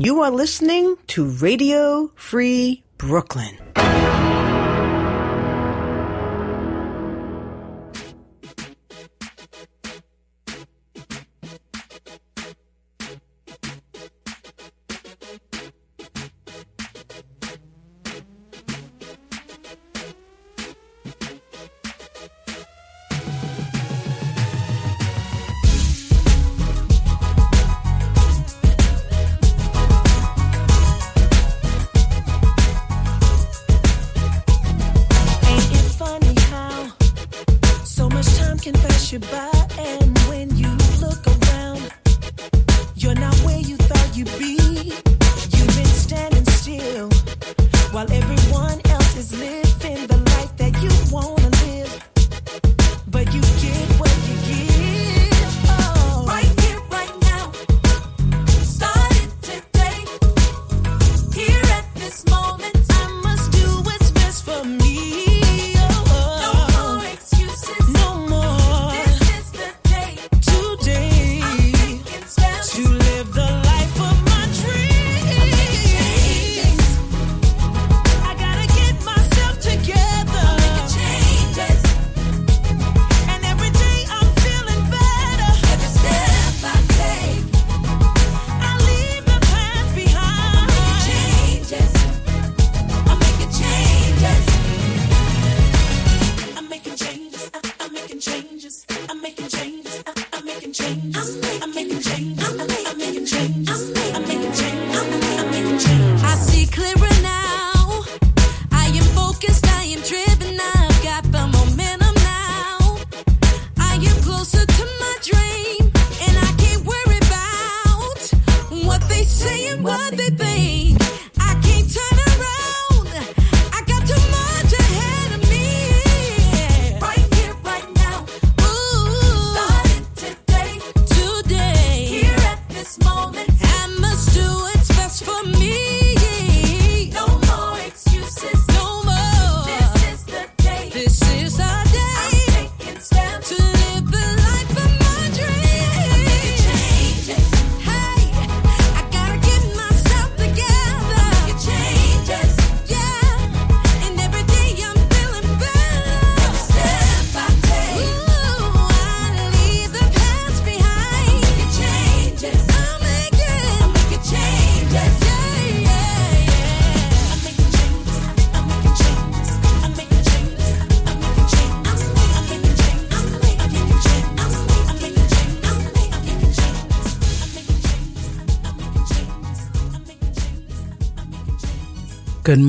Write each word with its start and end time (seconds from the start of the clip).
You 0.00 0.22
are 0.22 0.30
listening 0.30 0.94
to 1.08 1.24
Radio 1.24 2.12
Free 2.14 2.84
Brooklyn. 2.98 3.67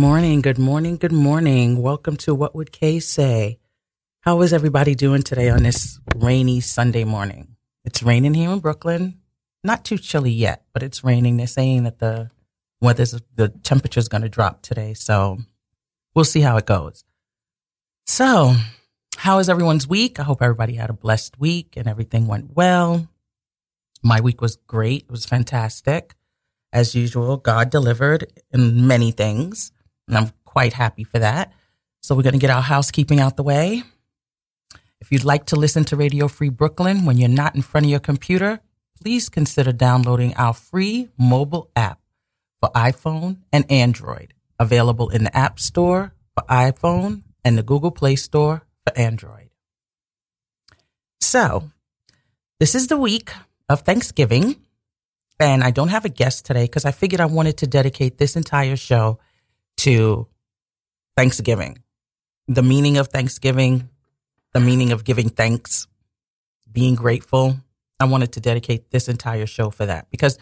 Morning, 0.10 0.42
good 0.42 0.58
morning, 0.58 0.98
good 0.98 1.12
morning. 1.12 1.80
Welcome 1.84 2.18
to 2.18 2.34
What 2.34 2.56
Would 2.56 2.72
Kay 2.72 3.00
Say? 3.00 3.60
How 4.22 4.42
is 4.42 4.54
everybody 4.54 4.96
doing 4.96 5.22
today 5.22 5.52
on 5.52 5.62
this 5.62 6.00
rainy 6.16 6.62
Sunday 6.62 7.04
morning? 7.04 7.58
It's 7.86 8.02
raining 8.02 8.34
here 8.34 8.50
in 8.50 8.58
Brooklyn. 8.58 9.20
Not 9.64 9.86
too 9.86 10.00
chilly 10.00 10.32
yet, 10.32 10.64
but 10.74 10.82
it's 10.82 11.04
raining. 11.04 11.38
They're 11.38 11.46
saying 11.46 11.84
that 11.84 12.00
the 12.00 12.32
weather's 12.82 13.22
the 13.36 13.50
temperature's 13.50 14.08
going 14.08 14.24
to 14.24 14.30
drop 14.30 14.64
today, 14.64 14.96
so 14.96 15.38
we'll 16.16 16.26
see 16.26 16.42
how 16.42 16.58
it 16.58 16.66
goes. 16.66 17.04
So, 18.08 18.56
how 19.16 19.38
is 19.38 19.48
everyone's 19.48 19.88
week? 19.88 20.20
I 20.20 20.24
hope 20.24 20.42
everybody 20.42 20.74
had 20.74 20.90
a 20.90 20.94
blessed 20.94 21.40
week 21.40 21.78
and 21.78 21.88
everything 21.88 22.26
went 22.26 22.56
well. 22.56 23.08
My 24.02 24.22
week 24.22 24.42
was 24.42 24.56
great. 24.56 25.04
It 25.04 25.12
was 25.12 25.28
fantastic. 25.28 26.16
As 26.74 26.96
usual, 26.96 27.38
God 27.38 27.70
delivered 27.70 28.26
in 28.52 28.88
many 28.88 29.12
things, 29.12 29.72
and 30.10 30.18
I'm 30.18 30.32
quite 30.44 30.74
happy 30.74 31.04
for 31.04 31.20
that. 31.20 31.54
So 32.02 32.16
we're 32.16 32.24
going 32.24 32.34
to 32.34 32.40
get 32.40 32.50
our 32.50 32.62
housekeeping 32.62 33.20
out 33.20 33.38
the 33.38 33.44
way. 33.44 33.84
If 35.00 35.12
you'd 35.12 35.24
like 35.24 35.46
to 35.48 35.56
listen 35.56 35.86
to 35.86 35.96
Radio 35.96 36.28
Free 36.28 36.50
Brooklyn 36.50 37.06
when 37.06 37.18
you're 37.18 37.30
not 37.30 37.56
in 37.56 37.62
front 37.62 37.86
of 37.86 37.92
your 37.92 38.00
computer, 38.00 38.60
please 39.02 39.30
consider 39.30 39.72
downloading 39.72 40.34
our 40.36 40.54
free 40.54 41.10
mobile 41.18 41.72
app 41.76 42.00
for 42.60 42.70
iPhone 42.76 43.38
and 43.54 43.70
Android, 43.72 44.34
available 44.60 45.10
in 45.10 45.24
the 45.24 45.38
App 45.38 45.60
Store 45.60 46.14
for 46.36 46.44
iPhone 46.50 47.24
and 47.46 47.58
the 47.58 47.64
Google 47.64 47.92
Play 47.92 48.18
Store 48.18 48.64
for 48.86 48.98
Android. 48.98 49.50
So, 51.22 51.72
this 52.60 52.76
is 52.76 52.88
the 52.88 52.98
week 52.98 53.32
of 53.70 53.82
Thanksgiving, 53.82 54.58
and 55.40 55.64
I 55.64 55.72
don't 55.72 55.90
have 55.90 56.04
a 56.04 56.10
guest 56.10 56.46
today 56.46 56.64
because 56.64 56.86
I 56.86 56.92
figured 56.92 57.22
I 57.22 57.26
wanted 57.26 57.58
to 57.58 57.68
dedicate 57.68 58.18
this 58.18 58.36
entire 58.36 58.76
show 58.76 59.20
to 59.80 60.28
Thanksgiving, 61.16 61.80
the 62.48 62.64
meaning 62.64 62.98
of 62.98 63.08
Thanksgiving, 63.08 63.90
the 64.54 64.60
meaning 64.60 64.92
of 64.92 65.04
giving 65.04 65.30
thanks, 65.30 65.88
being 66.72 66.96
grateful. 66.96 67.58
I 68.00 68.06
wanted 68.06 68.34
to 68.34 68.40
dedicate 68.42 68.92
this 68.92 69.08
entire 69.08 69.46
show 69.46 69.70
for 69.70 69.86
that 69.86 70.10
because 70.10 70.38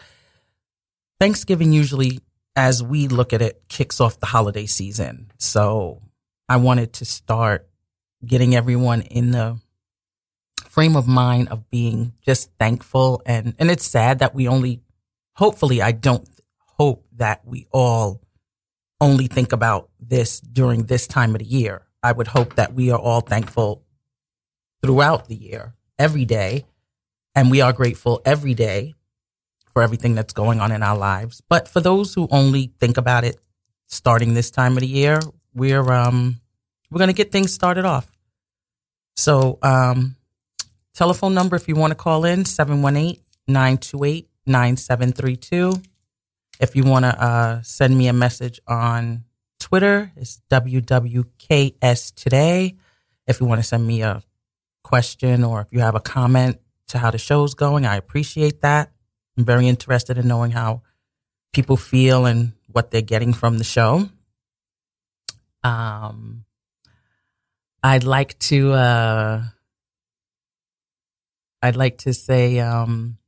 Thanksgiving 1.20 1.72
usually, 1.72 2.20
as 2.56 2.82
we 2.82 3.08
look 3.08 3.32
at 3.32 3.42
it, 3.42 3.62
kicks 3.68 4.00
off 4.00 4.20
the 4.20 4.26
holiday 4.26 4.66
season. 4.66 5.30
So 5.38 6.02
I 6.48 6.56
wanted 6.56 6.92
to 6.94 7.04
start 7.04 7.68
getting 8.24 8.54
everyone 8.56 9.02
in 9.02 9.30
the 9.30 9.60
frame 10.68 10.96
of 10.96 11.06
mind 11.06 11.48
of 11.48 11.70
being 11.70 12.12
just 12.24 12.50
thankful 12.58 13.22
and 13.24 13.54
and 13.58 13.70
it's 13.70 13.86
sad 13.86 14.18
that 14.18 14.34
we 14.34 14.48
only 14.48 14.80
hopefully 15.34 15.80
I 15.80 15.92
don't 15.92 16.28
hope 16.76 17.06
that 17.16 17.44
we 17.44 17.66
all 17.72 18.20
only 19.00 19.26
think 19.26 19.52
about 19.52 19.90
this 20.00 20.40
during 20.40 20.84
this 20.84 21.06
time 21.06 21.34
of 21.34 21.40
the 21.40 21.44
year. 21.46 21.82
I 22.02 22.12
would 22.12 22.28
hope 22.28 22.56
that 22.56 22.74
we 22.74 22.90
are 22.90 22.98
all 22.98 23.20
thankful 23.20 23.82
throughout 24.82 25.28
the 25.28 25.34
year, 25.34 25.74
every 25.98 26.24
day, 26.24 26.64
and 27.34 27.50
we 27.50 27.60
are 27.60 27.72
grateful 27.72 28.20
every 28.24 28.54
day 28.54 28.94
for 29.72 29.82
everything 29.82 30.14
that's 30.14 30.32
going 30.32 30.60
on 30.60 30.72
in 30.72 30.82
our 30.82 30.96
lives. 30.96 31.40
But 31.48 31.68
for 31.68 31.80
those 31.80 32.14
who 32.14 32.28
only 32.30 32.72
think 32.78 32.96
about 32.96 33.24
it 33.24 33.36
starting 33.86 34.34
this 34.34 34.50
time 34.50 34.72
of 34.72 34.80
the 34.80 34.86
year, 34.88 35.20
we're 35.54 35.92
um 35.92 36.40
we're 36.90 36.98
going 36.98 37.08
to 37.08 37.14
get 37.14 37.30
things 37.30 37.52
started 37.52 37.84
off. 37.84 38.10
So, 39.16 39.58
um 39.62 40.16
telephone 40.94 41.34
number 41.34 41.54
if 41.54 41.68
you 41.68 41.76
want 41.76 41.92
to 41.92 41.96
call 41.96 42.24
in 42.24 42.44
718 42.44 43.22
928 43.46 44.28
9732. 44.46 45.72
If 46.60 46.74
you 46.74 46.82
want 46.82 47.04
to 47.04 47.22
uh, 47.22 47.62
send 47.62 47.96
me 47.96 48.08
a 48.08 48.12
message 48.12 48.60
on 48.66 49.24
Twitter, 49.60 50.10
it's 50.16 50.42
WWKS 50.50 52.14
Today. 52.14 52.76
If 53.26 53.40
you 53.40 53.46
want 53.46 53.60
to 53.60 53.66
send 53.66 53.86
me 53.86 54.02
a 54.02 54.22
question 54.82 55.44
or 55.44 55.60
if 55.60 55.68
you 55.70 55.80
have 55.80 55.94
a 55.94 56.00
comment 56.00 56.58
to 56.88 56.98
how 56.98 57.12
the 57.12 57.18
show's 57.18 57.54
going, 57.54 57.86
I 57.86 57.96
appreciate 57.96 58.62
that. 58.62 58.90
I'm 59.36 59.44
very 59.44 59.68
interested 59.68 60.18
in 60.18 60.26
knowing 60.26 60.50
how 60.50 60.82
people 61.52 61.76
feel 61.76 62.26
and 62.26 62.54
what 62.66 62.90
they're 62.90 63.02
getting 63.02 63.32
from 63.32 63.58
the 63.58 63.64
show. 63.64 64.08
Um, 65.62 66.44
I'd 67.84 68.04
like 68.04 68.36
to, 68.40 68.72
uh, 68.72 69.42
I'd 71.62 71.76
like 71.76 71.98
to 71.98 72.12
say, 72.12 72.58
um, 72.58 73.18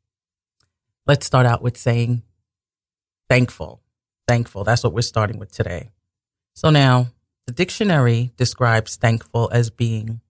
let's 1.07 1.27
start 1.27 1.47
out 1.47 1.63
with 1.63 1.77
saying 1.77 2.23
thankful. 3.31 3.81
Thankful. 4.29 4.65
That's 4.65 4.85
what 4.85 4.93
we're 4.93 5.03
starting 5.03 5.39
with 5.39 5.53
today. 5.53 5.91
So 6.55 6.69
now 6.69 7.07
the 7.47 7.53
dictionary 7.53 8.33
describes 8.37 8.97
thankful 8.97 9.49
as 9.53 9.71
being 9.71 10.21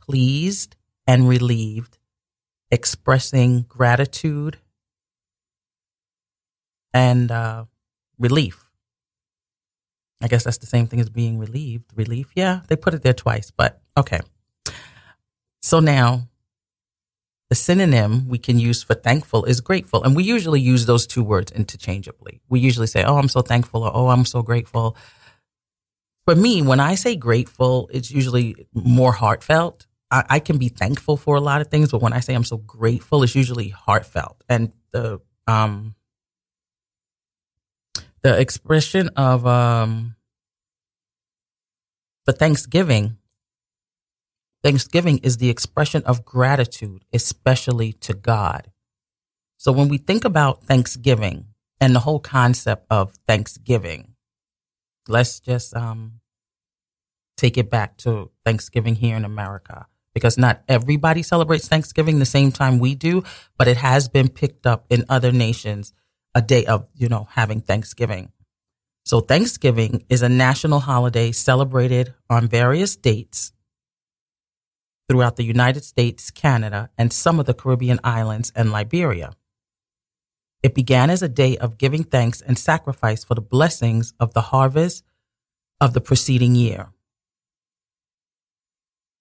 pleased 0.00 0.74
and 1.06 1.28
relieved, 1.28 1.98
expressing 2.70 3.66
gratitude 3.68 4.58
and 6.92 7.30
uh, 7.30 7.66
relief. 8.18 8.64
I 10.22 10.28
guess 10.28 10.44
that's 10.44 10.58
the 10.58 10.66
same 10.66 10.86
thing 10.86 11.00
as 11.00 11.10
being 11.10 11.38
relieved. 11.38 11.92
Relief, 11.94 12.30
yeah, 12.34 12.60
they 12.68 12.76
put 12.76 12.94
it 12.94 13.02
there 13.02 13.12
twice, 13.12 13.50
but 13.50 13.82
okay. 13.98 14.20
So 15.60 15.80
now 15.80 16.28
the 17.48 17.54
synonym 17.54 18.28
we 18.28 18.38
can 18.38 18.58
use 18.58 18.82
for 18.82 18.94
thankful 18.94 19.44
is 19.44 19.60
grateful. 19.60 20.02
And 20.02 20.16
we 20.16 20.24
usually 20.24 20.60
use 20.60 20.86
those 20.86 21.06
two 21.06 21.22
words 21.22 21.52
interchangeably. 21.52 22.40
We 22.48 22.60
usually 22.60 22.88
say, 22.88 23.04
Oh, 23.04 23.18
I'm 23.18 23.28
so 23.28 23.42
thankful 23.42 23.84
or 23.84 23.92
Oh, 23.94 24.08
I'm 24.08 24.24
so 24.24 24.42
grateful. 24.42 24.96
For 26.26 26.34
me, 26.34 26.62
when 26.62 26.80
I 26.80 26.96
say 26.96 27.14
grateful, 27.14 27.88
it's 27.92 28.10
usually 28.10 28.66
more 28.74 29.12
heartfelt. 29.12 29.86
I, 30.10 30.24
I 30.28 30.38
can 30.40 30.58
be 30.58 30.68
thankful 30.68 31.16
for 31.16 31.36
a 31.36 31.40
lot 31.40 31.60
of 31.60 31.68
things, 31.68 31.92
but 31.92 32.02
when 32.02 32.12
I 32.12 32.20
say 32.20 32.34
I'm 32.34 32.44
so 32.44 32.56
grateful, 32.56 33.22
it's 33.22 33.36
usually 33.36 33.68
heartfelt. 33.68 34.42
And 34.48 34.72
the, 34.92 35.20
um, 35.46 35.94
the 38.22 38.40
expression 38.40 39.08
of, 39.16 39.46
um, 39.46 40.16
the 42.26 42.32
Thanksgiving 42.32 43.18
Thanksgiving 44.66 45.18
is 45.18 45.36
the 45.36 45.48
expression 45.48 46.02
of 46.06 46.24
gratitude, 46.24 47.04
especially 47.12 47.92
to 47.92 48.12
God. 48.12 48.72
So 49.58 49.70
when 49.70 49.86
we 49.86 49.96
think 49.96 50.24
about 50.24 50.64
Thanksgiving 50.64 51.46
and 51.80 51.94
the 51.94 52.00
whole 52.00 52.18
concept 52.18 52.84
of 52.90 53.12
Thanksgiving, 53.28 54.16
let's 55.06 55.38
just 55.38 55.72
um, 55.76 56.14
take 57.36 57.56
it 57.56 57.70
back 57.70 57.96
to 57.98 58.32
Thanksgiving 58.44 58.96
here 58.96 59.16
in 59.16 59.24
America 59.24 59.86
because 60.14 60.36
not 60.36 60.64
everybody 60.66 61.22
celebrates 61.22 61.68
Thanksgiving 61.68 62.18
the 62.18 62.24
same 62.24 62.50
time 62.50 62.80
we 62.80 62.96
do, 62.96 63.22
but 63.56 63.68
it 63.68 63.76
has 63.76 64.08
been 64.08 64.28
picked 64.28 64.66
up 64.66 64.84
in 64.90 65.04
other 65.08 65.30
nations 65.30 65.92
a 66.34 66.42
day 66.42 66.66
of, 66.66 66.88
you 66.92 67.08
know, 67.08 67.28
having 67.30 67.60
Thanksgiving. 67.60 68.32
So 69.04 69.20
Thanksgiving 69.20 70.04
is 70.08 70.22
a 70.22 70.28
national 70.28 70.80
holiday 70.80 71.30
celebrated 71.30 72.14
on 72.28 72.48
various 72.48 72.96
dates 72.96 73.52
throughout 75.08 75.36
the 75.36 75.44
United 75.44 75.84
States, 75.84 76.30
Canada, 76.30 76.90
and 76.98 77.12
some 77.12 77.38
of 77.38 77.46
the 77.46 77.54
Caribbean 77.54 78.00
islands 78.02 78.52
and 78.56 78.72
Liberia. 78.72 79.32
It 80.62 80.74
began 80.74 81.10
as 81.10 81.22
a 81.22 81.28
day 81.28 81.56
of 81.58 81.78
giving 81.78 82.02
thanks 82.02 82.40
and 82.40 82.58
sacrifice 82.58 83.22
for 83.22 83.34
the 83.34 83.40
blessings 83.40 84.14
of 84.18 84.34
the 84.34 84.40
harvest 84.40 85.04
of 85.80 85.92
the 85.92 86.00
preceding 86.00 86.54
year. 86.54 86.88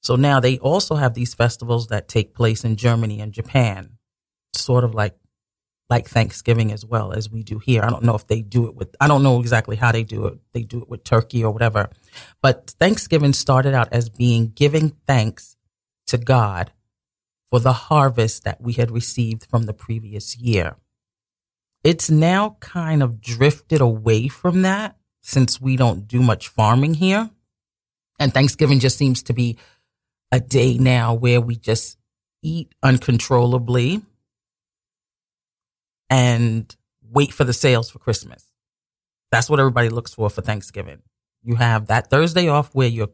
So 0.01 0.15
now 0.15 0.39
they 0.39 0.57
also 0.59 0.95
have 0.95 1.13
these 1.13 1.33
festivals 1.33 1.88
that 1.88 2.07
take 2.07 2.33
place 2.33 2.63
in 2.63 2.75
Germany 2.75 3.19
and 3.19 3.33
Japan, 3.33 3.97
sort 4.53 4.83
of 4.83 4.93
like 4.93 5.15
like 5.89 6.07
Thanksgiving 6.07 6.71
as 6.71 6.83
well 6.83 7.11
as 7.11 7.29
we 7.29 7.43
do 7.43 7.59
here. 7.59 7.83
I 7.83 7.89
don't 7.89 8.03
know 8.03 8.15
if 8.15 8.25
they 8.27 8.41
do 8.41 8.67
it 8.67 8.75
with 8.75 8.95
I 8.99 9.07
don't 9.07 9.23
know 9.23 9.39
exactly 9.39 9.75
how 9.75 9.91
they 9.91 10.03
do 10.03 10.25
it. 10.27 10.39
They 10.53 10.63
do 10.63 10.81
it 10.81 10.89
with 10.89 11.03
turkey 11.03 11.43
or 11.43 11.51
whatever. 11.51 11.89
But 12.41 12.71
Thanksgiving 12.79 13.33
started 13.33 13.73
out 13.73 13.89
as 13.91 14.09
being 14.09 14.51
giving 14.55 14.91
thanks 15.07 15.54
to 16.07 16.17
God 16.17 16.71
for 17.49 17.59
the 17.59 17.73
harvest 17.73 18.43
that 18.43 18.61
we 18.61 18.73
had 18.73 18.91
received 18.91 19.45
from 19.45 19.63
the 19.63 19.73
previous 19.73 20.37
year. 20.37 20.75
It's 21.83 22.09
now 22.09 22.57
kind 22.59 23.03
of 23.03 23.21
drifted 23.21 23.81
away 23.81 24.27
from 24.27 24.63
that 24.63 24.97
since 25.21 25.61
we 25.61 25.75
don't 25.75 26.07
do 26.07 26.21
much 26.21 26.47
farming 26.47 26.95
here. 26.95 27.29
And 28.19 28.33
Thanksgiving 28.33 28.79
just 28.79 28.97
seems 28.97 29.23
to 29.23 29.33
be 29.33 29.57
a 30.31 30.39
day 30.39 30.77
now 30.77 31.13
where 31.13 31.39
we 31.39 31.55
just 31.55 31.97
eat 32.41 32.73
uncontrollably 32.81 34.01
and 36.09 36.75
wait 37.11 37.33
for 37.33 37.43
the 37.43 37.53
sales 37.53 37.89
for 37.89 37.99
Christmas. 37.99 38.51
That's 39.31 39.49
what 39.49 39.59
everybody 39.59 39.89
looks 39.89 40.13
for 40.13 40.29
for 40.29 40.41
Thanksgiving. 40.41 41.01
You 41.43 41.55
have 41.55 41.87
that 41.87 42.09
Thursday 42.09 42.47
off 42.47 42.73
where 42.73 42.87
you're 42.87 43.09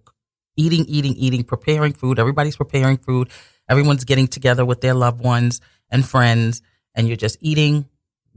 eating, 0.62 0.86
eating, 0.88 1.16
eating, 1.16 1.44
preparing 1.44 1.94
food. 1.94 2.20
Everybody's 2.20 2.56
preparing 2.56 2.98
food. 2.98 3.30
Everyone's 3.68 4.04
getting 4.04 4.28
together 4.28 4.64
with 4.66 4.82
their 4.82 4.94
loved 4.94 5.22
ones 5.22 5.62
and 5.90 6.08
friends, 6.08 6.62
and 6.96 7.08
you're 7.08 7.18
just 7.18 7.38
eating. 7.42 7.86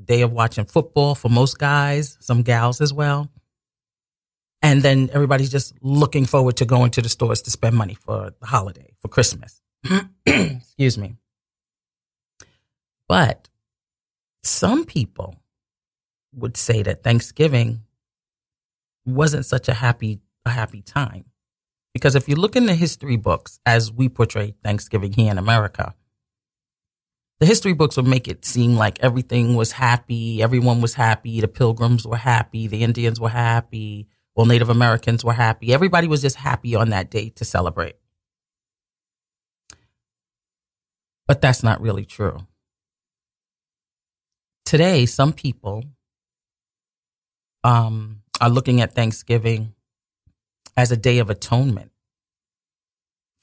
Day 0.02 0.22
of 0.22 0.32
watching 0.32 0.64
football 0.64 1.14
for 1.14 1.28
most 1.28 1.58
guys, 1.58 2.16
some 2.20 2.42
gals 2.42 2.80
as 2.80 2.92
well. 2.92 3.30
And 4.60 4.82
then 4.82 5.08
everybody's 5.12 5.50
just 5.50 5.74
looking 5.82 6.26
forward 6.26 6.56
to 6.56 6.64
going 6.64 6.90
to 6.92 7.02
the 7.02 7.08
stores 7.08 7.42
to 7.42 7.50
spend 7.50 7.76
money 7.76 7.94
for 7.94 8.32
the 8.40 8.46
holiday, 8.46 8.94
for 9.00 9.08
Christmas. 9.08 9.60
Excuse 10.26 10.98
me. 10.98 11.16
But 13.08 13.48
some 14.42 14.84
people 14.84 15.36
would 16.34 16.56
say 16.56 16.82
that 16.82 17.04
Thanksgiving 17.04 17.82
wasn't 19.06 19.46
such 19.46 19.68
a 19.68 19.74
happy 19.74 20.20
a 20.44 20.50
happy 20.50 20.82
time. 20.82 21.24
Because 21.94 22.16
if 22.16 22.28
you 22.28 22.34
look 22.34 22.56
in 22.56 22.66
the 22.66 22.74
history 22.74 23.16
books 23.16 23.60
as 23.64 23.90
we 23.92 24.08
portray 24.08 24.54
Thanksgiving 24.62 25.12
here 25.12 25.30
in 25.30 25.38
America, 25.38 25.94
the 27.40 27.46
history 27.46 27.72
books 27.72 27.96
would 27.96 28.06
make 28.06 28.28
it 28.28 28.44
seem 28.44 28.74
like 28.74 29.02
everything 29.02 29.54
was 29.54 29.72
happy, 29.72 30.42
everyone 30.42 30.80
was 30.80 30.94
happy, 30.94 31.40
the 31.40 31.48
pilgrims 31.48 32.06
were 32.06 32.16
happy, 32.16 32.66
the 32.66 32.82
Indians 32.82 33.20
were 33.20 33.28
happy, 33.28 34.08
well, 34.34 34.46
Native 34.46 34.68
Americans 34.68 35.24
were 35.24 35.32
happy. 35.32 35.72
Everybody 35.72 36.08
was 36.08 36.20
just 36.20 36.36
happy 36.36 36.74
on 36.74 36.90
that 36.90 37.10
day 37.10 37.28
to 37.30 37.44
celebrate. 37.44 37.94
But 41.26 41.40
that's 41.40 41.62
not 41.62 41.80
really 41.80 42.04
true. 42.04 42.46
Today, 44.64 45.06
some 45.06 45.32
people 45.32 45.84
um, 47.62 48.22
are 48.40 48.50
looking 48.50 48.80
at 48.80 48.94
Thanksgiving 48.94 49.74
as 50.76 50.90
a 50.90 50.96
day 50.96 51.18
of 51.18 51.30
atonement 51.30 51.92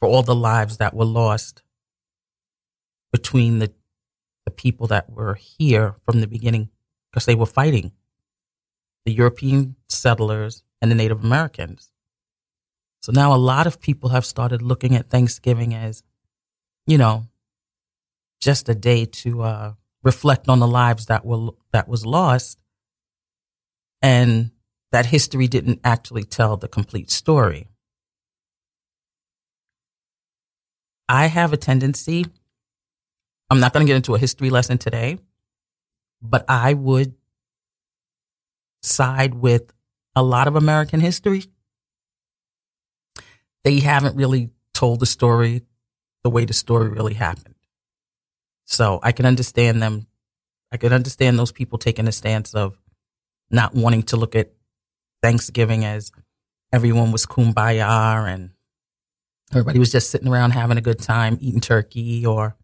for 0.01 0.09
all 0.09 0.23
the 0.23 0.35
lives 0.35 0.77
that 0.77 0.95
were 0.95 1.05
lost 1.05 1.61
between 3.13 3.59
the, 3.59 3.71
the 4.45 4.51
people 4.51 4.87
that 4.87 5.09
were 5.09 5.35
here 5.35 5.95
from 6.03 6.19
the 6.19 6.27
beginning 6.27 6.69
because 7.11 7.25
they 7.25 7.35
were 7.35 7.45
fighting 7.45 7.91
the 9.05 9.13
European 9.13 9.75
settlers 9.87 10.63
and 10.81 10.89
the 10.89 10.95
Native 10.95 11.23
Americans. 11.23 11.91
So 13.01 13.11
now 13.11 13.33
a 13.33 13.37
lot 13.37 13.67
of 13.67 13.79
people 13.79 14.09
have 14.09 14.25
started 14.25 14.61
looking 14.61 14.95
at 14.95 15.09
Thanksgiving 15.09 15.73
as, 15.73 16.03
you 16.87 16.97
know, 16.97 17.27
just 18.39 18.69
a 18.69 18.75
day 18.75 19.05
to 19.05 19.43
uh, 19.43 19.73
reflect 20.03 20.49
on 20.49 20.59
the 20.59 20.67
lives 20.67 21.05
that 21.07 21.25
were 21.25 21.51
that 21.73 21.87
was 21.87 22.05
lost 22.05 22.59
and 24.01 24.51
that 24.91 25.07
history 25.07 25.47
didn't 25.47 25.79
actually 25.83 26.23
tell 26.23 26.57
the 26.57 26.67
complete 26.67 27.11
story. 27.11 27.70
I 31.11 31.27
have 31.27 31.51
a 31.51 31.57
tendency, 31.57 32.25
I'm 33.49 33.59
not 33.59 33.73
going 33.73 33.85
to 33.85 33.87
get 33.89 33.97
into 33.97 34.15
a 34.15 34.17
history 34.17 34.49
lesson 34.49 34.77
today, 34.77 35.19
but 36.21 36.45
I 36.47 36.73
would 36.73 37.15
side 38.81 39.33
with 39.33 39.73
a 40.15 40.23
lot 40.23 40.47
of 40.47 40.55
American 40.55 41.01
history. 41.01 41.43
They 43.65 43.81
haven't 43.81 44.15
really 44.15 44.51
told 44.73 45.01
the 45.01 45.05
story 45.05 45.63
the 46.23 46.29
way 46.29 46.45
the 46.45 46.53
story 46.53 46.87
really 46.87 47.13
happened. 47.13 47.55
So 48.63 49.01
I 49.03 49.11
can 49.11 49.25
understand 49.25 49.81
them. 49.81 50.07
I 50.71 50.77
can 50.77 50.93
understand 50.93 51.37
those 51.37 51.51
people 51.51 51.77
taking 51.77 52.07
a 52.07 52.13
stance 52.13 52.55
of 52.55 52.77
not 53.49 53.75
wanting 53.75 54.03
to 54.03 54.15
look 54.15 54.33
at 54.33 54.53
Thanksgiving 55.21 55.83
as 55.83 56.13
everyone 56.71 57.11
was 57.11 57.25
kumbaya 57.25 58.33
and 58.33 58.51
everybody 59.51 59.79
was 59.79 59.91
just 59.91 60.09
sitting 60.09 60.27
around 60.27 60.51
having 60.51 60.77
a 60.77 60.81
good 60.81 60.99
time 60.99 61.37
eating 61.41 61.61
turkey 61.61 62.25
or 62.25 62.55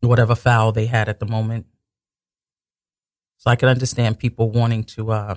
whatever 0.00 0.34
fowl 0.34 0.72
they 0.72 0.86
had 0.86 1.08
at 1.08 1.20
the 1.20 1.26
moment. 1.26 1.66
So 3.38 3.50
I 3.50 3.56
can 3.56 3.68
understand 3.68 4.18
people 4.18 4.50
wanting 4.50 4.84
to, 4.84 5.12
uh, 5.12 5.34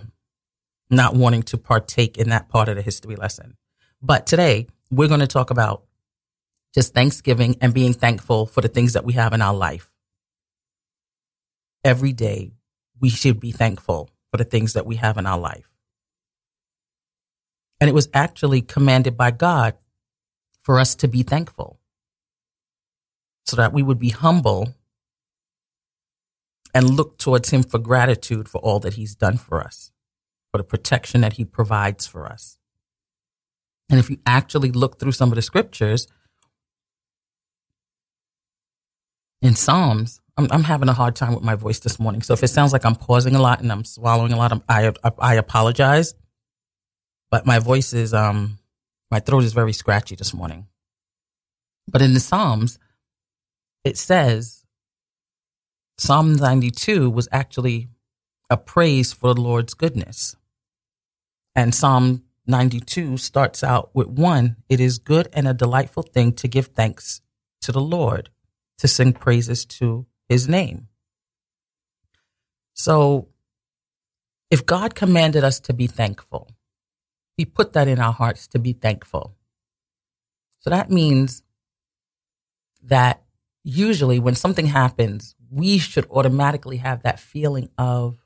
not 0.90 1.16
wanting 1.16 1.44
to 1.44 1.58
partake 1.58 2.18
in 2.18 2.30
that 2.30 2.50
part 2.50 2.68
of 2.68 2.76
the 2.76 2.82
history 2.82 3.16
lesson. 3.16 3.58
But 4.02 4.26
today 4.26 4.68
we're 4.90 5.08
going 5.08 5.20
to 5.20 5.28
talk 5.28 5.52
about 5.52 5.84
just 6.74 6.94
Thanksgiving 6.94 7.58
and 7.62 7.74
being 7.74 7.94
thankful 7.94 8.48
for 8.48 8.62
the 8.62 8.68
things 8.68 8.94
that 8.94 9.06
we 9.06 9.14
have 9.14 9.34
in 9.34 9.42
our 9.42 9.54
life. 9.54 9.90
Every 11.84 12.14
day 12.14 12.54
we 13.00 13.10
should 13.10 13.40
be 13.40 13.52
thankful 13.52 14.10
for 14.32 14.38
the 14.38 14.44
things 14.44 14.74
that 14.74 14.86
we 14.86 14.96
have 14.96 15.18
in 15.18 15.28
our 15.28 15.40
life. 15.40 15.70
And 17.80 17.90
it 17.90 17.94
was 17.94 18.10
actually 18.14 18.62
commanded 18.62 19.18
by 19.18 19.32
God 19.32 19.76
for 20.62 20.80
us 20.80 20.96
to 20.96 21.08
be 21.08 21.24
thankful 21.24 21.80
so 23.46 23.56
that 23.56 23.74
we 23.74 23.84
would 23.84 24.00
be 24.00 24.10
humble 24.10 24.76
and 26.74 26.90
look 26.90 27.18
towards 27.18 27.50
Him 27.50 27.64
for 27.64 27.80
gratitude 27.80 28.48
for 28.48 28.60
all 28.60 28.80
that 28.80 28.94
He's 28.94 29.16
done 29.16 29.38
for 29.38 29.62
us, 29.62 29.92
for 30.52 30.58
the 30.58 30.64
protection 30.64 31.22
that 31.22 31.34
He 31.34 31.46
provides 31.46 32.08
for 32.08 32.28
us. 32.28 32.58
And 33.90 34.00
if 34.00 34.10
you 34.10 34.18
actually 34.26 34.72
look 34.72 35.00
through 35.00 35.12
some 35.12 35.30
of 35.30 35.36
the 35.36 35.42
scriptures 35.42 36.08
in 39.42 39.56
Psalms, 39.56 40.22
I'm, 40.38 40.48
I'm, 40.50 40.64
having 40.64 40.88
a 40.88 40.94
hard 40.94 41.16
time 41.16 41.34
with 41.34 41.44
my 41.44 41.56
voice 41.56 41.80
this 41.80 42.00
morning. 42.00 42.22
So 42.22 42.34
if 42.34 42.42
it 42.42 42.48
sounds 42.48 42.72
like 42.72 42.86
I'm 42.86 42.96
pausing 42.96 43.36
a 43.36 43.42
lot 43.42 43.60
and 43.60 43.70
I'm 43.70 43.84
swallowing 43.84 44.32
a 44.32 44.38
lot, 44.38 44.54
I, 44.70 44.94
I, 45.04 45.12
I 45.20 45.34
apologize. 45.36 46.14
But 47.30 47.46
my 47.46 47.60
voice 47.60 47.92
is, 47.92 48.14
um, 48.14 48.60
my 49.12 49.20
throat 49.20 49.44
is 49.44 49.54
very 49.54 49.74
scratchy 49.74 50.16
this 50.16 50.34
morning. 50.34 50.68
But 51.88 52.02
in 52.02 52.14
the 52.14 52.20
Psalms, 52.22 52.80
it 53.84 53.98
says 53.98 54.64
Psalm 55.98 56.36
92 56.36 57.10
was 57.10 57.28
actually 57.32 57.90
a 58.50 58.58
praise 58.58 59.12
for 59.12 59.34
the 59.34 59.42
Lord's 59.42 59.74
goodness. 59.74 60.36
And 61.54 61.76
Psalm 61.76 62.24
92 62.48 63.18
starts 63.18 63.64
out 63.64 63.92
with 63.94 64.08
one 64.08 64.56
It 64.70 64.80
is 64.80 64.98
good 64.98 65.28
and 65.34 65.48
a 65.48 65.54
delightful 65.54 66.04
thing 66.04 66.32
to 66.34 66.48
give 66.48 66.68
thanks 66.68 67.22
to 67.62 67.72
the 67.72 67.82
Lord, 67.82 68.30
to 68.80 68.88
sing 68.88 69.14
praises 69.14 69.66
to 69.66 70.08
his 70.30 70.48
name. 70.48 70.88
So, 72.74 73.28
if 74.50 74.66
God 74.66 74.96
commanded 74.96 75.44
us 75.44 75.60
to 75.62 75.74
be 75.74 75.88
thankful, 75.88 76.50
he 77.38 77.46
put 77.46 77.74
that 77.74 77.88
in 77.88 78.00
our 78.00 78.14
hearts 78.14 78.48
to 78.48 78.60
be 78.60 78.74
thankful. 78.74 79.36
So 80.60 80.70
that 80.70 80.90
means 80.92 81.44
that 82.84 83.24
usually 83.64 84.20
when 84.20 84.36
something 84.36 84.68
happens, 84.68 85.36
we 85.50 85.78
should 85.78 86.10
automatically 86.10 86.78
have 86.78 87.04
that 87.04 87.20
feeling 87.20 87.70
of 87.78 88.18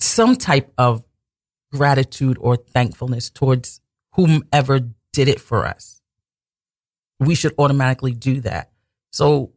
some 0.00 0.36
type 0.36 0.72
of 0.76 1.04
gratitude 1.72 2.36
or 2.40 2.56
thankfulness 2.56 3.30
towards 3.30 3.80
whomever 4.14 4.80
did 5.12 5.28
it 5.28 5.40
for 5.40 5.66
us. 5.66 6.00
We 7.18 7.34
should 7.34 7.54
automatically 7.58 8.12
do 8.12 8.40
that. 8.40 8.70
So 9.12 9.52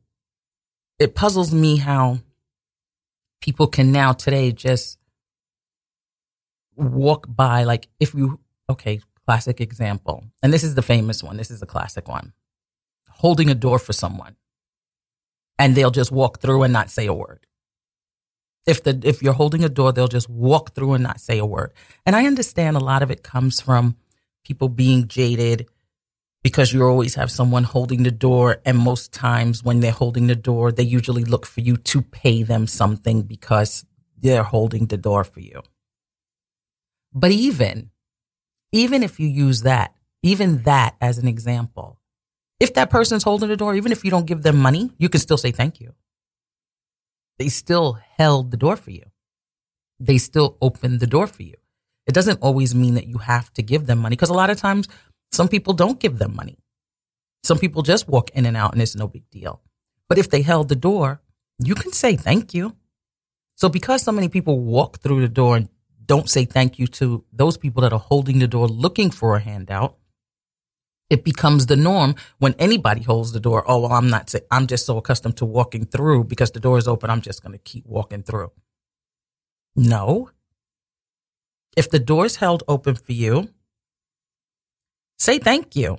it 0.99 1.15
puzzles 1.15 1.53
me 1.53 1.77
how 1.77 2.19
people 3.41 3.67
can 3.67 3.91
now 3.91 4.13
today 4.13 4.51
just 4.51 4.97
walk 6.75 7.27
by, 7.29 7.63
like 7.63 7.87
if 7.99 8.13
you, 8.13 8.39
okay, 8.69 9.01
classic 9.25 9.61
example. 9.61 10.25
And 10.41 10.53
this 10.53 10.63
is 10.63 10.75
the 10.75 10.81
famous 10.81 11.23
one. 11.23 11.37
This 11.37 11.51
is 11.51 11.59
the 11.59 11.65
classic 11.65 12.07
one. 12.07 12.33
Holding 13.09 13.49
a 13.49 13.55
door 13.55 13.79
for 13.79 13.93
someone 13.93 14.35
and 15.57 15.75
they'll 15.75 15.91
just 15.91 16.11
walk 16.11 16.39
through 16.39 16.63
and 16.63 16.73
not 16.73 16.89
say 16.89 17.05
a 17.05 17.13
word. 17.13 17.45
If 18.65 18.83
the, 18.83 18.99
if 19.03 19.21
you're 19.21 19.33
holding 19.33 19.63
a 19.63 19.69
door, 19.69 19.91
they'll 19.91 20.07
just 20.07 20.29
walk 20.29 20.73
through 20.73 20.93
and 20.93 21.03
not 21.03 21.19
say 21.19 21.37
a 21.37 21.45
word. 21.45 21.73
And 22.05 22.15
I 22.15 22.25
understand 22.25 22.77
a 22.77 22.81
lot 22.83 23.03
of 23.03 23.11
it 23.11 23.23
comes 23.23 23.59
from 23.59 23.97
people 24.43 24.69
being 24.69 25.07
jaded 25.07 25.67
because 26.43 26.73
you 26.73 26.83
always 26.83 27.15
have 27.15 27.31
someone 27.31 27.63
holding 27.63 28.03
the 28.03 28.11
door. 28.11 28.61
And 28.65 28.77
most 28.77 29.11
times 29.13 29.63
when 29.63 29.79
they're 29.81 29.91
holding 29.91 30.27
the 30.27 30.35
door, 30.35 30.71
they 30.71 30.83
usually 30.83 31.25
look 31.25 31.45
for 31.45 31.61
you 31.61 31.77
to 31.77 32.01
pay 32.01 32.43
them 32.43 32.67
something 32.67 33.23
because 33.23 33.85
they're 34.17 34.43
holding 34.43 34.87
the 34.87 34.97
door 34.97 35.23
for 35.23 35.41
you. 35.41 35.61
But 37.13 37.31
even, 37.31 37.91
even 38.71 39.03
if 39.03 39.19
you 39.19 39.27
use 39.27 39.61
that, 39.61 39.93
even 40.23 40.63
that 40.63 40.95
as 40.99 41.17
an 41.17 41.27
example, 41.27 41.99
if 42.59 42.73
that 42.73 42.89
person's 42.89 43.23
holding 43.23 43.49
the 43.49 43.57
door, 43.57 43.75
even 43.75 43.91
if 43.91 44.03
you 44.03 44.11
don't 44.11 44.25
give 44.25 44.41
them 44.41 44.57
money, 44.57 44.91
you 44.97 45.09
can 45.09 45.19
still 45.19 45.37
say 45.37 45.51
thank 45.51 45.79
you. 45.79 45.93
They 47.39 47.49
still 47.49 47.99
held 48.17 48.51
the 48.51 48.57
door 48.57 48.75
for 48.75 48.91
you. 48.91 49.03
They 49.99 50.17
still 50.17 50.57
opened 50.61 50.99
the 50.99 51.07
door 51.07 51.27
for 51.27 51.43
you. 51.43 51.55
It 52.07 52.13
doesn't 52.13 52.41
always 52.41 52.75
mean 52.75 52.95
that 52.95 53.07
you 53.07 53.17
have 53.19 53.53
to 53.53 53.61
give 53.61 53.85
them 53.85 53.99
money 53.99 54.15
because 54.15 54.29
a 54.29 54.33
lot 54.33 54.49
of 54.49 54.57
times 54.57 54.87
some 55.31 55.47
people 55.47 55.73
don't 55.73 55.99
give 55.99 56.19
them 56.19 56.35
money. 56.35 56.57
Some 57.43 57.57
people 57.59 57.81
just 57.81 58.07
walk 58.07 58.29
in 58.31 58.45
and 58.45 58.55
out 58.55 58.73
and 58.73 58.81
it's 58.81 58.95
no 58.95 59.07
big 59.07 59.29
deal. 59.29 59.61
But 60.09 60.17
if 60.17 60.29
they 60.29 60.41
held 60.41 60.69
the 60.69 60.75
door, 60.75 61.21
you 61.59 61.75
can 61.75 61.91
say 61.91 62.15
thank 62.15 62.53
you. 62.53 62.75
So 63.55 63.69
because 63.69 64.03
so 64.03 64.11
many 64.11 64.29
people 64.29 64.59
walk 64.59 64.99
through 64.99 65.21
the 65.21 65.29
door 65.29 65.57
and 65.57 65.69
don't 66.05 66.29
say 66.29 66.45
thank 66.45 66.79
you 66.79 66.87
to 66.87 67.23
those 67.31 67.57
people 67.57 67.81
that 67.81 67.93
are 67.93 67.99
holding 67.99 68.39
the 68.39 68.47
door 68.47 68.67
looking 68.67 69.11
for 69.11 69.35
a 69.35 69.39
handout. 69.39 69.97
It 71.09 71.23
becomes 71.23 71.67
the 71.67 71.75
norm 71.75 72.15
when 72.39 72.55
anybody 72.57 73.03
holds 73.03 73.33
the 73.33 73.39
door. 73.39 73.63
Oh, 73.67 73.81
well, 73.81 73.91
I'm 73.91 74.09
not, 74.09 74.29
say, 74.29 74.41
I'm 74.49 74.67
just 74.67 74.85
so 74.85 74.97
accustomed 74.97 75.37
to 75.37 75.45
walking 75.45 75.85
through 75.85 76.23
because 76.25 76.51
the 76.51 76.59
door 76.59 76.77
is 76.77 76.87
open. 76.87 77.09
I'm 77.09 77.21
just 77.21 77.43
going 77.43 77.51
to 77.51 77.59
keep 77.59 77.85
walking 77.85 78.23
through. 78.23 78.51
No. 79.75 80.29
If 81.77 81.89
the 81.89 81.99
door 81.99 82.25
is 82.25 82.37
held 82.37 82.63
open 82.67 82.95
for 82.95 83.11
you, 83.11 83.49
say 85.19 85.37
thank 85.37 85.75
you. 85.75 85.97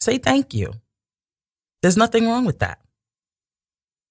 Say 0.00 0.18
thank 0.18 0.52
you. 0.52 0.74
There's 1.82 1.96
nothing 1.96 2.26
wrong 2.26 2.44
with 2.44 2.58
that. 2.58 2.80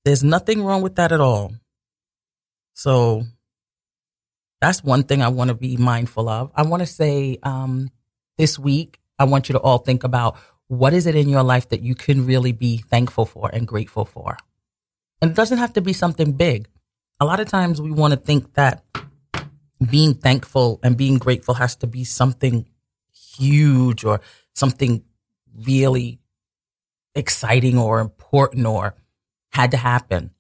There's 0.06 0.24
nothing 0.24 0.64
wrong 0.64 0.82
with 0.82 0.96
that 0.96 1.12
at 1.12 1.22
all. 1.22 1.54
So 2.74 3.26
that's 4.62 4.84
one 4.84 5.04
thing 5.04 5.22
I 5.22 5.28
want 5.28 5.50
to 5.50 5.54
be 5.54 5.78
mindful 5.78 6.30
of. 6.30 6.52
I 6.56 6.64
want 6.64 6.82
to 6.82 6.88
say 6.88 7.38
um, 7.44 7.92
this 8.38 8.58
week, 8.58 9.00
I 9.20 9.26
want 9.26 9.50
you 9.50 9.54
to 9.54 9.60
all 9.60 9.80
think 9.80 10.04
about 10.04 10.38
what 10.68 10.94
is 10.94 11.06
it 11.06 11.16
in 11.16 11.30
your 11.30 11.44
life 11.44 11.70
that 11.70 11.82
you 11.82 11.96
can 11.96 12.26
really 12.26 12.52
be 12.52 12.78
thankful 12.78 13.26
for 13.26 13.50
and 13.54 13.68
grateful 13.68 14.06
for. 14.06 14.38
And 15.22 15.32
it 15.32 15.36
doesn't 15.36 15.58
have 15.58 15.74
to 15.74 15.82
be 15.82 15.94
something 15.94 16.34
big. 16.34 16.68
A 17.20 17.26
lot 17.26 17.40
of 17.40 17.48
times 17.48 17.82
we 17.82 17.92
want 17.92 18.14
to 18.14 18.20
think 18.20 18.54
that 18.56 18.84
being 19.90 20.14
thankful 20.14 20.80
and 20.84 20.98
being 20.98 21.18
grateful 21.18 21.54
has 21.56 21.76
to 21.78 21.88
be 21.88 22.04
something 22.04 22.66
huge 23.38 24.04
or 24.04 24.22
something 24.54 25.04
really 25.66 26.20
exciting 27.14 27.78
or 27.78 28.00
important 28.00 28.66
or 28.66 28.96
had 29.52 29.72
to 29.72 29.78
happen. 29.78 30.32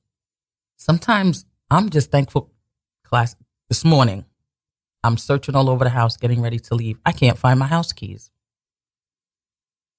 Sometimes 0.78 1.46
I'm 1.70 1.90
just 1.90 2.12
thankful 2.12 2.52
class 3.04 3.36
this 3.70 3.84
morning, 3.84 4.26
I'm 5.04 5.18
searching 5.18 5.56
all 5.56 5.70
over 5.70 5.84
the 5.84 5.90
house, 5.90 6.18
getting 6.18 6.42
ready 6.42 6.60
to 6.60 6.76
leave. 6.76 7.00
I 7.06 7.12
can't 7.12 7.38
find 7.38 7.60
my 7.60 7.68
house 7.68 7.92
keys. 7.94 8.32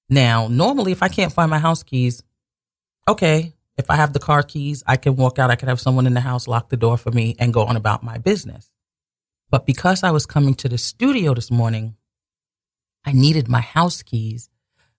Now, 0.09 0.49
normally, 0.49 0.93
if 0.93 1.03
I 1.03 1.09
can't 1.09 1.33
find 1.33 1.51
my 1.51 1.59
house 1.59 1.83
keys, 1.83 2.23
okay, 3.09 3.55
if 3.77 3.91
I 3.91 3.97
have 3.97 4.13
the 4.13 4.21
car 4.21 4.43
keys, 4.43 4.85
I 4.87 4.97
can 4.97 5.17
walk 5.17 5.39
out. 5.39 5.51
I 5.51 5.57
can 5.57 5.69
have 5.69 5.81
someone 5.81 6.07
in 6.07 6.15
the 6.15 6.21
house 6.21 6.47
lock 6.49 6.69
the 6.69 6.77
door 6.77 6.97
for 6.97 7.11
me 7.11 7.35
and 7.39 7.53
go 7.53 7.65
on 7.65 7.77
about 7.77 8.03
my 8.03 8.19
business. 8.19 8.73
But 9.51 9.67
because 9.67 10.03
I 10.03 10.11
was 10.11 10.27
coming 10.27 10.55
to 10.55 10.69
the 10.69 10.79
studio 10.79 11.35
this 11.35 11.51
morning, 11.51 11.97
I 13.05 13.13
needed 13.13 13.49
my 13.49 13.61
house 13.61 14.03
keys 14.03 14.49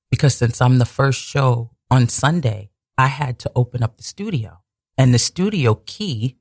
because 0.09 0.35
since 0.35 0.61
I'm 0.61 0.77
the 0.77 0.85
first 0.85 1.19
show 1.21 1.71
on 1.89 2.07
Sunday, 2.07 2.69
I 2.97 3.07
had 3.07 3.39
to 3.39 3.51
open 3.55 3.83
up 3.83 3.97
the 3.97 4.03
studio 4.03 4.61
and 4.97 5.13
the 5.13 5.19
studio 5.19 5.81
key 5.85 6.37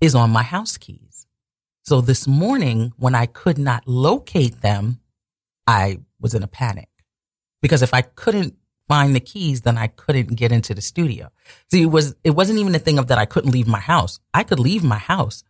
is 0.00 0.14
on 0.14 0.30
my 0.30 0.42
house 0.44 0.76
keys. 0.76 1.07
So 1.88 2.02
this 2.02 2.26
morning, 2.26 2.92
when 2.98 3.14
I 3.14 3.24
could 3.24 3.56
not 3.56 3.88
locate 3.88 4.60
them, 4.60 5.00
I 5.66 6.00
was 6.20 6.34
in 6.34 6.42
a 6.42 6.46
panic 6.46 6.90
because 7.62 7.80
if 7.80 7.94
I 7.94 8.02
couldn't 8.02 8.56
find 8.88 9.16
the 9.16 9.20
keys, 9.20 9.62
then 9.62 9.78
I 9.78 9.86
couldn't 9.86 10.34
get 10.34 10.52
into 10.52 10.74
the 10.74 10.82
studio. 10.82 11.30
See, 11.70 11.80
it 11.80 11.86
was, 11.86 12.14
it 12.22 12.32
wasn't 12.32 12.58
even 12.58 12.74
a 12.74 12.78
thing 12.78 12.98
of 12.98 13.06
that 13.06 13.16
I 13.16 13.24
couldn't 13.24 13.52
leave 13.52 13.66
my 13.66 13.80
house. 13.80 14.20
I 14.34 14.42
could 14.42 14.58
leave 14.60 14.84
my 14.84 14.98
house, 14.98 15.44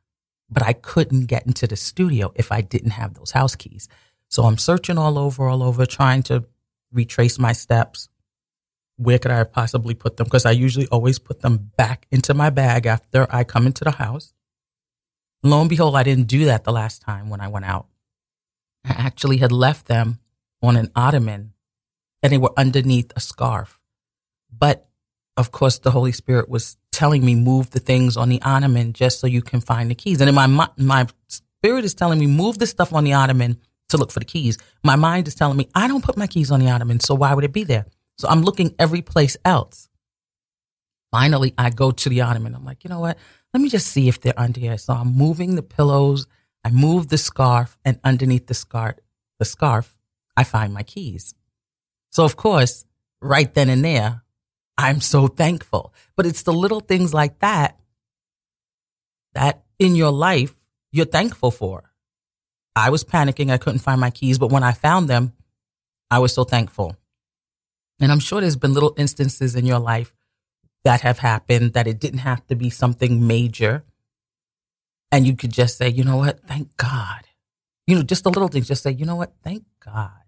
but 0.49 0.63
I 0.63 0.75
couldn't 0.75 1.27
get 1.27 1.45
into 1.45 1.67
the 1.67 1.75
studio 1.75 2.31
if 2.37 2.53
I 2.53 2.61
didn't 2.61 2.93
have 2.93 3.15
those 3.15 3.33
house 3.33 3.57
keys. 3.57 3.89
So 4.29 4.45
I'm 4.45 4.59
searching 4.59 4.97
all 4.97 5.19
over, 5.19 5.49
all 5.49 5.65
over, 5.65 5.87
trying 5.87 6.23
to 6.25 6.45
retrace 6.93 7.41
my 7.41 7.51
steps. 7.53 8.09
Where 8.97 9.19
could 9.19 9.33
I 9.33 9.43
possibly 9.43 9.95
put 9.95 10.17
them? 10.19 10.27
Because 10.27 10.47
I 10.47 10.53
usually 10.53 10.87
always 10.87 11.19
put 11.19 11.41
them 11.41 11.73
back 11.77 12.07
into 12.13 12.33
my 12.33 12.51
bag 12.51 12.87
after 12.87 13.27
I 13.29 13.43
come 13.43 13.67
into 13.67 13.83
the 13.83 13.91
house. 13.91 14.35
Lo 15.43 15.61
and 15.61 15.71
behold, 15.71 15.97
I 15.97 16.03
didn't 16.03 16.27
do 16.27 16.47
that 16.47 16.65
the 16.65 16.73
last 16.73 17.03
time 17.03 17.31
when 17.31 17.41
I 17.41 17.49
went 17.49 17.65
out. 17.65 17.87
I 18.85 18.91
actually 18.93 19.39
had 19.39 19.53
left 19.53 19.87
them 19.87 20.19
on 20.63 20.77
an 20.77 20.91
ottoman 20.97 21.53
and 22.23 22.33
they 22.33 22.39
were 22.39 22.53
underneath 22.57 23.13
a 23.15 23.21
scarf. 23.21 23.79
But 24.51 24.89
of 25.37 25.53
course, 25.53 25.79
the 25.79 25.93
Holy 25.93 26.13
Spirit 26.13 26.49
was 26.49 26.77
telling 26.91 27.25
me 27.25 27.35
move 27.35 27.71
the 27.71 27.79
things 27.79 28.17
on 28.17 28.29
the 28.29 28.43
ottoman 28.43 28.93
just 28.93 29.21
so 29.21 29.27
you 29.27 29.43
can 29.43 29.61
find 29.61 29.91
the 29.91 29.95
keys. 29.95 30.21
And 30.21 30.29
in 30.29 30.35
my 30.35 30.49
mi- 30.49 30.85
my 30.85 31.07
spirit 31.29 31.85
is 31.85 31.95
telling 31.95 32.19
me 32.19 32.27
move 32.27 32.59
the 32.59 32.67
stuff 32.67 32.93
on 32.93 33.05
the 33.05 33.13
ottoman 33.13 33.59
to 33.91 33.97
look 33.97 34.11
for 34.11 34.19
the 34.19 34.25
keys. 34.25 34.59
My 34.83 34.97
mind 34.97 35.29
is 35.29 35.35
telling 35.35 35.57
me 35.57 35.69
I 35.75 35.87
don't 35.87 36.05
put 36.05 36.17
my 36.17 36.27
keys 36.27 36.51
on 36.51 36.61
the 36.61 36.71
ottoman, 36.71 36.99
so 37.01 37.15
why 37.15 37.35
would 37.35 37.45
it 37.45 37.53
be 37.53 37.65
there? 37.65 37.87
So 38.19 38.29
I'm 38.29 38.43
looking 38.43 38.75
every 38.79 39.03
place 39.03 39.37
else. 39.45 39.88
Finally, 41.11 41.55
I 41.57 41.71
go 41.71 41.91
to 41.91 42.09
the 42.09 42.21
ottoman. 42.21 42.55
I'm 42.55 42.65
like, 42.65 42.85
you 42.85 42.91
know 42.91 43.01
what? 43.01 43.19
Let 43.55 43.61
me 43.61 43.69
just 43.69 43.87
see 43.89 44.09
if 44.09 44.21
they're 44.21 44.39
under 44.39 44.61
here. 44.61 44.79
So 44.79 44.93
I'm 44.93 45.17
moving 45.17 45.55
the 45.55 45.63
pillows. 45.63 46.27
I 46.65 46.71
move 46.71 47.09
the 47.09 47.19
scarf, 47.19 47.79
and 47.85 47.99
underneath 48.05 48.47
the 48.47 48.55
scarf, 48.55 48.97
the 49.39 49.45
scarf, 49.45 49.97
I 50.37 50.45
find 50.45 50.75
my 50.75 50.83
keys. 50.83 51.35
So 52.11 52.25
of 52.25 52.37
course, 52.37 52.85
right 53.23 53.53
then 53.53 53.71
and 53.71 53.85
there, 53.85 54.23
I'm 54.77 55.01
so 55.01 55.29
thankful. 55.29 55.95
But 56.17 56.27
it's 56.27 56.43
the 56.43 56.53
little 56.53 56.81
things 56.81 57.15
like 57.15 57.39
that 57.39 57.79
that 59.35 59.63
in 59.79 59.95
your 59.95 60.11
life 60.11 60.55
you're 60.91 61.07
thankful 61.07 61.51
for. 61.51 61.93
I 62.75 62.91
was 62.91 63.05
panicking. 63.05 63.51
I 63.51 63.59
couldn't 63.59 63.81
find 63.81 64.01
my 64.01 64.11
keys, 64.11 64.39
but 64.39 64.51
when 64.51 64.63
I 64.63 64.73
found 64.73 65.09
them, 65.09 65.33
I 66.11 66.19
was 66.19 66.33
so 66.33 66.45
thankful. 66.45 66.97
And 68.01 68.13
I'm 68.13 68.21
sure 68.21 68.41
there's 68.41 68.57
been 68.57 68.75
little 68.75 68.95
instances 68.97 69.55
in 69.55 69.67
your 69.67 69.81
life 69.81 70.15
that 70.89 71.03
have 71.03 71.19
happened 71.19 71.75
that 71.75 71.87
it 71.87 72.01
didn't 72.01 72.21
have 72.21 72.47
to 72.47 72.57
be 72.57 72.71
something 72.71 73.27
major. 73.27 73.85
And 75.13 75.27
you 75.27 75.37
could 75.37 75.53
just 75.53 75.77
say, 75.77 75.91
you 75.91 76.03
know 76.03 76.17
what? 76.17 76.41
Thank 76.47 76.75
God. 76.79 77.27
You 77.87 77.97
know, 77.97 78.03
just 78.03 78.25
the 78.25 78.31
little 78.31 78.49
things. 78.49 78.69
Just 78.69 78.85
say, 78.85 78.93
you 78.93 79.05
know 79.05 79.17
what? 79.17 79.35
Thank 79.45 79.65
God. 79.85 80.25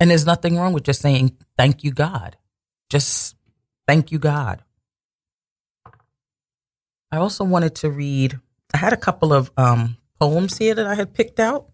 And 0.00 0.10
there's 0.10 0.26
nothing 0.26 0.56
wrong 0.56 0.72
with 0.72 0.82
just 0.82 1.00
saying, 1.00 1.36
thank 1.56 1.84
you, 1.84 1.92
God. 1.92 2.36
Just 2.88 3.36
thank 3.86 4.10
you, 4.10 4.18
God. 4.18 4.64
I 7.12 7.18
also 7.18 7.44
wanted 7.44 7.76
to 7.76 7.90
read, 7.90 8.40
I 8.74 8.78
had 8.78 8.92
a 8.92 8.96
couple 8.96 9.32
of 9.32 9.52
um, 9.56 9.98
poems 10.18 10.58
here 10.58 10.74
that 10.74 10.86
I 10.88 10.96
had 10.96 11.14
picked 11.14 11.38
out 11.38 11.68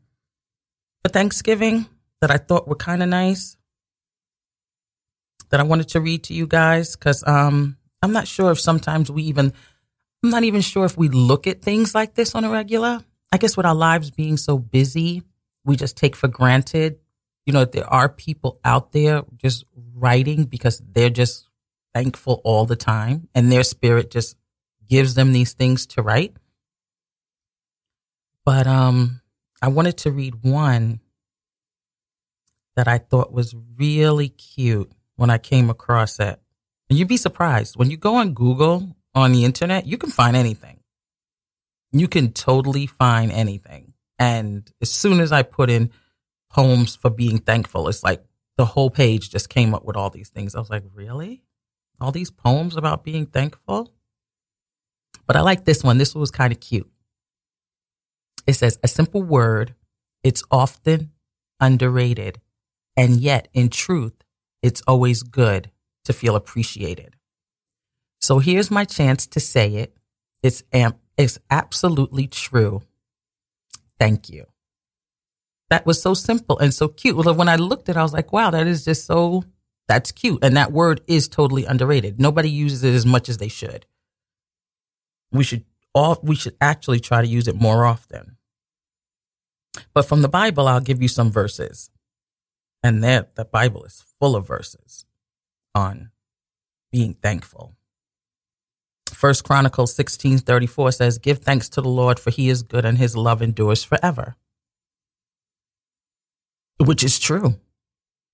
for 1.02 1.08
Thanksgiving 1.08 1.86
that 2.20 2.30
I 2.30 2.36
thought 2.36 2.68
were 2.68 2.76
kind 2.76 3.02
of 3.02 3.08
nice 3.08 3.56
that 5.48 5.60
I 5.60 5.62
wanted 5.62 5.88
to 5.88 6.00
read 6.02 6.24
to 6.24 6.34
you 6.34 6.46
guys 6.46 6.94
because 6.94 7.26
um, 7.26 7.78
I'm 8.06 8.12
not 8.12 8.28
sure 8.28 8.52
if 8.52 8.60
sometimes 8.60 9.10
we 9.10 9.24
even, 9.24 9.52
I'm 10.22 10.30
not 10.30 10.44
even 10.44 10.60
sure 10.60 10.84
if 10.84 10.96
we 10.96 11.08
look 11.08 11.48
at 11.48 11.60
things 11.60 11.92
like 11.92 12.14
this 12.14 12.36
on 12.36 12.44
a 12.44 12.50
regular. 12.50 13.00
I 13.32 13.36
guess 13.36 13.56
with 13.56 13.66
our 13.66 13.74
lives 13.74 14.12
being 14.12 14.36
so 14.36 14.58
busy, 14.60 15.24
we 15.64 15.74
just 15.74 15.96
take 15.96 16.14
for 16.14 16.28
granted, 16.28 17.00
you 17.46 17.52
know, 17.52 17.64
there 17.64 17.92
are 17.92 18.08
people 18.08 18.60
out 18.64 18.92
there 18.92 19.24
just 19.38 19.64
writing 19.92 20.44
because 20.44 20.78
they're 20.78 21.10
just 21.10 21.48
thankful 21.94 22.40
all 22.44 22.64
the 22.64 22.76
time 22.76 23.26
and 23.34 23.50
their 23.50 23.64
spirit 23.64 24.12
just 24.12 24.36
gives 24.88 25.14
them 25.14 25.32
these 25.32 25.54
things 25.54 25.84
to 25.86 26.02
write. 26.02 26.36
But 28.44 28.68
um, 28.68 29.20
I 29.60 29.66
wanted 29.66 29.96
to 29.98 30.12
read 30.12 30.44
one 30.44 31.00
that 32.76 32.86
I 32.86 32.98
thought 32.98 33.32
was 33.32 33.56
really 33.76 34.28
cute 34.28 34.92
when 35.16 35.28
I 35.28 35.38
came 35.38 35.70
across 35.70 36.20
it. 36.20 36.38
And 36.88 36.98
you'd 36.98 37.08
be 37.08 37.16
surprised 37.16 37.76
when 37.76 37.90
you 37.90 37.96
go 37.96 38.16
on 38.16 38.34
Google 38.34 38.96
on 39.14 39.32
the 39.32 39.44
internet, 39.44 39.86
you 39.86 39.98
can 39.98 40.10
find 40.10 40.36
anything. 40.36 40.80
You 41.92 42.08
can 42.08 42.32
totally 42.32 42.86
find 42.86 43.32
anything. 43.32 43.94
And 44.18 44.70
as 44.80 44.92
soon 44.92 45.20
as 45.20 45.32
I 45.32 45.42
put 45.42 45.70
in 45.70 45.90
poems 46.50 46.96
for 46.96 47.10
being 47.10 47.38
thankful, 47.38 47.88
it's 47.88 48.02
like 48.02 48.24
the 48.56 48.64
whole 48.64 48.90
page 48.90 49.30
just 49.30 49.48
came 49.48 49.74
up 49.74 49.84
with 49.84 49.96
all 49.96 50.10
these 50.10 50.28
things. 50.28 50.54
I 50.54 50.60
was 50.60 50.70
like, 50.70 50.84
really? 50.94 51.42
All 52.00 52.12
these 52.12 52.30
poems 52.30 52.76
about 52.76 53.04
being 53.04 53.26
thankful? 53.26 53.92
But 55.26 55.36
I 55.36 55.40
like 55.40 55.64
this 55.64 55.82
one. 55.82 55.98
This 55.98 56.14
one 56.14 56.20
was 56.20 56.30
kind 56.30 56.52
of 56.52 56.60
cute. 56.60 56.90
It 58.46 58.54
says, 58.54 58.78
a 58.82 58.88
simple 58.88 59.22
word, 59.22 59.74
it's 60.22 60.44
often 60.50 61.10
underrated. 61.58 62.40
And 62.96 63.20
yet, 63.20 63.48
in 63.52 63.70
truth, 63.70 64.14
it's 64.62 64.82
always 64.86 65.22
good 65.22 65.70
to 66.06 66.12
feel 66.12 66.36
appreciated. 66.36 67.16
So 68.20 68.38
here's 68.38 68.70
my 68.70 68.84
chance 68.84 69.26
to 69.28 69.40
say 69.40 69.74
it. 69.74 69.96
It's, 70.42 70.62
am- 70.72 70.96
it's 71.16 71.38
absolutely 71.50 72.26
true. 72.26 72.82
Thank 73.98 74.28
you. 74.28 74.46
That 75.70 75.84
was 75.84 76.00
so 76.00 76.14
simple 76.14 76.58
and 76.58 76.72
so 76.72 76.88
cute. 76.88 77.16
Well, 77.16 77.34
when 77.34 77.48
I 77.48 77.56
looked 77.56 77.88
at 77.88 77.96
it, 77.96 77.98
I 77.98 78.02
was 78.02 78.12
like, 78.12 78.32
wow, 78.32 78.50
that 78.50 78.66
is 78.66 78.84
just 78.84 79.06
so, 79.06 79.44
that's 79.88 80.12
cute. 80.12 80.44
And 80.44 80.56
that 80.56 80.72
word 80.72 81.00
is 81.06 81.28
totally 81.28 81.64
underrated. 81.64 82.20
Nobody 82.20 82.50
uses 82.50 82.84
it 82.84 82.94
as 82.94 83.04
much 83.04 83.28
as 83.28 83.38
they 83.38 83.48
should. 83.48 83.86
We 85.32 85.42
should 85.44 85.64
all, 85.94 86.20
we 86.22 86.36
should 86.36 86.56
actually 86.60 87.00
try 87.00 87.22
to 87.22 87.26
use 87.26 87.48
it 87.48 87.60
more 87.60 87.84
often. 87.84 88.36
But 89.92 90.06
from 90.06 90.22
the 90.22 90.28
Bible, 90.28 90.68
I'll 90.68 90.80
give 90.80 91.02
you 91.02 91.08
some 91.08 91.32
verses. 91.32 91.90
And 92.82 93.02
that 93.02 93.34
the 93.34 93.44
Bible 93.44 93.84
is 93.84 94.04
full 94.20 94.36
of 94.36 94.46
verses 94.46 95.05
on 95.76 96.10
being 96.90 97.12
thankful. 97.14 97.76
First 99.12 99.44
Chronicles 99.44 99.94
16:34 99.94 100.90
says, 100.92 101.18
"Give 101.18 101.38
thanks 101.38 101.68
to 101.70 101.82
the 101.82 101.88
Lord 101.88 102.18
for 102.18 102.30
he 102.30 102.48
is 102.48 102.62
good 102.62 102.84
and 102.84 102.98
his 102.98 103.14
love 103.14 103.42
endures 103.42 103.84
forever." 103.84 104.36
Which 106.78 107.04
is 107.04 107.18
true. 107.18 107.60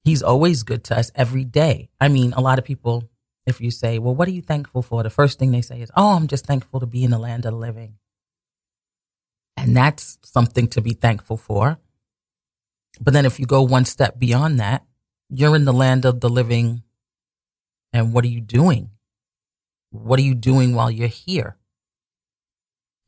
He's 0.04 0.22
always 0.22 0.62
good 0.62 0.82
to 0.84 0.96
us 0.96 1.10
every 1.14 1.44
day. 1.44 1.90
I 2.00 2.08
mean, 2.08 2.32
a 2.32 2.40
lot 2.40 2.58
of 2.58 2.64
people 2.64 3.08
if 3.44 3.60
you 3.60 3.72
say, 3.72 3.98
"Well, 3.98 4.14
what 4.14 4.28
are 4.28 4.38
you 4.38 4.42
thankful 4.42 4.82
for?" 4.82 5.02
the 5.02 5.10
first 5.10 5.38
thing 5.38 5.50
they 5.50 5.62
say 5.62 5.80
is, 5.80 5.90
"Oh, 5.96 6.14
I'm 6.16 6.28
just 6.28 6.46
thankful 6.46 6.78
to 6.80 6.86
be 6.86 7.02
in 7.02 7.10
the 7.10 7.18
land 7.18 7.44
of 7.44 7.52
the 7.52 7.58
living." 7.58 7.98
And 9.56 9.76
that's 9.76 10.18
something 10.22 10.68
to 10.68 10.80
be 10.80 10.94
thankful 10.94 11.36
for. 11.36 11.78
But 13.00 13.14
then 13.14 13.26
if 13.26 13.40
you 13.40 13.46
go 13.46 13.62
one 13.62 13.84
step 13.84 14.18
beyond 14.18 14.60
that, 14.60 14.86
you're 15.28 15.56
in 15.56 15.64
the 15.64 15.72
land 15.72 16.04
of 16.04 16.20
the 16.20 16.28
living. 16.28 16.82
And 17.92 18.12
what 18.12 18.24
are 18.24 18.28
you 18.28 18.40
doing? 18.40 18.90
What 19.90 20.18
are 20.18 20.22
you 20.22 20.34
doing 20.34 20.74
while 20.74 20.90
you're 20.90 21.08
here? 21.08 21.56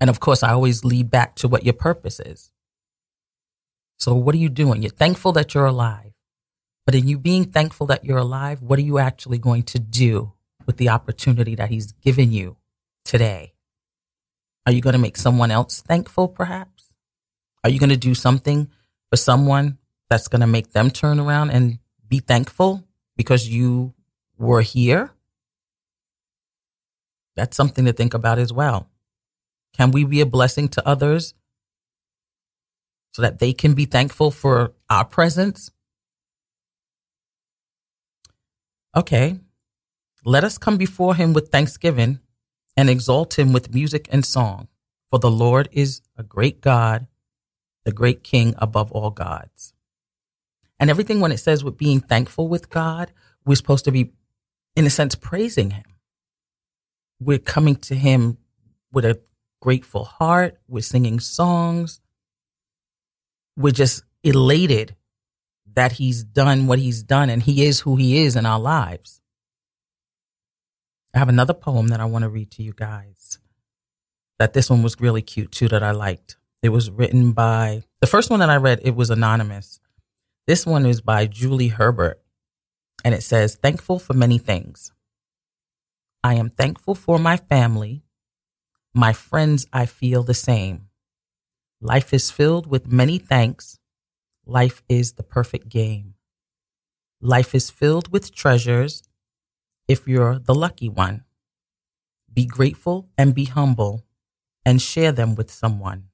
And 0.00 0.10
of 0.10 0.20
course, 0.20 0.42
I 0.42 0.52
always 0.52 0.84
lead 0.84 1.10
back 1.10 1.34
to 1.36 1.48
what 1.48 1.64
your 1.64 1.72
purpose 1.72 2.20
is. 2.20 2.50
So 3.98 4.14
what 4.14 4.34
are 4.34 4.38
you 4.38 4.48
doing? 4.50 4.82
You're 4.82 4.90
thankful 4.90 5.32
that 5.32 5.54
you're 5.54 5.66
alive. 5.66 6.12
But 6.84 6.94
in 6.94 7.08
you 7.08 7.18
being 7.18 7.44
thankful 7.44 7.86
that 7.86 8.04
you're 8.04 8.18
alive, 8.18 8.60
what 8.60 8.78
are 8.78 8.82
you 8.82 8.98
actually 8.98 9.38
going 9.38 9.62
to 9.64 9.78
do 9.78 10.32
with 10.66 10.76
the 10.76 10.90
opportunity 10.90 11.54
that 11.54 11.70
he's 11.70 11.92
given 11.92 12.32
you 12.32 12.56
today? 13.04 13.54
Are 14.66 14.72
you 14.72 14.82
going 14.82 14.92
to 14.92 14.98
make 14.98 15.16
someone 15.16 15.50
else 15.50 15.80
thankful, 15.80 16.28
perhaps? 16.28 16.92
Are 17.62 17.70
you 17.70 17.78
going 17.78 17.90
to 17.90 17.96
do 17.96 18.14
something 18.14 18.68
for 19.10 19.16
someone 19.16 19.78
that's 20.10 20.28
going 20.28 20.40
to 20.40 20.46
make 20.46 20.72
them 20.72 20.90
turn 20.90 21.18
around 21.18 21.50
and 21.50 21.78
be 22.06 22.18
thankful 22.18 22.84
because 23.16 23.48
you 23.48 23.94
were 24.38 24.62
here? 24.62 25.12
That's 27.36 27.56
something 27.56 27.84
to 27.84 27.92
think 27.92 28.14
about 28.14 28.38
as 28.38 28.52
well. 28.52 28.88
Can 29.76 29.90
we 29.90 30.04
be 30.04 30.20
a 30.20 30.26
blessing 30.26 30.68
to 30.68 30.86
others 30.86 31.34
so 33.12 33.22
that 33.22 33.38
they 33.38 33.52
can 33.52 33.74
be 33.74 33.84
thankful 33.86 34.30
for 34.30 34.72
our 34.88 35.04
presence? 35.04 35.70
Okay, 38.96 39.40
let 40.24 40.44
us 40.44 40.56
come 40.56 40.76
before 40.76 41.16
him 41.16 41.32
with 41.32 41.48
thanksgiving 41.48 42.20
and 42.76 42.88
exalt 42.88 43.38
him 43.38 43.52
with 43.52 43.74
music 43.74 44.08
and 44.10 44.24
song. 44.24 44.68
For 45.10 45.18
the 45.18 45.30
Lord 45.30 45.68
is 45.72 46.00
a 46.16 46.22
great 46.22 46.60
God, 46.60 47.06
the 47.84 47.92
great 47.92 48.22
King 48.24 48.54
above 48.58 48.90
all 48.92 49.10
gods. 49.10 49.74
And 50.78 50.90
everything 50.90 51.20
when 51.20 51.32
it 51.32 51.38
says 51.38 51.62
with 51.62 51.76
being 51.76 52.00
thankful 52.00 52.48
with 52.48 52.70
God, 52.70 53.12
we're 53.44 53.54
supposed 53.54 53.84
to 53.84 53.92
be, 53.92 54.12
in 54.76 54.86
a 54.86 54.90
sense, 54.90 55.14
praising 55.14 55.70
him. 55.70 55.84
We're 57.20 57.38
coming 57.38 57.76
to 57.76 57.94
him 57.94 58.38
with 58.92 59.04
a 59.04 59.20
grateful 59.60 60.04
heart. 60.04 60.58
We're 60.68 60.82
singing 60.82 61.20
songs. 61.20 62.00
We're 63.56 63.72
just 63.72 64.02
elated 64.22 64.96
that 65.74 65.92
he's 65.92 66.22
done 66.22 66.66
what 66.66 66.78
he's 66.78 67.02
done 67.02 67.30
and 67.30 67.42
he 67.42 67.64
is 67.64 67.80
who 67.80 67.96
he 67.96 68.24
is 68.24 68.36
in 68.36 68.46
our 68.46 68.60
lives. 68.60 69.20
I 71.14 71.18
have 71.18 71.28
another 71.28 71.54
poem 71.54 71.88
that 71.88 72.00
I 72.00 72.04
want 72.04 72.24
to 72.24 72.28
read 72.28 72.50
to 72.52 72.62
you 72.62 72.72
guys. 72.72 73.38
That 74.38 74.52
this 74.52 74.68
one 74.68 74.82
was 74.82 75.00
really 75.00 75.22
cute 75.22 75.52
too, 75.52 75.68
that 75.68 75.82
I 75.82 75.92
liked. 75.92 76.36
It 76.62 76.70
was 76.70 76.90
written 76.90 77.32
by 77.32 77.84
the 78.00 78.06
first 78.06 78.30
one 78.30 78.40
that 78.40 78.50
I 78.50 78.56
read, 78.56 78.80
it 78.82 78.96
was 78.96 79.10
anonymous. 79.10 79.80
This 80.46 80.66
one 80.66 80.86
is 80.86 81.00
by 81.00 81.26
Julie 81.26 81.68
Herbert, 81.68 82.20
and 83.04 83.14
it 83.14 83.22
says, 83.22 83.56
Thankful 83.56 83.98
for 84.00 84.14
many 84.14 84.38
things. 84.38 84.92
I 86.24 86.34
am 86.34 86.50
thankful 86.50 86.94
for 86.94 87.18
my 87.18 87.36
family. 87.36 88.04
My 88.94 89.12
friends, 89.12 89.66
I 89.72 89.86
feel 89.86 90.22
the 90.24 90.34
same. 90.34 90.88
Life 91.80 92.14
is 92.14 92.30
filled 92.30 92.66
with 92.66 92.92
many 92.92 93.18
thanks. 93.18 93.78
Life 94.46 94.82
is 94.88 95.14
the 95.14 95.24
perfect 95.24 95.68
game. 95.68 96.14
Life 97.20 97.54
is 97.54 97.70
filled 97.70 98.12
with 98.12 98.34
treasures 98.34 99.02
if 99.88 100.08
you're 100.08 100.38
the 100.38 100.54
lucky 100.54 100.88
one. 100.88 101.24
be 102.32 102.46
grateful 102.46 103.08
and 103.18 103.34
be 103.34 103.44
humble 103.46 104.04
and 104.64 104.80
share 104.82 105.12
them 105.12 105.34
with 105.34 105.50
someone. 105.50 106.08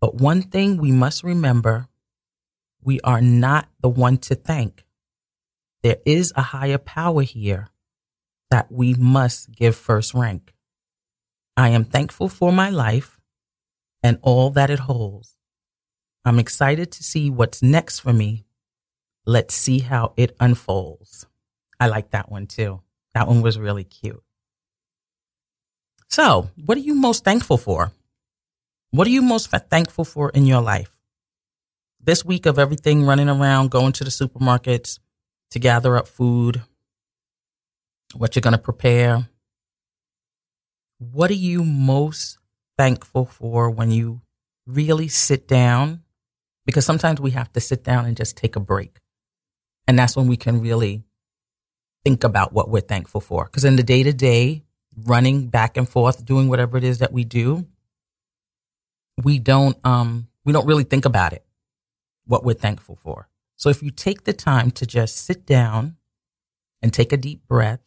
But 0.00 0.16
one 0.16 0.42
thing 0.42 0.76
we 0.78 0.92
must 0.92 1.24
remember 1.24 1.88
we 2.82 3.00
are 3.02 3.20
not 3.22 3.68
the 3.80 3.88
one 3.88 4.18
to 4.18 4.34
thank. 4.34 4.83
There 5.84 5.98
is 6.06 6.32
a 6.34 6.40
higher 6.40 6.78
power 6.78 7.20
here 7.20 7.68
that 8.50 8.72
we 8.72 8.94
must 8.94 9.52
give 9.52 9.76
first 9.76 10.14
rank. 10.14 10.54
I 11.58 11.68
am 11.68 11.84
thankful 11.84 12.30
for 12.30 12.50
my 12.52 12.70
life 12.70 13.20
and 14.02 14.18
all 14.22 14.48
that 14.52 14.70
it 14.70 14.78
holds. 14.78 15.36
I'm 16.24 16.38
excited 16.38 16.90
to 16.92 17.04
see 17.04 17.28
what's 17.28 17.62
next 17.62 17.98
for 17.98 18.14
me. 18.14 18.46
Let's 19.26 19.54
see 19.54 19.80
how 19.80 20.14
it 20.16 20.34
unfolds. 20.40 21.26
I 21.78 21.88
like 21.88 22.12
that 22.12 22.30
one 22.32 22.46
too. 22.46 22.80
That 23.12 23.28
one 23.28 23.42
was 23.42 23.58
really 23.58 23.84
cute. 23.84 24.22
So, 26.08 26.48
what 26.64 26.78
are 26.78 26.86
you 26.88 26.94
most 26.94 27.24
thankful 27.24 27.58
for? 27.58 27.92
What 28.90 29.06
are 29.06 29.10
you 29.10 29.20
most 29.20 29.50
thankful 29.50 30.06
for 30.06 30.30
in 30.30 30.46
your 30.46 30.62
life? 30.62 30.90
This 32.02 32.24
week 32.24 32.46
of 32.46 32.58
everything 32.58 33.04
running 33.04 33.28
around, 33.28 33.70
going 33.70 33.92
to 33.92 34.04
the 34.04 34.10
supermarkets 34.10 34.98
to 35.54 35.60
gather 35.60 35.96
up 35.96 36.08
food, 36.08 36.62
what 38.12 38.34
you're 38.34 38.40
going 38.40 38.56
to 38.56 38.58
prepare. 38.58 39.28
What 40.98 41.30
are 41.30 41.34
you 41.34 41.62
most 41.62 42.38
thankful 42.76 43.24
for 43.24 43.70
when 43.70 43.92
you 43.92 44.20
really 44.66 45.06
sit 45.06 45.46
down? 45.46 46.02
Because 46.66 46.84
sometimes 46.84 47.20
we 47.20 47.30
have 47.30 47.52
to 47.52 47.60
sit 47.60 47.84
down 47.84 48.04
and 48.04 48.16
just 48.16 48.36
take 48.36 48.56
a 48.56 48.60
break. 48.60 48.98
And 49.86 49.96
that's 49.96 50.16
when 50.16 50.26
we 50.26 50.36
can 50.36 50.60
really 50.60 51.04
think 52.04 52.24
about 52.24 52.52
what 52.52 52.68
we're 52.68 52.80
thankful 52.80 53.20
for. 53.20 53.44
Because 53.44 53.64
in 53.64 53.76
the 53.76 53.84
day 53.84 54.02
to 54.02 54.12
day, 54.12 54.64
running 55.04 55.46
back 55.46 55.76
and 55.76 55.88
forth, 55.88 56.24
doing 56.24 56.48
whatever 56.48 56.76
it 56.78 56.84
is 56.84 56.98
that 56.98 57.12
we 57.12 57.22
do, 57.22 57.64
we 59.22 59.38
don't 59.38 59.78
um 59.86 60.26
we 60.44 60.52
don't 60.52 60.66
really 60.66 60.82
think 60.82 61.04
about 61.04 61.32
it, 61.32 61.46
what 62.26 62.42
we're 62.42 62.54
thankful 62.54 62.96
for. 62.96 63.28
So 63.56 63.70
if 63.70 63.82
you 63.82 63.90
take 63.90 64.24
the 64.24 64.32
time 64.32 64.70
to 64.72 64.86
just 64.86 65.16
sit 65.16 65.46
down 65.46 65.96
and 66.82 66.92
take 66.92 67.12
a 67.12 67.16
deep 67.16 67.46
breath, 67.46 67.80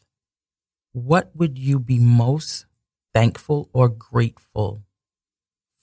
what 0.93 1.31
would 1.35 1.57
you 1.57 1.79
be 1.79 1.99
most 1.99 2.65
thankful 3.13 3.69
or 3.73 3.89
grateful 3.89 4.83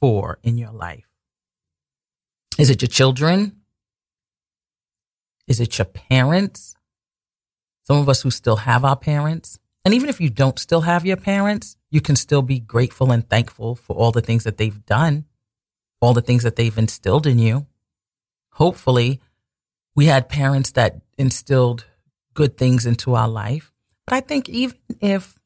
for 0.01 0.39
in 0.43 0.59
your 0.59 0.73
life? 0.73 1.07
Is 2.59 2.71
it 2.71 2.83
your 2.83 2.89
children? 2.89 3.61
Is 5.47 5.61
it 5.61 5.79
your 5.79 5.85
parents? 5.85 6.75
Some 7.85 7.99
of 7.99 8.09
us 8.09 8.23
who 8.23 8.31
still 8.31 8.57
have 8.57 8.85
our 8.85 8.97
parents. 8.97 9.59
And 9.85 9.93
even 9.93 10.09
if 10.09 10.21
you 10.21 10.31
don't 10.31 10.59
still 10.59 10.81
have 10.83 11.05
your 11.05 11.19
parents, 11.19 11.77
you 11.91 12.01
can 12.01 12.17
still 12.17 12.43
be 12.43 12.59
grateful 12.59 13.13
and 13.13 13.29
thankful 13.29 13.75
for 13.75 13.95
all 13.95 14.11
the 14.11 14.23
things 14.23 14.45
that 14.45 14.57
they've 14.57 14.85
done, 14.87 15.27
all 16.01 16.15
the 16.15 16.23
things 16.23 16.43
that 16.43 16.57
they've 16.57 16.77
instilled 16.79 17.27
in 17.27 17.39
you. 17.39 17.67
Hopefully, 18.53 19.21
we 19.95 20.07
had 20.07 20.29
parents 20.29 20.73
that 20.73 21.01
instilled 21.17 21.87
good 22.35 22.57
things 22.57 22.87
into 22.87 23.15
our 23.15 23.29
life. 23.29 23.73
But 24.07 24.17
I 24.17 24.21
think 24.21 24.49
even 24.49 24.77
if, 25.01 25.39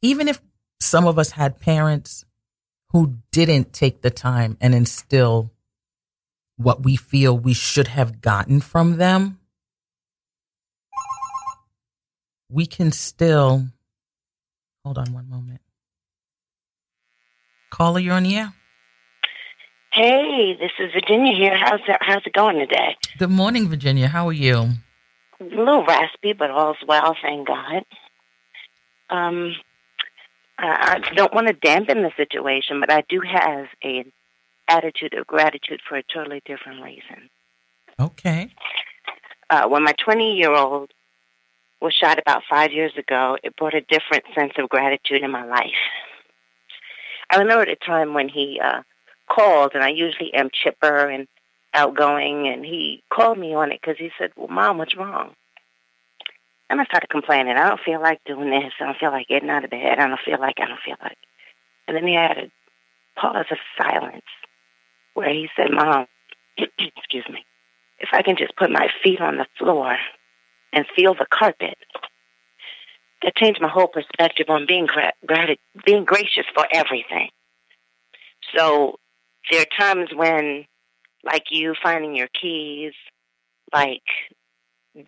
even 0.00 0.28
if 0.28 0.40
some 0.80 1.06
of 1.06 1.18
us 1.18 1.32
had 1.32 1.60
parents 1.60 2.24
who 2.90 3.18
didn't 3.32 3.72
take 3.72 4.02
the 4.02 4.10
time 4.10 4.56
and 4.60 4.74
instill 4.74 5.52
what 6.56 6.84
we 6.84 6.96
feel 6.96 7.36
we 7.36 7.54
should 7.54 7.88
have 7.88 8.20
gotten 8.20 8.60
from 8.60 8.98
them, 8.98 9.38
we 12.48 12.66
can 12.66 12.92
still 12.92 13.66
hold 14.84 14.98
on 14.98 15.12
one 15.12 15.28
moment. 15.28 15.60
Caller, 17.70 18.00
you're 18.00 18.14
on 18.14 18.24
the 18.24 18.36
air. 18.36 18.52
Hey, 19.92 20.56
this 20.58 20.70
is 20.78 20.90
Virginia 20.94 21.36
here. 21.36 21.54
How's 21.54 21.80
it, 21.86 21.98
how's 22.00 22.22
it 22.24 22.32
going 22.32 22.58
today? 22.58 22.96
Good 23.18 23.28
morning, 23.28 23.68
Virginia. 23.68 24.08
How 24.08 24.26
are 24.26 24.32
you? 24.32 24.70
A 25.38 25.44
little 25.44 25.84
raspy, 25.84 26.32
but 26.32 26.50
all's 26.50 26.78
well, 26.88 27.14
thank 27.20 27.46
God. 27.46 27.84
Um, 29.10 29.54
I 30.58 30.98
I 31.10 31.14
don't 31.14 31.34
want 31.34 31.48
to 31.48 31.52
dampen 31.52 32.00
the 32.00 32.10
situation, 32.16 32.80
but 32.80 32.90
I 32.90 33.02
do 33.06 33.20
have 33.20 33.66
a 33.84 34.06
attitude 34.66 35.12
of 35.12 35.26
gratitude 35.26 35.80
for 35.86 35.98
a 35.98 36.02
totally 36.02 36.40
different 36.46 36.82
reason. 36.82 37.28
Okay. 38.00 38.54
Uh, 39.50 39.68
when 39.68 39.84
my 39.84 39.92
20 40.02 40.36
year 40.36 40.54
old 40.54 40.90
was 41.82 41.92
shot 41.92 42.18
about 42.18 42.44
five 42.48 42.72
years 42.72 42.92
ago, 42.96 43.36
it 43.44 43.56
brought 43.56 43.74
a 43.74 43.82
different 43.82 44.24
sense 44.34 44.52
of 44.56 44.70
gratitude 44.70 45.22
in 45.22 45.30
my 45.30 45.44
life. 45.44 45.82
I 47.28 47.36
remember 47.36 47.66
the 47.66 47.76
time 47.76 48.14
when 48.14 48.30
he 48.30 48.58
uh, 48.62 48.80
called, 49.32 49.72
and 49.74 49.82
I 49.82 49.88
usually 49.88 50.32
am 50.34 50.50
chipper 50.52 51.08
and 51.08 51.26
outgoing, 51.74 52.48
and 52.48 52.64
he 52.64 53.02
called 53.12 53.38
me 53.38 53.54
on 53.54 53.72
it 53.72 53.80
because 53.80 53.98
he 53.98 54.10
said, 54.18 54.32
Well, 54.36 54.48
Mom, 54.48 54.78
what's 54.78 54.96
wrong? 54.96 55.34
And 56.68 56.80
I 56.80 56.84
started 56.84 57.10
complaining. 57.10 57.56
I 57.56 57.68
don't 57.68 57.80
feel 57.80 58.00
like 58.00 58.20
doing 58.24 58.50
this. 58.50 58.72
I 58.80 58.84
don't 58.84 58.96
feel 58.98 59.10
like 59.10 59.28
getting 59.28 59.50
out 59.50 59.64
of 59.64 59.70
bed. 59.70 59.98
I 59.98 60.08
don't 60.08 60.20
feel 60.24 60.40
like, 60.40 60.56
I 60.58 60.66
don't 60.66 60.80
feel 60.84 60.96
like. 61.02 61.18
And 61.86 61.96
then 61.96 62.06
he 62.06 62.14
had 62.14 62.38
a 62.38 63.20
pause 63.20 63.46
of 63.50 63.58
silence 63.76 64.24
where 65.14 65.30
he 65.30 65.48
said, 65.56 65.70
Mom, 65.70 66.06
excuse 66.56 67.28
me, 67.28 67.44
if 67.98 68.08
I 68.12 68.22
can 68.22 68.36
just 68.36 68.56
put 68.56 68.70
my 68.70 68.88
feet 69.02 69.20
on 69.20 69.36
the 69.36 69.46
floor 69.58 69.96
and 70.72 70.86
feel 70.96 71.14
the 71.14 71.26
carpet, 71.30 71.76
that 73.22 73.36
changed 73.36 73.60
my 73.60 73.68
whole 73.68 73.88
perspective 73.88 74.46
on 74.48 74.66
being 74.66 74.86
gra- 74.86 75.12
being 75.84 76.04
gracious 76.04 76.46
for 76.54 76.66
everything. 76.72 77.28
So 78.56 78.98
there 79.50 79.62
are 79.62 79.78
times 79.78 80.10
when, 80.14 80.64
like 81.24 81.44
you 81.50 81.74
finding 81.82 82.14
your 82.16 82.28
keys, 82.40 82.92
like 83.72 84.02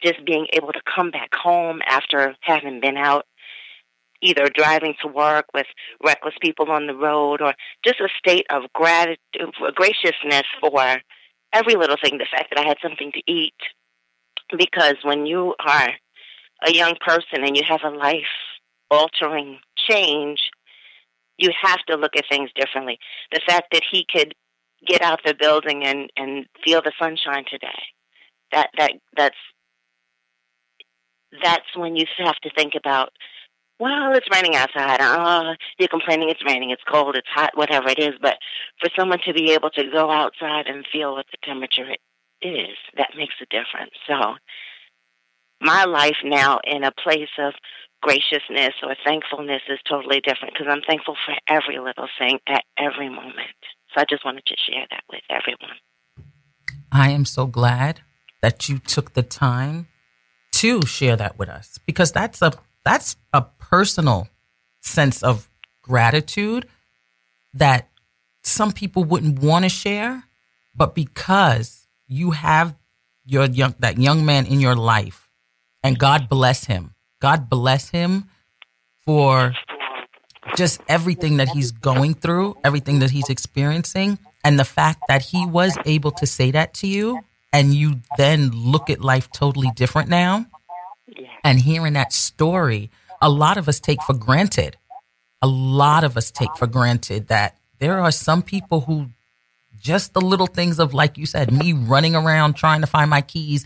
just 0.02 0.24
being 0.24 0.46
able 0.52 0.72
to 0.72 0.80
come 0.94 1.10
back 1.10 1.34
home 1.34 1.80
after 1.86 2.34
having 2.40 2.80
been 2.80 2.96
out, 2.96 3.26
either 4.22 4.48
driving 4.54 4.94
to 5.02 5.08
work 5.08 5.46
with 5.52 5.66
reckless 6.02 6.34
people 6.40 6.70
on 6.70 6.86
the 6.86 6.94
road, 6.94 7.42
or 7.42 7.54
just 7.84 8.00
a 8.00 8.08
state 8.18 8.46
of 8.50 8.62
gratitude, 8.72 9.18
graciousness 9.74 10.44
for 10.60 10.96
every 11.52 11.74
little 11.74 11.96
thing. 12.02 12.18
The 12.18 12.26
fact 12.30 12.50
that 12.50 12.64
I 12.64 12.66
had 12.66 12.78
something 12.82 13.12
to 13.12 13.22
eat, 13.30 13.54
because 14.56 14.96
when 15.02 15.26
you 15.26 15.54
are 15.64 15.90
a 16.66 16.72
young 16.72 16.96
person 17.06 17.44
and 17.44 17.56
you 17.56 17.62
have 17.68 17.82
a 17.84 17.90
life 17.90 18.24
altering 18.90 19.58
change, 19.76 20.40
you 21.38 21.50
have 21.62 21.80
to 21.88 21.96
look 21.96 22.16
at 22.16 22.24
things 22.28 22.50
differently. 22.54 22.98
The 23.32 23.40
fact 23.46 23.68
that 23.72 23.82
he 23.90 24.06
could 24.10 24.34
get 24.86 25.02
out 25.02 25.20
the 25.24 25.34
building 25.34 25.84
and 25.84 26.10
and 26.16 26.46
feel 26.64 26.82
the 26.82 26.92
sunshine 26.98 27.44
today, 27.50 27.82
that 28.52 28.70
that 28.78 28.92
that's 29.16 29.36
that's 31.42 31.76
when 31.76 31.96
you 31.96 32.06
have 32.18 32.36
to 32.36 32.50
think 32.56 32.74
about. 32.76 33.10
Well, 33.80 34.12
it's 34.14 34.28
raining 34.32 34.54
outside. 34.54 34.98
Oh, 35.00 35.54
you're 35.78 35.88
complaining 35.88 36.30
it's 36.30 36.44
raining, 36.46 36.70
it's 36.70 36.82
cold, 36.88 37.16
it's 37.16 37.28
hot, 37.28 37.56
whatever 37.56 37.88
it 37.88 37.98
is. 37.98 38.14
But 38.22 38.36
for 38.80 38.88
someone 38.96 39.18
to 39.26 39.32
be 39.32 39.52
able 39.52 39.70
to 39.70 39.90
go 39.90 40.10
outside 40.10 40.66
and 40.68 40.86
feel 40.92 41.14
what 41.14 41.26
the 41.32 41.38
temperature 41.44 41.90
is, 42.40 42.76
that 42.96 43.10
makes 43.16 43.34
a 43.42 43.46
difference. 43.46 43.94
So, 44.06 44.36
my 45.60 45.84
life 45.84 46.18
now 46.22 46.60
in 46.64 46.84
a 46.84 46.92
place 46.92 47.30
of 47.38 47.54
graciousness 48.04 48.74
or 48.82 48.94
thankfulness 49.02 49.62
is 49.70 49.78
totally 49.88 50.20
different 50.20 50.52
because 50.52 50.66
I'm 50.70 50.82
thankful 50.86 51.16
for 51.24 51.34
every 51.48 51.78
little 51.78 52.08
thing 52.18 52.38
at 52.46 52.62
every 52.78 53.08
moment. 53.08 53.56
So 53.94 54.02
I 54.02 54.04
just 54.08 54.24
wanted 54.26 54.44
to 54.44 54.54
share 54.68 54.86
that 54.90 55.04
with 55.10 55.22
everyone. 55.30 55.78
I 56.92 57.10
am 57.10 57.24
so 57.24 57.46
glad 57.46 58.02
that 58.42 58.68
you 58.68 58.78
took 58.78 59.14
the 59.14 59.22
time 59.22 59.88
to 60.52 60.82
share 60.82 61.16
that 61.16 61.38
with 61.38 61.48
us 61.48 61.78
because 61.86 62.12
that's 62.12 62.42
a 62.42 62.52
that's 62.84 63.16
a 63.32 63.40
personal 63.40 64.28
sense 64.82 65.22
of 65.22 65.48
gratitude 65.80 66.68
that 67.54 67.88
some 68.42 68.72
people 68.72 69.02
wouldn't 69.02 69.38
want 69.38 69.64
to 69.64 69.70
share, 69.70 70.24
but 70.74 70.94
because 70.94 71.88
you 72.06 72.32
have 72.32 72.76
your 73.24 73.46
young 73.46 73.74
that 73.78 73.96
young 73.96 74.26
man 74.26 74.44
in 74.44 74.60
your 74.60 74.76
life 74.76 75.30
and 75.82 75.98
God 75.98 76.28
bless 76.28 76.66
him. 76.66 76.93
God 77.24 77.48
bless 77.48 77.88
him 77.88 78.28
for 79.06 79.54
just 80.56 80.82
everything 80.88 81.38
that 81.38 81.48
he's 81.48 81.70
going 81.70 82.12
through, 82.12 82.54
everything 82.62 82.98
that 82.98 83.12
he's 83.12 83.30
experiencing, 83.30 84.18
and 84.44 84.60
the 84.60 84.64
fact 84.64 85.00
that 85.08 85.22
he 85.22 85.46
was 85.46 85.74
able 85.86 86.10
to 86.10 86.26
say 86.26 86.50
that 86.50 86.74
to 86.74 86.86
you 86.86 87.18
and 87.50 87.72
you 87.72 88.02
then 88.18 88.50
look 88.50 88.90
at 88.90 89.00
life 89.00 89.32
totally 89.32 89.70
different 89.74 90.10
now. 90.10 90.44
And 91.42 91.58
hearing 91.58 91.94
that 91.94 92.12
story, 92.12 92.90
a 93.22 93.30
lot 93.30 93.56
of 93.56 93.70
us 93.70 93.80
take 93.80 94.02
for 94.02 94.12
granted. 94.12 94.76
A 95.40 95.46
lot 95.46 96.04
of 96.04 96.18
us 96.18 96.30
take 96.30 96.54
for 96.58 96.66
granted 96.66 97.28
that 97.28 97.56
there 97.78 98.00
are 98.00 98.10
some 98.10 98.42
people 98.42 98.82
who 98.82 99.06
just 99.80 100.12
the 100.12 100.20
little 100.20 100.46
things 100.46 100.78
of, 100.78 100.92
like 100.92 101.16
you 101.16 101.24
said, 101.24 101.50
me 101.50 101.72
running 101.72 102.14
around 102.14 102.52
trying 102.52 102.82
to 102.82 102.86
find 102.86 103.08
my 103.08 103.22
keys, 103.22 103.64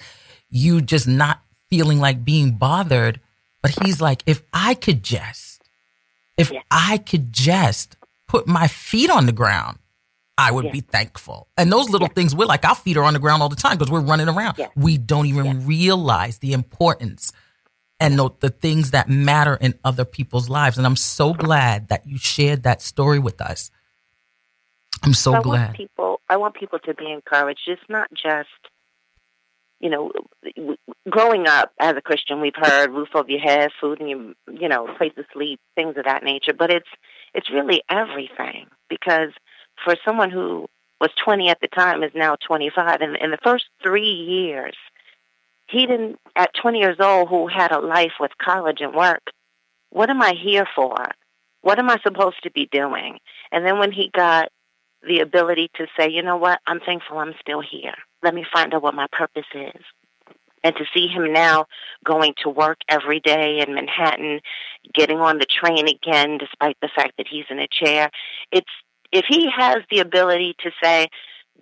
you 0.48 0.80
just 0.80 1.08
not 1.08 1.40
feeling 1.68 1.98
like 1.98 2.24
being 2.24 2.52
bothered. 2.52 3.18
But 3.62 3.76
he's 3.84 4.00
like, 4.00 4.22
if 4.26 4.42
I 4.52 4.74
could 4.74 5.02
just 5.02 5.62
If 6.36 6.52
Yeah. 6.52 6.60
I 6.70 6.98
could 6.98 7.32
just 7.32 7.96
put 8.28 8.46
my 8.46 8.68
feet 8.68 9.10
on 9.10 9.26
the 9.26 9.32
ground, 9.32 9.78
I 10.36 10.52
would 10.52 10.66
Yeah. 10.66 10.70
be 10.70 10.80
thankful. 10.82 11.48
And 11.56 11.72
those 11.72 11.90
little 11.90 12.06
things, 12.06 12.32
we're 12.32 12.46
like, 12.46 12.64
our 12.64 12.76
feet 12.76 12.96
are 12.96 13.02
on 13.02 13.12
the 13.14 13.18
ground 13.18 13.42
all 13.42 13.48
the 13.48 13.56
time 13.56 13.76
because 13.76 13.90
we're 13.90 13.98
running 14.12 14.28
around. 14.28 14.56
Yeah. 14.56 14.68
We 14.76 14.98
don't 14.98 15.26
even 15.26 15.66
realize 15.66 16.38
the 16.38 16.52
importance 16.52 17.32
and 17.98 18.16
the, 18.16 18.30
the 18.38 18.50
things 18.50 18.92
that 18.92 19.08
matter 19.08 19.56
in 19.56 19.74
other 19.84 20.04
people's 20.04 20.48
lives. 20.48 20.78
And 20.78 20.86
I'm 20.86 20.94
so 20.94 21.34
glad 21.34 21.88
that 21.88 22.06
you 22.06 22.18
shared 22.18 22.62
that 22.62 22.82
story 22.82 23.18
with 23.18 23.40
us. 23.40 23.72
I'm 25.02 25.14
so 25.14 25.34
I 25.34 25.40
glad. 25.42 25.74
people. 25.74 26.20
I 26.30 26.36
want 26.36 26.54
people 26.54 26.78
to 26.80 26.94
be 26.94 27.10
encouraged. 27.10 27.62
It's 27.66 27.82
not 27.88 28.08
just, 28.12 28.48
you 29.80 29.90
know, 29.90 30.12
growing 31.08 31.46
up 31.46 31.72
as 31.78 31.94
a 31.96 32.00
Christian, 32.00 32.40
we've 32.40 32.56
heard 32.56 32.90
roof 32.90 33.08
over 33.14 33.30
your 33.30 33.40
head, 33.40 33.70
food 33.80 34.00
and 34.00 34.10
your, 34.10 34.58
you 34.60 34.68
know, 34.68 34.92
place 34.96 35.12
to 35.16 35.24
sleep, 35.32 35.60
things 35.74 35.96
of 35.96 36.04
that 36.04 36.24
nature. 36.24 36.52
But 36.52 36.70
it's 36.70 36.88
it's 37.34 37.50
really 37.50 37.82
everything 37.88 38.66
because 38.88 39.30
for 39.84 39.94
someone 40.04 40.30
who 40.30 40.66
was 41.00 41.10
20 41.24 41.48
at 41.48 41.60
the 41.60 41.68
time 41.68 42.02
is 42.02 42.10
now 42.14 42.36
25, 42.46 43.00
and 43.00 43.16
in 43.16 43.30
the 43.30 43.38
first 43.44 43.66
three 43.82 44.10
years, 44.10 44.74
he 45.68 45.86
didn't 45.86 46.18
at 46.34 46.50
20 46.60 46.78
years 46.78 46.96
old 46.98 47.28
who 47.28 47.46
had 47.46 47.70
a 47.70 47.78
life 47.78 48.14
with 48.18 48.32
college 48.42 48.80
and 48.80 48.94
work. 48.94 49.22
What 49.90 50.10
am 50.10 50.20
I 50.20 50.32
here 50.32 50.66
for? 50.74 50.96
What 51.60 51.78
am 51.78 51.90
I 51.90 51.98
supposed 52.02 52.42
to 52.42 52.50
be 52.50 52.68
doing? 52.70 53.18
And 53.52 53.64
then 53.64 53.78
when 53.78 53.92
he 53.92 54.10
got 54.12 54.50
the 55.06 55.20
ability 55.20 55.70
to 55.76 55.86
say, 55.98 56.10
you 56.10 56.22
know 56.22 56.36
what, 56.36 56.60
I'm 56.66 56.80
thankful 56.80 57.18
I'm 57.18 57.34
still 57.40 57.60
here. 57.60 57.94
Let 58.22 58.34
me 58.34 58.44
find 58.52 58.74
out 58.74 58.82
what 58.82 58.94
my 58.94 59.06
purpose 59.12 59.46
is. 59.54 59.82
And 60.64 60.74
to 60.76 60.84
see 60.92 61.06
him 61.06 61.32
now 61.32 61.66
going 62.04 62.34
to 62.42 62.48
work 62.48 62.78
every 62.88 63.20
day 63.20 63.64
in 63.66 63.74
Manhattan, 63.74 64.40
getting 64.92 65.18
on 65.18 65.38
the 65.38 65.46
train 65.46 65.86
again, 65.86 66.38
despite 66.38 66.76
the 66.82 66.90
fact 66.94 67.12
that 67.16 67.28
he's 67.28 67.44
in 67.48 67.60
a 67.60 67.68
chair, 67.70 68.10
it's 68.50 68.70
if 69.12 69.24
he 69.28 69.48
has 69.56 69.78
the 69.90 70.00
ability 70.00 70.56
to 70.60 70.70
say, 70.82 71.08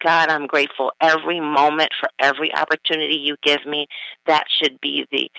God, 0.03 0.31
I'm 0.31 0.47
grateful 0.47 0.93
every 1.01 1.41
moment 1.41 1.91
for 2.01 2.09
every 2.19 2.55
opportunity 2.55 3.17
you 3.17 3.37
give 3.43 3.65
me, 3.67 3.87
that 4.27 4.45
should 4.49 4.81
be 4.81 5.07
the 5.11 5.31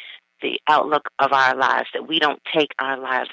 the 0.41 0.59
outlook 0.67 1.09
of 1.17 1.33
our 1.33 1.55
lives, 1.55 1.87
that 1.95 2.07
we 2.07 2.19
don't 2.19 2.39
take 2.53 2.69
our 2.79 2.99
lives 2.99 3.31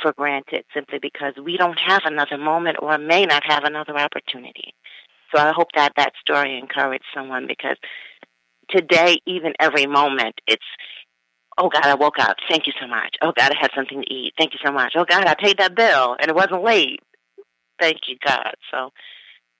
for 0.00 0.12
granted 0.12 0.64
simply 0.74 0.98
because 1.00 1.34
we 1.42 1.56
don't 1.56 1.78
have 1.78 2.02
another 2.04 2.38
moment 2.38 2.78
or 2.80 2.98
may 2.98 3.24
not 3.24 3.42
have 3.46 3.64
another 3.64 3.96
opportunity. 3.98 4.74
So 5.34 5.40
I 5.40 5.52
hope 5.54 5.68
that 5.74 5.92
that 5.96 6.12
story 6.20 6.58
encouraged 6.58 7.04
someone 7.14 7.46
because 7.46 7.76
today, 8.70 9.18
even 9.26 9.54
every 9.60 9.86
moment, 9.86 10.40
it's, 10.46 10.64
oh 11.58 11.68
God, 11.68 11.84
I 11.84 11.94
woke 11.94 12.18
up. 12.18 12.36
Thank 12.48 12.66
you 12.66 12.72
so 12.80 12.86
much. 12.86 13.16
Oh 13.22 13.32
God, 13.36 13.52
I 13.52 13.56
had 13.60 13.70
something 13.74 14.02
to 14.02 14.14
eat. 14.14 14.34
Thank 14.38 14.52
you 14.52 14.60
so 14.64 14.72
much. 14.72 14.92
Oh 14.96 15.04
God, 15.08 15.26
I 15.26 15.34
paid 15.34 15.58
that 15.58 15.74
bill 15.74 16.16
and 16.18 16.28
it 16.28 16.34
wasn't 16.34 16.62
late. 16.62 17.00
Thank 17.80 17.98
you, 18.08 18.16
God. 18.24 18.54
So 18.70 18.90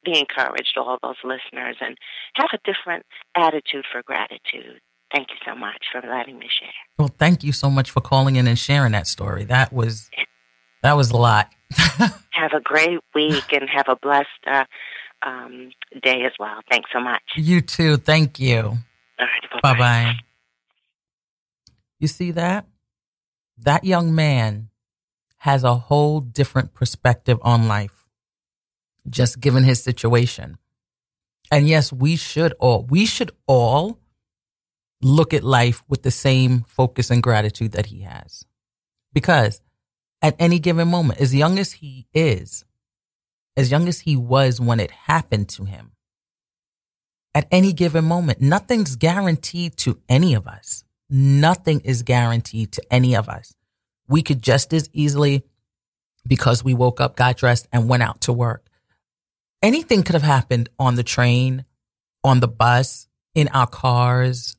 be 0.05 0.19
encouraged, 0.19 0.77
all 0.77 0.99
those 1.03 1.17
listeners, 1.25 1.77
and 1.81 1.97
have 2.35 2.51
a 2.55 2.59
different 2.65 3.05
attitude 3.37 3.85
for 3.91 4.03
gratitude. 4.03 4.81
Thank 5.17 5.31
you 5.31 5.37
so 5.47 5.55
much 5.55 5.83
for 5.91 6.07
letting 6.07 6.39
me 6.39 6.47
share. 6.61 6.69
Well, 6.99 7.09
thank 7.09 7.43
you 7.43 7.51
so 7.51 7.71
much 7.71 7.91
for 7.91 8.03
calling 8.03 8.37
in 8.37 8.47
and 8.47 8.59
sharing 8.59 8.93
that 8.93 9.07
story. 9.07 9.45
That 9.45 9.73
was 9.73 10.11
that 10.83 10.93
was 10.93 11.11
a 11.11 11.17
lot. 11.17 11.51
Have 12.33 12.53
a 12.53 12.61
great 12.63 13.01
week 13.15 13.51
and 13.51 13.67
have 13.75 13.87
a 13.89 13.97
blessed 13.97 14.29
uh, 14.47 14.65
um, 15.23 15.71
day 16.03 16.25
as 16.27 16.33
well. 16.39 16.61
Thanks 16.71 16.91
so 16.93 17.01
much. 17.01 17.23
you 17.35 17.63
too. 17.63 17.97
Thank 17.97 18.39
you. 18.39 18.59
All 18.59 19.27
right, 19.27 19.63
Bye 19.63 19.79
bye. 19.79 20.15
You 21.99 22.09
see 22.09 22.33
that? 22.33 22.67
That 23.57 23.85
young 23.85 24.15
man 24.15 24.69
has 25.39 25.65
a 25.65 25.77
whole 25.77 26.21
different 26.21 26.75
perspective 26.75 27.39
on 27.41 27.69
life, 27.69 28.07
just 29.09 29.41
given 29.41 29.65
his 29.65 29.83
situation. 29.83 30.59
And 31.51 31.67
yes, 31.67 31.91
we 31.91 32.17
should 32.17 32.53
all, 32.61 32.85
we 32.85 33.07
should 33.07 33.31
all 33.47 33.99
look 35.03 35.35
at 35.35 35.45
life 35.45 35.83
with 35.89 36.03
the 36.03 36.11
same 36.11 36.65
focus 36.67 37.11
and 37.11 37.23
gratitude 37.23 37.73
that 37.73 37.87
he 37.87 38.01
has. 38.01 38.45
Because 39.13 39.61
at 40.23 40.37
any 40.39 40.59
given 40.59 40.89
moment, 40.89 41.21
as 41.21 41.35
young 41.35 41.59
as 41.59 41.73
he 41.73 42.07
is, 42.15 42.65
as 43.57 43.71
young 43.71 43.89
as 43.89 44.01
he 44.01 44.17
was 44.17 44.61
when 44.61 44.81
it 44.81 44.91
happened 44.91 45.49
to 45.51 45.65
him, 45.65 45.93
at 47.35 47.47
any 47.51 47.75
given 47.75 48.05
moment, 48.07 48.41
nothing's 48.41 48.97
guaranteed 48.97 49.77
to 49.79 50.01
any 50.09 50.33
of 50.33 50.47
us. 50.47 50.85
Nothing 51.11 51.81
is 51.81 52.03
guaranteed 52.03 52.73
to 52.73 52.83
any 52.91 53.15
of 53.15 53.29
us. 53.29 53.55
We 54.09 54.23
could 54.23 54.41
just 54.43 54.73
as 54.73 54.89
easily, 54.93 55.45
because 56.27 56.65
we 56.65 56.73
woke 56.73 57.01
up, 57.01 57.15
got 57.15 57.37
dressed, 57.37 57.69
and 57.73 57.89
went 57.89 58.03
out 58.03 58.23
to 58.23 58.33
work. 58.33 58.67
Anything 59.63 60.03
could 60.03 60.15
have 60.15 60.23
happened 60.23 60.71
on 60.79 60.95
the 60.95 61.03
train, 61.03 61.67
on 62.25 62.41
the 62.41 62.49
bus, 62.49 63.07
in 63.35 63.49
our 63.49 63.67
cars. 63.67 64.56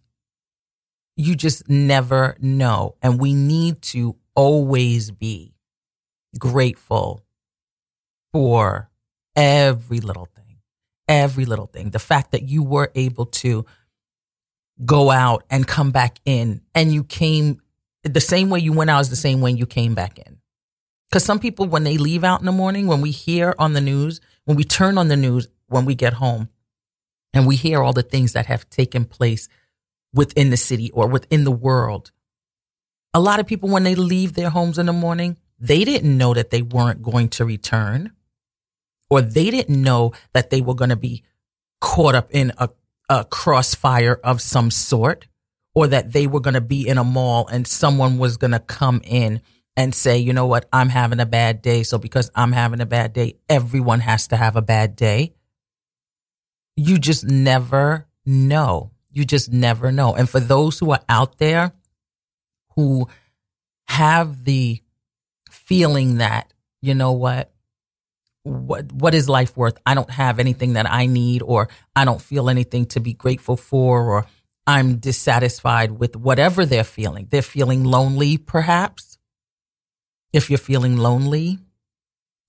You 1.17 1.35
just 1.35 1.67
never 1.67 2.37
know. 2.39 2.95
And 3.01 3.19
we 3.19 3.33
need 3.33 3.81
to 3.83 4.15
always 4.35 5.11
be 5.11 5.55
grateful 6.37 7.23
for 8.31 8.89
every 9.35 9.99
little 9.99 10.27
thing, 10.27 10.57
every 11.07 11.45
little 11.45 11.65
thing. 11.65 11.89
The 11.89 11.99
fact 11.99 12.31
that 12.31 12.43
you 12.43 12.63
were 12.63 12.91
able 12.95 13.25
to 13.25 13.65
go 14.85 15.09
out 15.09 15.43
and 15.49 15.67
come 15.67 15.91
back 15.91 16.19
in 16.23 16.61
and 16.75 16.93
you 16.93 17.03
came 17.03 17.61
the 18.03 18.21
same 18.21 18.49
way 18.49 18.59
you 18.59 18.71
went 18.71 18.89
out 18.89 19.01
is 19.01 19.09
the 19.09 19.15
same 19.15 19.41
way 19.41 19.51
you 19.51 19.65
came 19.65 19.95
back 19.95 20.19
in. 20.19 20.37
Because 21.09 21.23
some 21.23 21.39
people, 21.39 21.65
when 21.65 21.83
they 21.83 21.97
leave 21.97 22.23
out 22.23 22.39
in 22.41 22.45
the 22.45 22.51
morning, 22.51 22.87
when 22.87 23.01
we 23.01 23.11
hear 23.11 23.55
on 23.57 23.73
the 23.73 23.81
news, 23.81 24.21
when 24.45 24.55
we 24.55 24.63
turn 24.63 24.97
on 24.97 25.07
the 25.07 25.15
news, 25.15 25.47
when 25.67 25.85
we 25.85 25.95
get 25.95 26.13
home, 26.13 26.49
and 27.33 27.47
we 27.47 27.55
hear 27.55 27.81
all 27.81 27.93
the 27.93 28.03
things 28.03 28.33
that 28.33 28.45
have 28.45 28.69
taken 28.69 29.05
place 29.05 29.47
within 30.17 30.49
the 30.49 30.57
city 30.57 30.91
or 30.91 31.07
within 31.07 31.45
the 31.45 31.51
world, 31.51 32.11
a 33.13 33.19
lot 33.21 33.39
of 33.39 33.47
people, 33.47 33.69
when 33.69 33.83
they 33.83 33.95
leave 33.95 34.33
their 34.33 34.49
homes 34.49 34.77
in 34.77 34.85
the 34.85 34.93
morning, 34.93 35.37
they 35.59 35.85
didn't 35.85 36.17
know 36.17 36.33
that 36.33 36.49
they 36.49 36.61
weren't 36.61 37.01
going 37.01 37.29
to 37.29 37.45
return, 37.45 38.11
or 39.09 39.21
they 39.21 39.49
didn't 39.49 39.81
know 39.81 40.11
that 40.33 40.49
they 40.49 40.61
were 40.61 40.75
going 40.75 40.89
to 40.89 40.97
be 40.97 41.23
caught 41.79 42.15
up 42.15 42.29
in 42.31 42.51
a, 42.57 42.69
a 43.09 43.23
crossfire 43.23 44.19
of 44.23 44.41
some 44.41 44.69
sort, 44.69 45.27
or 45.73 45.87
that 45.87 46.11
they 46.11 46.27
were 46.27 46.41
going 46.41 46.53
to 46.55 46.61
be 46.61 46.87
in 46.87 46.97
a 46.97 47.03
mall 47.03 47.47
and 47.47 47.67
someone 47.67 48.17
was 48.17 48.37
going 48.37 48.51
to 48.51 48.59
come 48.59 49.01
in 49.03 49.41
and 49.75 49.93
say, 49.93 50.17
you 50.17 50.33
know 50.33 50.47
what, 50.47 50.67
I'm 50.73 50.89
having 50.89 51.19
a 51.19 51.25
bad 51.25 51.61
day. 51.61 51.83
So 51.83 51.99
because 51.99 52.31
I'm 52.33 52.51
having 52.51 52.81
a 52.81 52.85
bad 52.85 53.13
day, 53.13 53.35
everyone 53.47 53.99
has 53.99 54.27
to 54.29 54.35
have 54.35 54.55
a 54.55 54.61
bad 54.61 54.95
day. 54.95 55.33
You 56.75 56.97
just 56.97 57.25
never 57.25 58.07
know. 58.25 58.91
You 59.17 59.25
just 59.25 59.51
never 59.51 59.91
know. 59.91 60.13
And 60.13 60.29
for 60.29 60.39
those 60.39 60.77
who 60.77 60.91
are 60.91 61.01
out 61.09 61.39
there 61.39 61.71
who 62.75 63.07
have 63.87 64.43
the 64.43 64.79
feeling 65.49 66.19
that, 66.19 66.53
you 66.83 66.93
know 66.93 67.13
what, 67.13 67.51
what 68.43 68.91
what 68.91 69.15
is 69.15 69.27
life 69.27 69.57
worth? 69.57 69.79
I 69.87 69.95
don't 69.95 70.11
have 70.11 70.37
anything 70.37 70.73
that 70.73 70.87
I 70.87 71.07
need 71.07 71.41
or 71.41 71.67
I 71.95 72.05
don't 72.05 72.21
feel 72.21 72.47
anything 72.47 72.85
to 72.89 72.99
be 72.99 73.13
grateful 73.13 73.57
for 73.57 74.07
or 74.07 74.27
I'm 74.67 74.97
dissatisfied 74.97 75.93
with 75.93 76.15
whatever 76.15 76.63
they're 76.63 76.83
feeling. 76.83 77.27
They're 77.31 77.41
feeling 77.41 77.83
lonely 77.85 78.37
perhaps. 78.37 79.17
If 80.31 80.51
you're 80.51 80.59
feeling 80.59 80.95
lonely, 80.95 81.57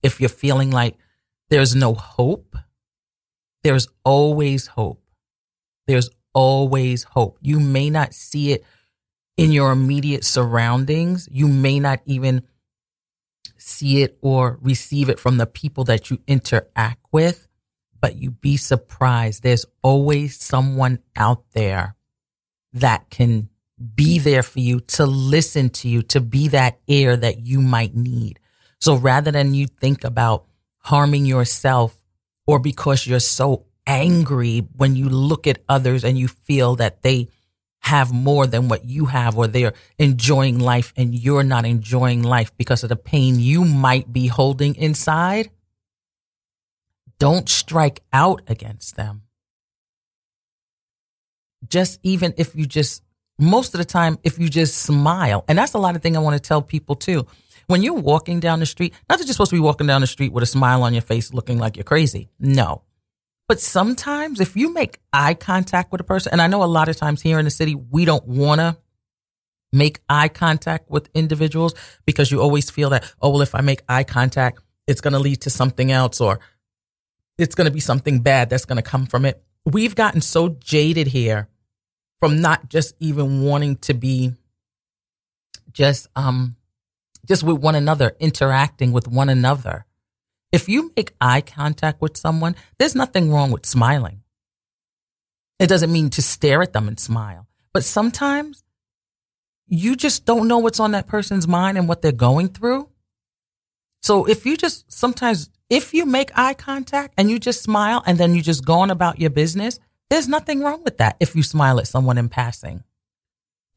if 0.03 0.19
you're 0.19 0.29
feeling 0.29 0.69
like 0.69 0.97
there's 1.49 1.75
no 1.75 1.95
hope, 1.95 2.55
there's 3.63 3.87
always 4.05 4.67
hope. 4.67 5.01
There's 5.87 6.11
always 6.33 7.03
hope. 7.03 7.37
You 7.41 7.59
may 7.59 7.89
not 7.89 8.13
see 8.13 8.51
it 8.53 8.65
in 9.37 9.51
your 9.51 9.71
immediate 9.71 10.25
surroundings. 10.25 11.27
You 11.31 11.47
may 11.47 11.79
not 11.79 12.01
even 12.05 12.43
see 13.57 14.01
it 14.01 14.17
or 14.21 14.57
receive 14.61 15.09
it 15.09 15.19
from 15.19 15.37
the 15.37 15.45
people 15.45 15.83
that 15.85 16.09
you 16.09 16.19
interact 16.27 17.05
with, 17.11 17.47
but 18.01 18.15
you 18.15 18.31
be 18.31 18.57
surprised. 18.57 19.43
There's 19.43 19.65
always 19.81 20.39
someone 20.39 20.99
out 21.15 21.43
there 21.51 21.95
that 22.73 23.09
can 23.09 23.49
be 23.95 24.19
there 24.19 24.43
for 24.43 24.59
you, 24.59 24.81
to 24.81 25.05
listen 25.05 25.69
to 25.69 25.87
you, 25.87 26.01
to 26.03 26.19
be 26.19 26.49
that 26.49 26.79
ear 26.87 27.15
that 27.15 27.45
you 27.45 27.61
might 27.61 27.95
need. 27.95 28.39
So 28.79 28.95
rather 28.95 29.31
than 29.31 29.53
you 29.53 29.67
think 29.67 30.03
about 30.03 30.45
harming 30.79 31.25
yourself 31.25 31.95
or 32.45 32.59
because 32.59 33.05
you're 33.05 33.19
so 33.19 33.65
angry 33.89 34.59
when 34.77 34.95
you 34.95 35.09
look 35.09 35.47
at 35.47 35.63
others 35.67 36.03
and 36.05 36.17
you 36.17 36.27
feel 36.27 36.75
that 36.75 37.01
they 37.01 37.27
have 37.79 38.13
more 38.13 38.45
than 38.45 38.67
what 38.67 38.85
you 38.85 39.07
have 39.07 39.35
or 39.35 39.47
they're 39.47 39.73
enjoying 39.97 40.59
life 40.59 40.93
and 40.95 41.15
you're 41.15 41.43
not 41.43 41.65
enjoying 41.65 42.21
life 42.21 42.55
because 42.55 42.83
of 42.83 42.89
the 42.89 42.95
pain 42.95 43.39
you 43.39 43.65
might 43.65 44.13
be 44.13 44.27
holding 44.27 44.75
inside, 44.75 45.49
don't 47.17 47.49
strike 47.49 48.01
out 48.13 48.43
against 48.47 48.95
them. 48.95 49.23
Just 51.67 51.99
even 52.03 52.33
if 52.37 52.55
you 52.55 52.67
just, 52.67 53.03
most 53.39 53.73
of 53.73 53.79
the 53.79 53.85
time, 53.85 54.19
if 54.23 54.37
you 54.37 54.49
just 54.49 54.77
smile, 54.77 55.43
and 55.47 55.57
that's 55.57 55.73
a 55.73 55.79
lot 55.79 55.95
of 55.95 56.03
thing 56.03 56.15
I 56.15 56.19
want 56.19 56.35
to 56.35 56.47
tell 56.47 56.61
people 56.61 56.95
too. 56.95 57.25
when 57.69 57.83
you're 57.83 57.93
walking 57.93 58.39
down 58.39 58.59
the 58.59 58.65
street, 58.65 58.95
not 59.07 59.19
that 59.19 59.25
you're 59.25 59.33
supposed 59.33 59.51
to 59.51 59.55
be 59.55 59.59
walking 59.59 59.85
down 59.85 60.01
the 60.01 60.07
street 60.07 60.31
with 60.31 60.43
a 60.43 60.47
smile 60.47 60.81
on 60.81 60.91
your 60.91 61.03
face 61.03 61.33
looking 61.35 61.59
like 61.59 61.77
you're 61.77 61.83
crazy. 61.83 62.27
No. 62.39 62.81
But 63.49 63.59
sometimes 63.59 64.39
if 64.39 64.55
you 64.55 64.71
make 64.71 64.99
eye 65.11 65.33
contact 65.33 65.91
with 65.91 65.99
a 65.99 66.03
person, 66.03 66.31
and 66.31 66.41
I 66.41 66.45
know 66.45 66.63
a 66.63 66.65
lot 66.65 66.87
of 66.87 66.97
times 66.97 67.19
here 67.19 67.39
in 67.39 67.45
the 67.45 67.51
city, 67.51 67.73
we 67.73 68.05
don't 68.05 68.25
want 68.27 68.61
to 68.61 68.77
make 69.73 70.01
eye 70.07 70.27
contact 70.27 70.87
with 70.91 71.09
individuals 71.15 71.73
because 72.05 72.31
you 72.31 72.41
always 72.41 72.69
feel 72.69 72.91
that, 72.91 73.11
oh, 73.19 73.31
well, 73.31 73.41
if 73.41 73.55
I 73.55 73.61
make 73.61 73.81
eye 73.89 74.03
contact, 74.03 74.59
it's 74.85 75.01
going 75.01 75.13
to 75.13 75.19
lead 75.19 75.41
to 75.41 75.49
something 75.49 75.91
else 75.91 76.21
or 76.21 76.39
it's 77.39 77.55
going 77.55 77.65
to 77.65 77.71
be 77.71 77.79
something 77.79 78.19
bad 78.19 78.51
that's 78.51 78.65
going 78.65 78.77
to 78.77 78.83
come 78.83 79.07
from 79.07 79.25
it. 79.25 79.41
We've 79.65 79.95
gotten 79.95 80.21
so 80.21 80.49
jaded 80.49 81.07
here 81.07 81.49
from 82.19 82.41
not 82.41 82.69
just 82.69 82.93
even 82.99 83.41
wanting 83.41 83.77
to 83.77 83.95
be 83.95 84.33
just 85.71 86.07
um 86.15 86.55
just 87.25 87.43
with 87.43 87.57
one 87.57 87.75
another 87.75 88.15
interacting 88.19 88.91
with 88.91 89.07
one 89.07 89.29
another 89.29 89.85
if 90.51 90.67
you 90.67 90.91
make 90.95 91.13
eye 91.21 91.41
contact 91.41 92.01
with 92.01 92.17
someone 92.17 92.55
there's 92.77 92.95
nothing 92.95 93.31
wrong 93.31 93.51
with 93.51 93.65
smiling. 93.65 94.23
It 95.59 95.67
doesn't 95.67 95.91
mean 95.91 96.09
to 96.11 96.21
stare 96.21 96.61
at 96.61 96.73
them 96.73 96.87
and 96.87 96.99
smile. 96.99 97.47
But 97.73 97.83
sometimes 97.83 98.63
you 99.67 99.95
just 99.95 100.25
don't 100.25 100.47
know 100.47 100.57
what's 100.57 100.79
on 100.79 100.91
that 100.91 101.07
person's 101.07 101.47
mind 101.47 101.77
and 101.77 101.87
what 101.87 102.01
they're 102.01 102.11
going 102.11 102.47
through. 102.47 102.89
So 104.01 104.25
if 104.25 104.45
you 104.45 104.57
just 104.57 104.91
sometimes 104.91 105.49
if 105.69 105.93
you 105.93 106.05
make 106.05 106.31
eye 106.35 106.53
contact 106.53 107.13
and 107.17 107.29
you 107.29 107.37
just 107.37 107.61
smile 107.61 108.01
and 108.05 108.17
then 108.17 108.33
you 108.33 108.41
just 108.41 108.65
go 108.65 108.79
on 108.79 108.89
about 108.89 109.19
your 109.19 109.29
business 109.29 109.79
there's 110.09 110.27
nothing 110.27 110.61
wrong 110.61 110.83
with 110.83 110.97
that 110.97 111.15
if 111.19 111.35
you 111.35 111.43
smile 111.43 111.79
at 111.79 111.87
someone 111.87 112.17
in 112.17 112.29
passing. 112.29 112.83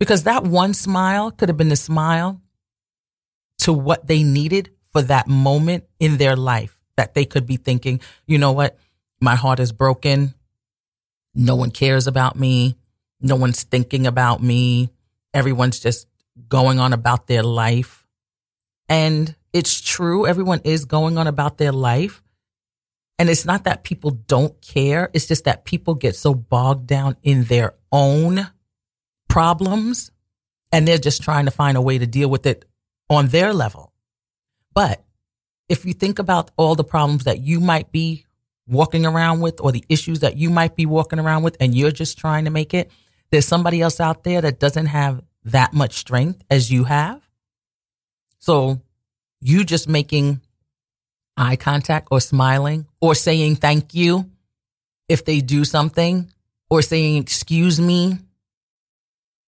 Because 0.00 0.24
that 0.24 0.44
one 0.44 0.74
smile 0.74 1.30
could 1.30 1.48
have 1.48 1.58
been 1.58 1.68
the 1.68 1.76
smile 1.76 2.40
to 3.58 3.72
what 3.72 4.06
they 4.06 4.22
needed 4.22 4.70
for 4.92 5.02
that 5.02 5.28
moment 5.28 5.84
in 5.98 6.18
their 6.18 6.36
life 6.36 6.80
that 6.96 7.14
they 7.14 7.24
could 7.24 7.46
be 7.46 7.56
thinking, 7.56 8.00
you 8.26 8.38
know 8.38 8.52
what? 8.52 8.78
My 9.20 9.34
heart 9.34 9.60
is 9.60 9.72
broken. 9.72 10.34
No 11.34 11.56
one 11.56 11.70
cares 11.70 12.06
about 12.06 12.38
me. 12.38 12.76
No 13.20 13.36
one's 13.36 13.62
thinking 13.62 14.06
about 14.06 14.42
me. 14.42 14.90
Everyone's 15.32 15.80
just 15.80 16.06
going 16.48 16.78
on 16.78 16.92
about 16.92 17.26
their 17.26 17.42
life. 17.42 18.06
And 18.88 19.34
it's 19.52 19.80
true. 19.80 20.26
Everyone 20.26 20.60
is 20.64 20.84
going 20.84 21.16
on 21.16 21.26
about 21.26 21.58
their 21.58 21.72
life. 21.72 22.22
And 23.18 23.30
it's 23.30 23.44
not 23.44 23.64
that 23.64 23.84
people 23.84 24.10
don't 24.10 24.60
care. 24.60 25.10
It's 25.12 25.26
just 25.26 25.44
that 25.44 25.64
people 25.64 25.94
get 25.94 26.16
so 26.16 26.34
bogged 26.34 26.86
down 26.86 27.16
in 27.22 27.44
their 27.44 27.74
own 27.90 28.48
problems 29.28 30.10
and 30.72 30.88
they're 30.88 30.98
just 30.98 31.22
trying 31.22 31.44
to 31.44 31.50
find 31.50 31.76
a 31.76 31.82
way 31.82 31.98
to 31.98 32.06
deal 32.06 32.28
with 32.28 32.46
it 32.46 32.64
on 33.08 33.28
their 33.28 33.52
level. 33.52 33.91
But 34.74 35.04
if 35.68 35.84
you 35.84 35.92
think 35.92 36.18
about 36.18 36.50
all 36.56 36.74
the 36.74 36.84
problems 36.84 37.24
that 37.24 37.40
you 37.40 37.60
might 37.60 37.92
be 37.92 38.26
walking 38.66 39.04
around 39.04 39.40
with 39.40 39.60
or 39.60 39.72
the 39.72 39.84
issues 39.88 40.20
that 40.20 40.36
you 40.36 40.50
might 40.50 40.76
be 40.76 40.86
walking 40.86 41.18
around 41.18 41.42
with 41.42 41.56
and 41.60 41.74
you're 41.74 41.90
just 41.90 42.18
trying 42.18 42.44
to 42.44 42.50
make 42.50 42.74
it, 42.74 42.90
there's 43.30 43.46
somebody 43.46 43.80
else 43.80 44.00
out 44.00 44.24
there 44.24 44.40
that 44.40 44.60
doesn't 44.60 44.86
have 44.86 45.22
that 45.44 45.72
much 45.72 45.94
strength 45.94 46.42
as 46.50 46.70
you 46.70 46.84
have. 46.84 47.20
So 48.38 48.80
you 49.40 49.64
just 49.64 49.88
making 49.88 50.40
eye 51.36 51.56
contact 51.56 52.08
or 52.10 52.20
smiling 52.20 52.86
or 53.00 53.14
saying 53.14 53.56
thank 53.56 53.94
you 53.94 54.30
if 55.08 55.24
they 55.24 55.40
do 55.40 55.64
something 55.64 56.30
or 56.70 56.82
saying 56.82 57.16
excuse 57.16 57.80
me 57.80 58.18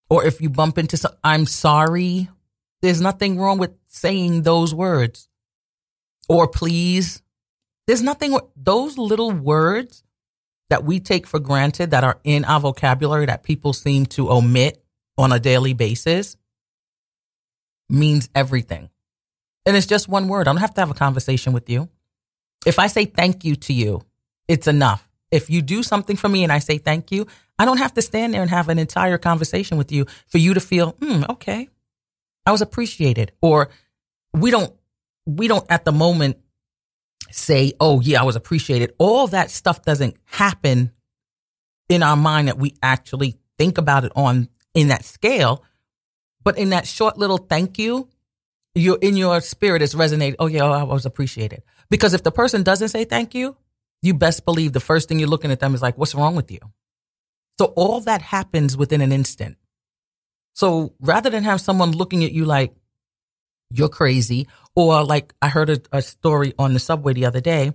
or 0.09 0.25
if 0.25 0.41
you 0.41 0.49
bump 0.49 0.79
into 0.79 0.97
some 0.97 1.13
I'm 1.23 1.47
sorry. 1.47 2.29
There's 2.83 3.01
nothing 3.01 3.39
wrong 3.39 3.59
with 3.59 3.73
saying 3.95 4.43
those 4.43 4.75
words 4.75 5.29
or 6.29 6.49
please. 6.49 7.23
There's 7.87 8.03
nothing 8.03 8.37
those 8.57 8.99
little 8.99 9.31
words 9.31 10.03
that 10.71 10.85
we 10.85 10.99
take 10.99 11.27
for 11.27 11.39
granted 11.39 11.91
that 11.91 12.03
are 12.03 12.19
in 12.25 12.45
our 12.45 12.61
vocabulary 12.61 13.27
that 13.27 13.43
people 13.43 13.73
seem 13.73 14.07
to 14.07 14.31
omit 14.31 14.83
on 15.17 15.33
a 15.33 15.39
daily 15.39 15.75
basis 15.75 16.37
means 17.89 18.29
everything. 18.35 18.91
And 19.67 19.77
it's 19.77 19.87
just 19.87 20.09
one 20.09 20.29
word. 20.29 20.49
I 20.49 20.53
don't 20.53 20.61
have 20.61 20.75
to 20.75 20.81
have 20.81 20.91
a 20.91 20.95
conversation 20.95 21.53
with 21.53 21.69
you. 21.71 21.89
If 22.67 22.79
I 22.79 22.87
say 22.87 23.05
thank 23.05 23.45
you 23.45 23.55
to 23.57 23.73
you, 23.73 24.03
it's 24.49 24.67
enough. 24.67 25.09
If 25.31 25.51
you 25.51 25.63
do 25.63 25.83
something 25.83 26.17
for 26.17 26.29
me 26.29 26.43
and 26.43 26.53
I 26.53 26.59
say 26.59 26.79
thank 26.79 27.13
you, 27.13 27.27
I 27.59 27.65
don't 27.65 27.79
have 27.79 27.95
to 27.95 28.03
stand 28.03 28.35
there 28.35 28.43
and 28.43 28.51
have 28.51 28.69
an 28.69 28.79
entire 28.79 29.19
conversation 29.19 29.77
with 29.77 29.93
you 29.93 30.07
for 30.27 30.39
you 30.39 30.55
to 30.55 30.61
feel, 30.61 30.93
hmm, 31.01 31.25
okay, 31.29 31.69
I 32.47 32.53
was 32.53 32.63
appreciated. 32.63 33.33
Or 33.41 33.71
we 34.35 34.51
don't, 34.51 34.73
we 35.27 35.49
don't 35.49 35.65
at 35.71 35.85
the 35.85 35.93
moment 35.93 36.37
say, 37.31 37.73
oh 37.81 38.01
yeah, 38.01 38.21
I 38.21 38.25
was 38.25 38.37
appreciated. 38.37 38.93
All 38.99 39.27
that 39.29 39.51
stuff 39.51 39.83
doesn't 39.83 40.17
happen 40.25 40.93
in 41.89 42.03
our 42.03 42.17
mind 42.17 42.49
that 42.49 42.59
we 42.59 42.75
actually 42.83 43.39
think 43.59 43.79
about 43.79 44.05
it 44.05 44.13
on 44.15 44.49
in 44.75 44.89
that 44.89 45.05
scale. 45.05 45.65
But 46.43 46.59
in 46.59 46.71
that 46.71 46.87
short 46.87 47.17
little 47.17 47.39
thank 47.39 47.79
you, 47.79 48.09
you're 48.75 48.99
in 49.01 49.17
your 49.17 49.41
spirit 49.41 49.83
is 49.83 49.95
resonating. 49.95 50.37
Oh 50.39 50.47
yeah, 50.47 50.65
oh, 50.65 50.73
I 50.73 50.83
was 50.83 51.07
appreciated. 51.07 51.63
Because 51.91 52.13
if 52.13 52.23
the 52.23 52.33
person 52.33 52.63
doesn't 52.63 52.89
say 52.89 53.05
thank 53.05 53.35
you, 53.35 53.57
you 54.03 54.15
best 54.15 54.45
believe 54.45 54.73
the 54.73 54.81
first 54.81 55.09
thing 55.09 55.19
you're 55.19 55.29
looking 55.29 55.53
at 55.53 55.61
them 55.61 55.75
is 55.75 55.83
like, 55.83 55.97
what's 55.97 56.15
wrong 56.15 56.35
with 56.35 56.51
you? 56.51 56.59
So 57.59 57.67
all 57.77 58.01
that 58.01 58.21
happens 58.21 58.77
within 58.77 59.01
an 59.01 59.13
instant. 59.13 59.57
So 60.55 60.95
rather 61.01 61.31
than 61.31 61.45
have 61.45 61.61
someone 61.61 61.93
looking 61.93 62.25
at 62.25 62.33
you 62.33 62.45
like 62.45 62.75
you're 63.77 63.89
crazy, 63.89 64.49
or 64.75 65.05
like 65.05 65.35
I 65.43 65.49
heard 65.49 65.71
a, 65.71 65.81
a 65.93 66.03
story 66.03 66.55
on 66.59 66.73
the 66.73 66.79
subway 66.79 67.13
the 67.13 67.27
other 67.27 67.41
day, 67.41 67.73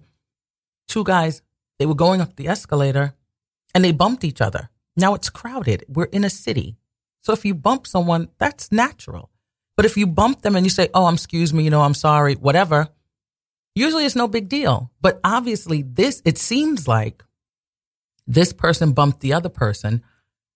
two 0.88 1.04
guys, 1.04 1.42
they 1.78 1.86
were 1.86 1.96
going 1.96 2.22
up 2.22 2.36
the 2.36 2.48
escalator 2.48 3.14
and 3.74 3.84
they 3.84 3.92
bumped 3.92 4.24
each 4.24 4.42
other. 4.42 4.70
Now 4.96 5.14
it's 5.14 5.30
crowded. 5.30 5.86
We're 5.88 6.06
in 6.06 6.24
a 6.24 6.30
city. 6.30 6.78
So 7.22 7.34
if 7.34 7.46
you 7.46 7.54
bump 7.54 7.86
someone, 7.86 8.30
that's 8.38 8.72
natural. 8.72 9.30
But 9.76 9.86
if 9.86 9.98
you 9.98 10.08
bump 10.08 10.42
them 10.42 10.56
and 10.56 10.66
you 10.66 10.70
say, 10.70 10.90
oh, 10.94 11.06
I'm 11.06 11.14
excuse 11.14 11.54
me, 11.54 11.64
you 11.64 11.70
know, 11.70 11.82
I'm 11.82 11.94
sorry, 11.94 12.36
whatever, 12.36 12.90
usually 13.76 14.06
it's 14.06 14.16
no 14.16 14.28
big 14.28 14.50
deal. 14.50 14.92
But 15.02 15.20
obviously 15.24 15.84
this, 15.84 16.22
it 16.26 16.38
seems 16.38 16.88
like 16.88 17.24
this 18.28 18.54
person 18.54 18.92
bumped 18.94 19.22
the 19.22 19.34
other 19.34 19.50
person 19.50 20.04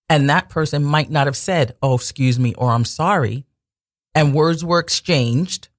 and 0.09 0.29
that 0.29 0.49
person 0.49 0.83
might 0.83 1.09
not 1.09 1.27
have 1.27 1.37
said, 1.37 1.75
oh, 1.81 1.95
excuse 1.95 2.37
me, 2.37 2.53
or 2.55 2.71
I'm 2.71 2.85
sorry. 2.85 3.45
And 4.15 4.33
words 4.33 4.63
were 4.63 4.79
exchanged 4.79 5.69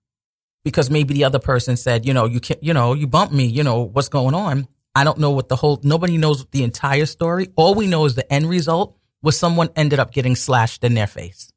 because 0.65 0.91
maybe 0.91 1.15
the 1.15 1.25
other 1.25 1.39
person 1.39 1.77
said, 1.77 2.07
you 2.07 2.13
know, 2.13 2.25
you 2.25 2.41
can't, 2.41 2.63
you 2.63 2.75
know, 2.75 2.95
you 2.95 3.07
bumped 3.07 3.35
me, 3.35 3.45
you 3.47 3.63
know, 3.63 3.83
what's 3.83 4.09
going 4.09 4.35
on? 4.35 4.67
I 4.95 5.05
don't 5.05 5.19
know 5.19 5.31
what 5.31 5.49
the 5.49 5.57
whole, 5.57 5.81
nobody 5.83 6.19
knows 6.19 6.45
the 6.47 6.65
entire 6.65 7.07
story. 7.07 7.49
All 7.57 7.75
we 7.75 7.87
know 7.87 8.05
is 8.07 8.15
the 8.15 8.33
end 8.33 8.49
result 8.49 8.97
was 9.23 9.39
someone 9.39 9.71
ended 9.77 9.99
up 9.99 10.13
getting 10.13 10.37
slashed 10.37 10.85
in 10.85 10.95
their 10.95 11.07
face 11.07 11.53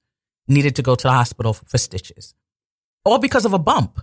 needed 0.47 0.75
to 0.75 0.81
go 0.81 0.95
to 0.95 1.03
the 1.03 1.11
hospital 1.11 1.53
for 1.53 1.77
stitches, 1.77 2.33
all 3.03 3.19
because 3.19 3.45
of 3.45 3.53
a 3.53 3.59
bump. 3.59 3.99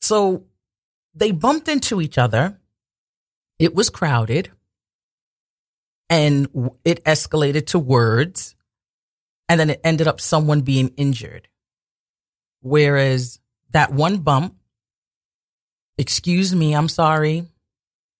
So 0.00 0.44
they 1.14 1.30
bumped 1.32 1.68
into 1.68 2.00
each 2.00 2.18
other. 2.18 2.60
It 3.58 3.74
was 3.74 3.90
crowded 3.90 4.50
and 6.08 6.48
it 6.84 7.04
escalated 7.04 7.66
to 7.68 7.78
words. 7.78 8.53
And 9.48 9.60
then 9.60 9.70
it 9.70 9.80
ended 9.84 10.08
up 10.08 10.20
someone 10.20 10.62
being 10.62 10.88
injured. 10.96 11.48
Whereas 12.60 13.40
that 13.70 13.92
one 13.92 14.18
bump, 14.18 14.56
excuse 15.98 16.54
me, 16.54 16.74
I'm 16.74 16.88
sorry, 16.88 17.46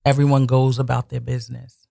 everyone 0.04 0.46
goes 0.46 0.78
about 0.78 1.08
their 1.08 1.20
business. 1.20 1.87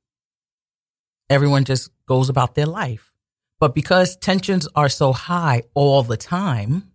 Everyone 1.30 1.64
just 1.64 1.90
goes 2.06 2.30
about 2.30 2.54
their 2.56 2.66
life. 2.66 3.12
But 3.60 3.74
because 3.74 4.18
tensions 4.18 4.68
are 4.76 4.90
so 4.90 5.14
high 5.14 5.64
all 5.74 6.04
the 6.04 6.18
time, 6.18 6.92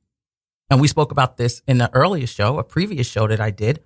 and 0.70 0.80
we 0.80 0.88
spoke 0.88 1.10
about 1.10 1.36
this 1.36 1.62
in 1.66 1.78
the 1.78 1.92
earlier 1.94 2.26
show, 2.26 2.58
a 2.58 2.64
previous 2.64 3.06
show 3.06 3.26
that 3.26 3.40
I 3.40 3.50
did, 3.50 3.82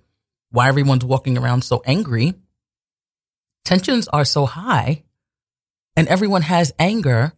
why 0.51 0.67
everyone's 0.67 1.05
walking 1.05 1.37
around 1.37 1.63
so 1.63 1.81
angry. 1.85 2.33
Tensions 3.65 4.07
are 4.09 4.25
so 4.25 4.45
high 4.45 5.03
and 5.95 6.07
everyone 6.07 6.43
has 6.43 6.73
anger. 6.77 7.33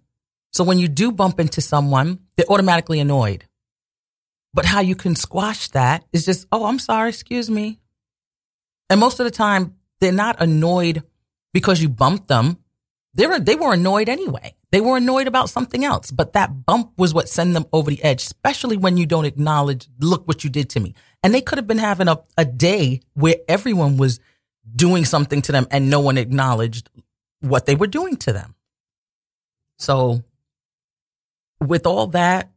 So 0.56 0.64
when 0.64 0.80
you 0.80 0.88
do 0.88 1.12
bump 1.12 1.42
into 1.42 1.60
someone, 1.60 2.20
they're 2.38 2.50
automatically 2.50 3.02
annoyed. 3.02 3.44
But 4.54 4.64
how 4.64 4.80
you 4.80 4.96
can 4.96 5.14
squash 5.18 5.68
that 5.72 6.06
is 6.14 6.24
just, 6.24 6.48
oh, 6.50 6.64
I'm 6.64 6.80
sorry, 6.80 7.10
excuse 7.10 7.50
me. 7.50 7.82
And 8.90 9.02
most 9.02 9.20
of 9.20 9.26
the 9.26 9.32
time, 9.32 9.76
they're 10.00 10.14
not 10.14 10.42
annoyed 10.42 11.04
because 11.54 11.82
you 11.82 11.90
bumped 11.90 12.30
them. 12.30 12.58
They 13.16 13.28
were, 13.28 13.38
they 13.38 13.58
were 13.58 13.74
annoyed 13.74 14.08
anyway. 14.08 14.56
They 14.72 14.80
were 14.80 14.96
annoyed 14.96 15.28
about 15.28 15.50
something 15.50 15.84
else, 15.84 16.10
but 16.10 16.32
that 16.34 16.66
bump 16.66 16.94
was 16.98 17.14
what 17.14 17.28
sent 17.28 17.54
them 17.54 17.66
over 17.74 17.92
the 17.92 18.02
edge, 18.02 18.22
especially 18.22 18.78
when 18.78 18.96
you 18.96 19.06
don't 19.06 19.26
acknowledge, 19.26 19.90
look 20.00 20.26
what 20.26 20.46
you 20.46 20.50
did 20.50 20.70
to 20.70 20.80
me. 20.80 20.96
And 21.22 21.34
they 21.34 21.42
could 21.42 21.58
have 21.58 21.68
been 21.68 21.80
having 21.80 22.08
a, 22.08 22.22
a 22.38 22.46
day 22.46 23.02
where 23.14 23.36
everyone 23.50 23.98
was 23.98 24.22
doing 24.74 25.04
something 25.04 25.42
to 25.42 25.52
them 25.52 25.68
and 25.70 25.90
no 25.90 26.00
one 26.00 26.18
acknowledged 26.18 26.90
what 27.42 27.66
they 27.66 27.76
were 27.76 27.88
doing 27.88 28.16
to 28.18 28.32
them. 28.32 28.56
So 29.78 30.24
with 31.70 31.86
all 31.88 32.08
that, 32.08 32.52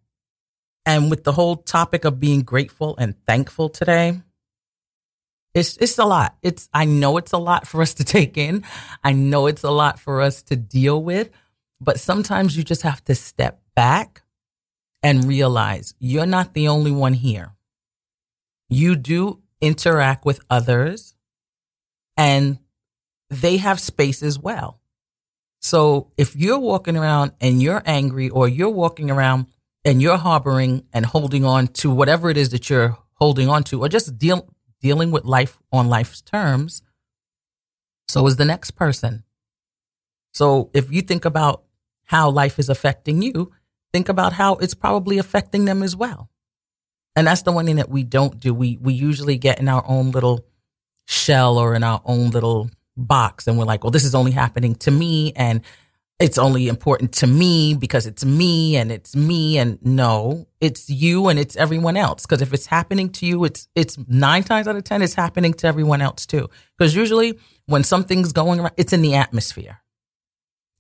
And 0.87 1.11
with 1.11 1.25
the 1.25 1.33
whole 1.33 1.57
topic 1.57 2.05
of 2.05 2.19
being 2.21 2.43
grateful 2.43 2.97
and 2.99 3.15
thankful 3.27 3.69
today, 3.69 4.21
it's 5.55 5.77
it's 5.79 5.99
a 5.99 6.05
lot. 6.05 6.37
It's 6.43 6.69
I 6.75 6.85
know 6.87 7.17
it's 7.19 7.33
a 7.33 7.39
lot 7.39 7.67
for 7.67 7.83
us 7.83 7.95
to 7.95 8.05
take 8.17 8.39
in. 8.39 8.65
I 9.05 9.13
know 9.13 9.47
it's 9.47 9.65
a 9.65 9.71
lot 9.71 9.99
for 10.01 10.23
us 10.23 10.43
to 10.45 10.57
deal 10.57 11.03
with, 11.03 11.31
but 11.81 12.01
sometimes 12.01 12.57
you 12.57 12.65
just 12.65 12.83
have 12.83 13.05
to 13.05 13.15
step 13.15 13.61
back 13.77 14.23
and 15.03 15.25
realize 15.25 15.95
you're 16.01 16.27
not 16.27 16.55
the 16.55 16.69
only 16.69 16.93
one 16.93 17.15
here. 17.15 17.55
You 18.69 18.97
do 18.97 19.43
interact 19.61 20.25
with 20.25 20.41
others 20.51 21.17
and 22.17 22.59
they 23.31 23.59
have 23.59 23.81
space 23.81 24.23
as 24.23 24.39
well. 24.39 24.78
So 25.61 26.13
if 26.17 26.37
you're 26.37 26.59
walking 26.59 26.97
around 26.97 27.33
and 27.41 27.61
you're 27.61 27.83
angry 27.85 28.29
or 28.31 28.49
you're 28.49 28.71
walking 28.71 29.11
around 29.11 29.47
and 29.85 30.01
you're 30.01 30.17
harboring 30.17 30.85
and 30.93 31.05
holding 31.07 31.45
on 31.45 31.69
to 31.69 31.91
whatever 31.91 32.31
it 32.31 32.37
is 32.37 32.51
that 32.51 32.71
you're 32.71 32.97
holding 33.15 33.49
on 33.49 33.65
to 33.65 33.83
or 33.83 33.89
just 33.89 34.19
deal, 34.19 34.49
dealing 34.81 35.11
with 35.11 35.25
life 35.25 35.59
on 35.73 35.89
life's 35.89 36.21
terms, 36.21 36.83
so 38.07 38.27
is 38.27 38.37
the 38.37 38.45
next 38.45 38.73
person. 38.73 39.25
So 40.33 40.71
if 40.73 40.91
you 40.93 41.03
think 41.03 41.25
about 41.25 41.65
how 42.05 42.31
life 42.31 42.59
is 42.59 42.69
affecting 42.69 43.23
you, 43.23 43.53
think 43.93 44.09
about 44.09 44.35
how 44.35 44.55
it's 44.57 44.75
probably 44.75 45.19
affecting 45.19 45.65
them 45.65 45.83
as 45.83 45.97
well. 45.97 46.31
And 47.17 47.27
that's 47.27 47.43
the 47.43 47.53
one 47.53 47.67
thing 47.67 47.77
that 47.77 47.91
we 47.91 48.05
don't 48.05 48.39
do. 48.39 48.55
We 48.55 48.79
we 48.81 48.95
usually 48.95 49.39
get 49.39 49.59
in 49.59 49.69
our 49.69 49.85
own 49.87 50.13
little 50.13 50.47
shell 51.07 51.59
or 51.59 51.75
in 51.75 51.83
our 51.83 52.01
own 52.05 52.31
little 52.31 52.71
box 52.99 53.47
and 53.47 53.59
we're 53.59 53.65
like, 53.65 53.85
well, 53.85 53.91
this 53.91 54.05
is 54.05 54.15
only 54.15 54.33
happening 54.33 54.75
to 54.77 54.91
me 54.91 55.33
and 55.37 55.63
it's 56.19 56.39
only 56.39 56.67
important 56.67 57.13
to 57.13 57.27
me 57.29 57.75
because 57.75 58.07
it's 58.07 58.25
me 58.25 58.77
and 58.77 58.91
it's 58.91 59.15
me 59.15 59.57
and 59.57 59.79
no, 59.83 60.49
it's 60.61 60.91
you 60.91 61.29
and 61.29 61.39
it's 61.39 61.55
everyone 61.57 61.97
else. 61.97 62.27
Because 62.27 62.43
if 62.43 62.53
it's 62.53 62.67
happening 62.67 63.11
to 63.11 63.27
you, 63.27 63.45
it's 63.45 63.69
it's 63.77 63.97
nine 64.09 64.43
times 64.43 64.67
out 64.67 64.75
of 64.75 64.83
ten, 64.83 65.01
it's 65.01 65.15
happening 65.15 65.55
to 65.55 65.69
everyone 65.69 66.03
else 66.03 66.27
too. 66.27 66.51
Because 66.77 66.95
usually 66.95 67.39
when 67.67 67.85
something's 67.85 68.33
going 68.33 68.59
around, 68.59 68.73
it's 68.77 68.93
in 68.93 69.03
the 69.03 69.15
atmosphere. 69.15 69.81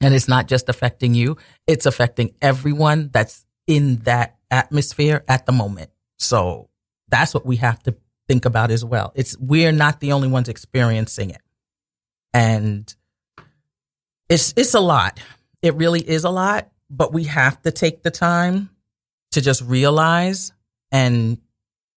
And 0.00 0.14
it's 0.14 0.28
not 0.28 0.48
just 0.48 0.68
affecting 0.68 1.14
you, 1.14 1.36
it's 1.66 1.86
affecting 1.86 2.34
everyone 2.42 3.10
that's 3.12 3.44
in 3.66 3.96
that 3.98 4.36
atmosphere 4.50 5.24
at 5.28 5.46
the 5.46 5.52
moment. 5.52 5.90
So 6.18 6.68
that's 7.08 7.34
what 7.34 7.46
we 7.46 7.56
have 7.56 7.82
to 7.84 7.96
think 8.26 8.44
about 8.44 8.70
as 8.70 8.84
well. 8.84 9.12
It's 9.14 9.36
we're 9.38 9.72
not 9.72 10.00
the 10.00 10.12
only 10.12 10.28
ones 10.28 10.48
experiencing 10.48 11.30
it. 11.30 11.40
And 12.38 12.94
it's 14.28 14.54
it's 14.56 14.74
a 14.74 14.80
lot. 14.80 15.18
It 15.60 15.74
really 15.74 16.08
is 16.08 16.22
a 16.22 16.30
lot, 16.30 16.70
but 16.88 17.12
we 17.12 17.24
have 17.24 17.60
to 17.62 17.72
take 17.72 18.04
the 18.04 18.12
time 18.12 18.70
to 19.32 19.40
just 19.40 19.60
realize 19.62 20.52
and 20.92 21.38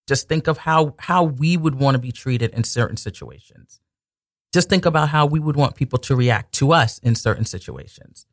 just 0.07 0.27
think 0.27 0.47
of 0.47 0.57
how 0.57 0.95
how 0.97 1.25
we 1.25 1.57
would 1.57 1.75
want 1.75 1.93
to 1.93 1.99
be 1.99 2.11
treated 2.11 2.55
in 2.55 2.63
certain 2.63 2.97
situations. 2.97 3.81
Just 4.51 4.67
think 4.67 4.87
about 4.87 5.09
how 5.09 5.27
we 5.27 5.39
would 5.39 5.55
want 5.55 5.75
people 5.75 5.99
to 5.99 6.15
react 6.15 6.53
to 6.55 6.73
us 6.73 6.97
in 6.97 7.13
certain 7.13 7.45
situations. 7.45 8.25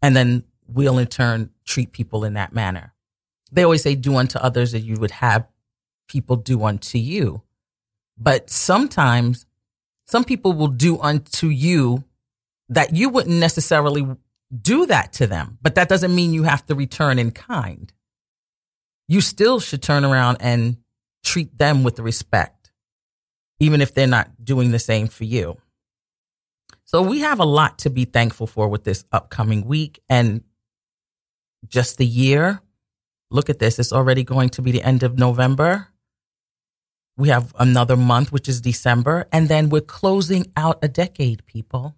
And 0.00 0.14
then 0.14 0.44
we'll 0.68 0.96
in 0.96 1.08
turn 1.08 1.50
treat 1.64 1.90
people 1.90 2.22
in 2.22 2.34
that 2.34 2.52
manner. 2.52 2.94
They 3.50 3.64
always 3.64 3.82
say 3.82 3.96
do 3.96 4.14
unto 4.14 4.38
others 4.38 4.74
as 4.74 4.84
you 4.84 4.94
would 4.98 5.10
have 5.10 5.48
people 6.06 6.36
do 6.36 6.62
unto 6.62 6.98
you. 6.98 7.42
But 8.16 8.48
sometimes 8.48 9.45
some 10.06 10.24
people 10.24 10.52
will 10.52 10.68
do 10.68 10.98
unto 11.00 11.48
you 11.48 12.04
that 12.68 12.94
you 12.94 13.08
wouldn't 13.08 13.36
necessarily 13.36 14.06
do 14.62 14.86
that 14.86 15.12
to 15.14 15.26
them, 15.26 15.58
but 15.60 15.74
that 15.74 15.88
doesn't 15.88 16.14
mean 16.14 16.32
you 16.32 16.44
have 16.44 16.64
to 16.66 16.74
return 16.74 17.18
in 17.18 17.30
kind. 17.30 17.92
You 19.08 19.20
still 19.20 19.60
should 19.60 19.82
turn 19.82 20.04
around 20.04 20.38
and 20.40 20.78
treat 21.24 21.56
them 21.58 21.82
with 21.84 21.98
respect, 21.98 22.70
even 23.60 23.80
if 23.80 23.94
they're 23.94 24.06
not 24.06 24.44
doing 24.44 24.70
the 24.70 24.78
same 24.78 25.08
for 25.08 25.24
you. 25.24 25.56
So 26.84 27.02
we 27.02 27.20
have 27.20 27.40
a 27.40 27.44
lot 27.44 27.78
to 27.78 27.90
be 27.90 28.04
thankful 28.04 28.46
for 28.46 28.68
with 28.68 28.84
this 28.84 29.04
upcoming 29.10 29.64
week 29.66 30.00
and 30.08 30.44
just 31.66 31.98
the 31.98 32.06
year. 32.06 32.60
Look 33.30 33.50
at 33.50 33.58
this. 33.58 33.80
It's 33.80 33.92
already 33.92 34.22
going 34.22 34.50
to 34.50 34.62
be 34.62 34.70
the 34.70 34.82
end 34.82 35.02
of 35.02 35.18
November. 35.18 35.88
We 37.18 37.28
have 37.30 37.54
another 37.58 37.96
month, 37.96 38.30
which 38.30 38.48
is 38.48 38.60
December, 38.60 39.26
and 39.32 39.48
then 39.48 39.70
we're 39.70 39.80
closing 39.80 40.52
out 40.56 40.78
a 40.82 40.88
decade, 40.88 41.46
people. 41.46 41.96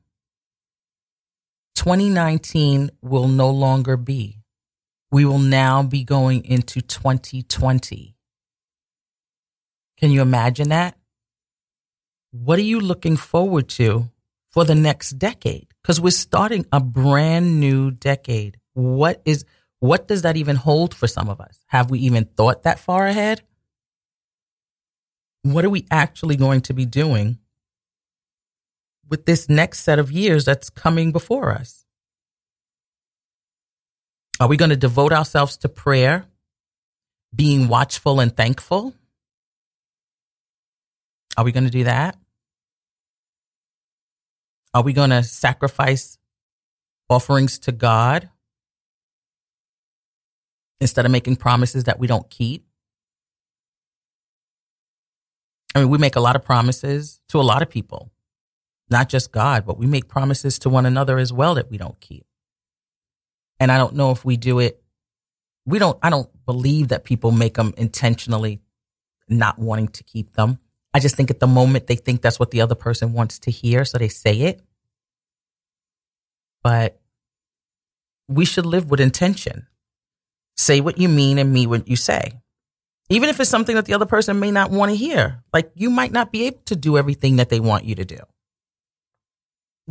2019 1.75 2.91
will 3.03 3.27
no 3.29 3.51
longer 3.51 3.97
be. 3.97 4.43
We 5.11 5.25
will 5.25 5.39
now 5.39 5.83
be 5.83 6.05
going 6.05 6.45
into 6.45 6.81
2020. 6.83 8.15
Can 9.97 10.11
you 10.11 10.23
imagine 10.23 10.69
that? 10.69 10.97
What 12.31 12.59
are 12.59 12.63
you 12.63 12.79
looking 12.79 13.17
forward 13.17 13.69
to 13.71 14.11
for 14.51 14.65
the 14.65 14.75
next 14.75 15.19
decade? 15.19 15.69
Because 15.83 16.01
we're 16.01 16.11
starting 16.11 16.67
a 16.71 16.79
brand 16.79 17.59
new 17.59 17.91
decade. 17.91 18.59
What 18.75 19.23
is, 19.25 19.45
what 19.81 20.07
does 20.07 20.23
that 20.23 20.37
even 20.37 20.57
hold 20.57 20.95
for 20.95 21.09
some 21.09 21.29
of 21.29 21.41
us? 21.41 21.59
Have 21.67 21.91
we 21.91 22.01
even 22.01 22.27
thought 22.27 22.63
that 22.63 22.79
far 22.79 23.07
ahead? 23.07 23.43
What 25.53 25.65
are 25.65 25.71
we 25.71 25.87
actually 25.91 26.37
going 26.37 26.61
to 26.63 26.75
be 26.75 26.85
doing 26.85 27.39
with 29.09 29.25
this 29.25 29.49
next 29.49 29.81
set 29.81 29.99
of 29.99 30.13
years 30.13 30.45
that's 30.45 30.69
coming 30.69 31.11
before 31.11 31.53
us? 31.53 31.87
Are 34.41 34.49
we 34.49 34.57
going 34.57 34.71
to 34.71 34.77
devote 34.77 35.13
ourselves 35.13 35.57
to 35.59 35.69
prayer, 35.69 36.27
being 37.35 37.69
watchful 37.69 38.21
and 38.21 38.37
thankful? 38.37 38.95
Are 41.37 41.45
we 41.45 41.53
going 41.53 41.65
to 41.65 41.71
do 41.71 41.85
that? 41.85 42.17
Are 44.75 44.83
we 44.83 44.93
going 44.93 45.11
to 45.11 45.23
sacrifice 45.23 46.19
offerings 47.09 47.59
to 47.61 47.73
God 47.73 48.29
instead 50.81 51.07
of 51.07 51.11
making 51.11 51.37
promises 51.37 51.85
that 51.85 51.99
we 51.99 52.07
don't 52.07 52.29
keep? 52.29 52.68
I 55.79 55.83
mean, 55.83 55.91
we 55.91 55.99
make 55.99 56.17
a 56.17 56.21
lot 56.21 56.37
of 56.37 56.45
promises 56.45 57.21
to 57.29 57.41
a 57.41 57.43
lot 57.43 57.63
of 57.63 57.71
people 57.71 58.11
not 58.91 59.09
just 59.09 59.33
God, 59.33 59.67
but 59.67 59.79
we 59.79 59.87
make 59.87 60.09
promises 60.09 60.59
to 60.61 60.69
one 60.69 60.87
another 60.87 61.19
as 61.19 61.33
well 61.33 61.55
that 61.57 61.71
we 61.71 61.77
don't 61.77 62.01
keep. 62.01 62.25
And 63.61 63.71
I 63.71 63.79
don't 63.79 63.95
know 63.95 64.11
if 64.11 64.25
we 64.25 64.37
do 64.37 64.61
it. 64.61 64.83
We 65.67 65.79
don't, 65.79 65.99
I 66.03 66.11
don't 66.11 66.29
believe 66.47 66.89
that 66.89 67.05
people 67.05 67.31
make 67.31 67.55
them 67.55 67.75
intentionally 67.77 68.61
not 69.29 69.59
wanting 69.59 69.89
to 69.89 70.05
keep 70.05 70.35
them. 70.35 70.59
I 70.95 71.01
just 71.01 71.17
think 71.17 71.31
at 71.31 71.41
the 71.41 71.47
moment 71.47 71.87
they 71.87 71.97
think 71.97 72.23
that's 72.23 72.41
what 72.41 72.51
the 72.51 72.63
other 72.63 72.75
person 72.75 73.13
wants 73.13 73.39
to 73.41 73.51
hear. 73.51 73.85
So 73.85 73.99
they 73.99 74.09
say 74.09 74.41
it. 74.41 74.63
But 76.63 76.99
we 78.27 78.45
should 78.45 78.67
live 78.67 78.91
with 78.91 79.01
intention. 79.01 79.67
Say 80.57 80.81
what 80.81 80.99
you 80.99 81.09
mean 81.09 81.39
and 81.39 81.53
mean 81.53 81.69
what 81.69 81.89
you 81.89 81.97
say. 81.97 82.41
Even 83.11 83.31
if 83.31 83.41
it's 83.41 83.51
something 83.51 83.77
that 83.77 83.87
the 83.87 83.95
other 83.95 84.07
person 84.07 84.39
may 84.39 84.51
not 84.51 84.71
want 84.71 84.91
to 84.91 84.97
hear. 84.97 85.43
Like 85.53 85.71
you 85.75 85.91
might 85.91 86.13
not 86.13 86.31
be 86.31 86.45
able 86.47 86.61
to 86.67 86.77
do 86.77 86.99
everything 86.99 87.37
that 87.37 87.49
they 87.49 87.61
want 87.61 87.85
you 87.85 87.95
to 87.95 88.05
do 88.05 88.19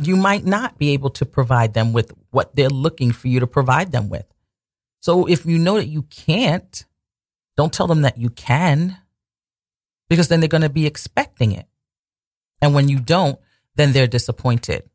you 0.00 0.16
might 0.16 0.44
not 0.44 0.78
be 0.78 0.90
able 0.90 1.10
to 1.10 1.26
provide 1.26 1.74
them 1.74 1.92
with 1.92 2.12
what 2.30 2.54
they're 2.54 2.68
looking 2.68 3.10
for 3.12 3.28
you 3.28 3.40
to 3.40 3.46
provide 3.46 3.90
them 3.90 4.08
with. 4.08 4.24
So 5.00 5.26
if 5.26 5.44
you 5.44 5.58
know 5.58 5.76
that 5.76 5.88
you 5.88 6.02
can't, 6.02 6.84
don't 7.56 7.72
tell 7.72 7.88
them 7.88 8.02
that 8.02 8.16
you 8.16 8.30
can 8.30 8.96
because 10.08 10.28
then 10.28 10.40
they're 10.40 10.48
going 10.48 10.62
to 10.62 10.68
be 10.68 10.86
expecting 10.86 11.52
it. 11.52 11.66
And 12.62 12.74
when 12.74 12.88
you 12.88 13.00
don't, 13.00 13.38
then 13.74 13.92
they're 13.92 14.06
disappointed. 14.06 14.88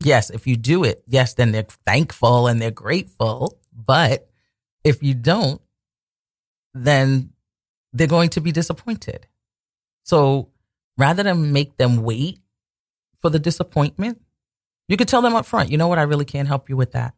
Yes, 0.00 0.30
if 0.30 0.46
you 0.46 0.56
do 0.56 0.84
it, 0.84 1.02
yes, 1.06 1.34
then 1.34 1.50
they're 1.50 1.66
thankful 1.84 2.46
and 2.46 2.62
they're 2.62 2.70
grateful. 2.70 3.58
But 3.72 4.28
if 4.84 5.02
you 5.02 5.14
don't, 5.14 5.60
then 6.84 7.30
they're 7.92 8.06
going 8.06 8.30
to 8.30 8.40
be 8.40 8.52
disappointed. 8.52 9.26
So 10.04 10.50
rather 10.96 11.22
than 11.22 11.52
make 11.52 11.76
them 11.76 12.02
wait 12.02 12.40
for 13.20 13.30
the 13.30 13.38
disappointment, 13.38 14.20
you 14.88 14.96
could 14.96 15.08
tell 15.08 15.22
them 15.22 15.34
up 15.34 15.46
front, 15.46 15.70
you 15.70 15.78
know 15.78 15.88
what, 15.88 15.98
I 15.98 16.02
really 16.02 16.24
can't 16.24 16.48
help 16.48 16.68
you 16.68 16.76
with 16.76 16.92
that. 16.92 17.14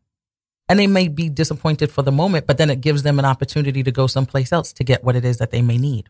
And 0.69 0.79
they 0.79 0.87
may 0.87 1.09
be 1.09 1.29
disappointed 1.29 1.91
for 1.91 2.03
the 2.03 2.13
moment, 2.13 2.47
but 2.47 2.59
then 2.59 2.71
it 2.71 2.81
gives 2.81 3.03
them 3.03 3.19
an 3.19 3.25
opportunity 3.25 3.83
to 3.83 3.91
go 3.91 4.07
someplace 4.07 4.53
else 4.53 4.73
to 4.75 4.85
get 4.85 5.03
what 5.03 5.17
it 5.17 5.25
is 5.25 5.39
that 5.39 5.51
they 5.51 5.63
may 5.63 5.79
need. 5.79 6.09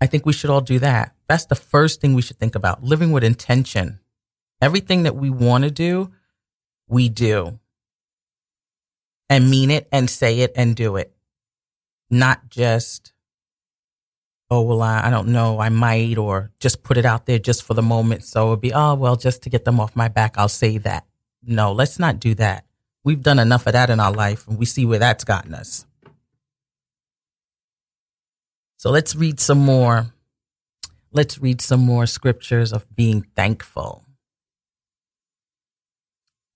I 0.00 0.06
think 0.06 0.26
we 0.26 0.32
should 0.32 0.50
all 0.50 0.60
do 0.60 0.78
that. 0.80 1.14
That's 1.28 1.46
the 1.46 1.54
first 1.54 2.00
thing 2.00 2.14
we 2.14 2.22
should 2.22 2.38
think 2.38 2.54
about 2.54 2.82
living 2.82 3.12
with 3.12 3.24
intention. 3.24 4.00
Everything 4.60 5.04
that 5.04 5.16
we 5.16 5.30
want 5.30 5.64
to 5.64 5.70
do, 5.70 6.12
we 6.88 7.08
do. 7.08 7.58
And 9.28 9.50
mean 9.50 9.70
it 9.70 9.88
and 9.90 10.08
say 10.08 10.40
it 10.40 10.52
and 10.54 10.76
do 10.76 10.96
it. 10.96 11.14
Not 12.10 12.48
just 12.50 13.14
oh, 14.50 14.62
well, 14.62 14.82
I, 14.82 15.06
I 15.06 15.10
don't 15.10 15.28
know, 15.28 15.58
I 15.58 15.68
might, 15.68 16.18
or 16.18 16.52
just 16.60 16.82
put 16.82 16.96
it 16.96 17.04
out 17.04 17.26
there 17.26 17.38
just 17.38 17.62
for 17.64 17.74
the 17.74 17.82
moment. 17.82 18.24
So 18.24 18.48
it'd 18.48 18.60
be, 18.60 18.72
oh, 18.72 18.94
well, 18.94 19.16
just 19.16 19.42
to 19.42 19.50
get 19.50 19.64
them 19.64 19.80
off 19.80 19.96
my 19.96 20.08
back, 20.08 20.34
I'll 20.36 20.48
say 20.48 20.78
that. 20.78 21.06
No, 21.42 21.72
let's 21.72 21.98
not 21.98 22.20
do 22.20 22.34
that. 22.36 22.64
We've 23.02 23.22
done 23.22 23.38
enough 23.38 23.66
of 23.66 23.72
that 23.72 23.90
in 23.90 24.00
our 24.00 24.12
life, 24.12 24.46
and 24.46 24.58
we 24.58 24.64
see 24.64 24.86
where 24.86 24.98
that's 24.98 25.24
gotten 25.24 25.54
us. 25.54 25.84
So 28.76 28.90
let's 28.90 29.14
read 29.14 29.40
some 29.40 29.58
more. 29.58 30.06
Let's 31.12 31.38
read 31.38 31.60
some 31.60 31.80
more 31.80 32.06
scriptures 32.06 32.72
of 32.72 32.86
being 32.94 33.26
thankful. 33.36 34.04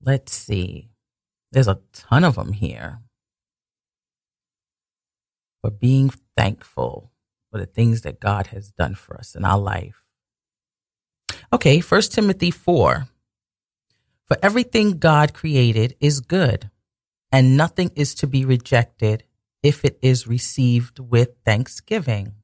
Let's 0.03 0.33
see. 0.33 0.89
There's 1.53 1.69
a 1.69 1.81
ton 1.93 2.25
of 2.25 2.35
them 2.35 2.53
here. 2.53 3.01
For 5.63 5.71
being 5.71 6.11
thankful 6.37 7.11
for 7.51 7.59
the 7.59 7.67
things 7.67 8.03
that 8.03 8.21
God 8.21 8.49
has 8.49 8.71
done 8.71 8.95
for 8.95 9.17
us 9.17 9.35
in 9.35 9.45
our 9.45 9.59
life. 9.59 10.05
Okay, 11.53 11.81
First 11.81 12.13
Timothy 12.13 12.51
4. 12.51 13.09
For 14.27 14.37
everything 14.43 14.99
God 14.99 15.33
created 15.33 15.97
is 16.01 16.21
good, 16.21 16.71
and 17.33 17.57
nothing 17.57 17.91
is 17.97 18.15
to 18.17 18.27
be 18.27 18.45
rejected 18.45 19.25
if 19.63 19.85
it 19.85 19.99
is 20.03 20.29
received 20.29 20.99
with 20.99 21.31
thanksgiving, 21.45 22.35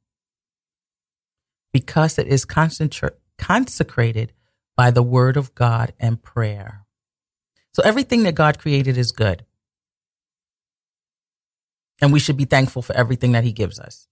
because 1.73 2.19
it 2.19 2.27
is 2.27 2.47
consecrated 2.47 4.33
by 4.77 4.91
the 4.91 5.03
word 5.03 5.37
of 5.37 5.55
God 5.55 5.93
and 6.01 6.23
prayer. 6.23 6.84
So 7.75 7.83
everything 7.83 8.23
that 8.23 8.37
God 8.37 8.59
created 8.59 8.97
is 8.97 9.11
good. 9.11 9.45
And 12.01 12.13
we 12.13 12.21
should 12.21 12.37
be 12.37 12.45
thankful 12.45 12.83
for 12.83 12.95
everything 12.97 13.33
that 13.33 13.45
he 13.45 13.53
gives 13.53 13.81
us. 13.81 14.09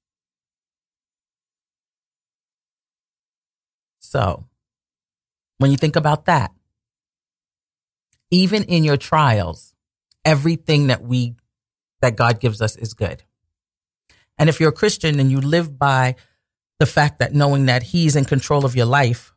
So 4.00 4.44
when 5.58 5.70
you 5.70 5.76
think 5.76 5.96
about 5.96 6.24
that, 6.26 6.50
even 8.30 8.64
in 8.64 8.82
your 8.82 8.96
trials, 8.96 9.74
everything 10.24 10.88
that 10.88 11.02
we, 11.02 11.36
that 12.00 12.16
God 12.16 12.40
gives 12.40 12.60
us 12.60 12.76
is 12.76 12.94
good. 12.94 13.22
And 14.38 14.48
if 14.48 14.58
you're 14.58 14.70
a 14.70 14.72
Christian 14.72 15.20
and 15.20 15.30
you 15.30 15.40
live 15.40 15.78
by 15.78 16.16
the 16.80 16.86
fact 16.86 17.20
that 17.20 17.32
knowing 17.32 17.66
that 17.66 17.84
He's 17.84 18.16
in 18.16 18.24
control 18.24 18.64
of 18.64 18.74
your 18.74 18.86
life, 18.86 19.32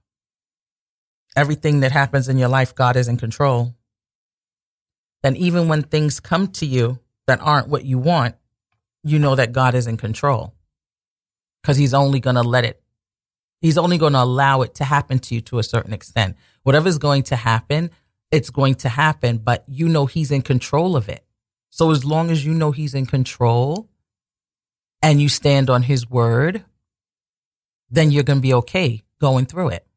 everything 1.35 1.81
that 1.81 1.91
happens 1.91 2.27
in 2.27 2.39
your 2.39 2.49
life, 2.49 2.73
God 2.73 2.95
is 2.95 3.07
in 3.07 3.17
control, 3.17 3.75
then 5.25 5.35
even 5.37 5.67
when 5.67 5.81
things 5.81 6.19
come 6.19 6.47
to 6.49 6.65
you 6.65 6.99
that 7.25 7.41
aren't 7.41 7.67
what 7.67 7.83
you 7.83 7.97
want, 7.97 8.35
you 9.03 9.17
know 9.17 9.33
that 9.33 9.53
God 9.53 9.73
is 9.73 9.87
in 9.87 9.97
control 9.97 10.53
because 11.61 11.77
He's 11.77 11.95
only 11.95 12.19
going 12.19 12.35
to 12.35 12.43
let 12.43 12.63
it, 12.63 12.81
He's 13.59 13.77
only 13.77 13.97
going 13.97 14.13
to 14.13 14.21
allow 14.21 14.61
it 14.61 14.75
to 14.75 14.83
happen 14.83 15.17
to 15.19 15.33
you 15.33 15.41
to 15.41 15.57
a 15.57 15.63
certain 15.63 15.93
extent. 15.93 16.35
Whatever's 16.61 16.99
going 16.99 17.23
to 17.23 17.35
happen, 17.35 17.89
it's 18.31 18.51
going 18.51 18.75
to 18.75 18.89
happen, 18.89 19.37
but 19.37 19.63
you 19.67 19.87
know 19.87 20.05
he's 20.05 20.29
in 20.29 20.41
control 20.41 20.95
of 20.95 21.09
it. 21.09 21.25
So 21.69 21.91
as 21.91 22.05
long 22.05 22.29
as 22.29 22.45
you 22.45 22.53
know 22.53 22.71
he's 22.71 22.93
in 22.93 23.05
control 23.05 23.89
and 25.01 25.21
you 25.21 25.29
stand 25.29 25.69
on 25.69 25.83
his 25.83 26.09
word, 26.09 26.63
then 27.89 28.11
you're 28.11 28.23
going 28.23 28.39
to 28.39 28.43
be 28.43 28.53
okay 28.53 29.03
going 29.19 29.45
through 29.45 29.69
it. 29.69 29.87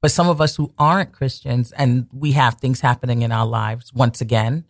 But 0.00 0.12
some 0.12 0.28
of 0.28 0.40
us 0.40 0.56
who 0.56 0.72
aren't 0.78 1.12
Christians 1.12 1.72
and 1.72 2.06
we 2.12 2.32
have 2.32 2.54
things 2.54 2.80
happening 2.80 3.22
in 3.22 3.32
our 3.32 3.46
lives, 3.46 3.92
once 3.92 4.20
again, 4.20 4.64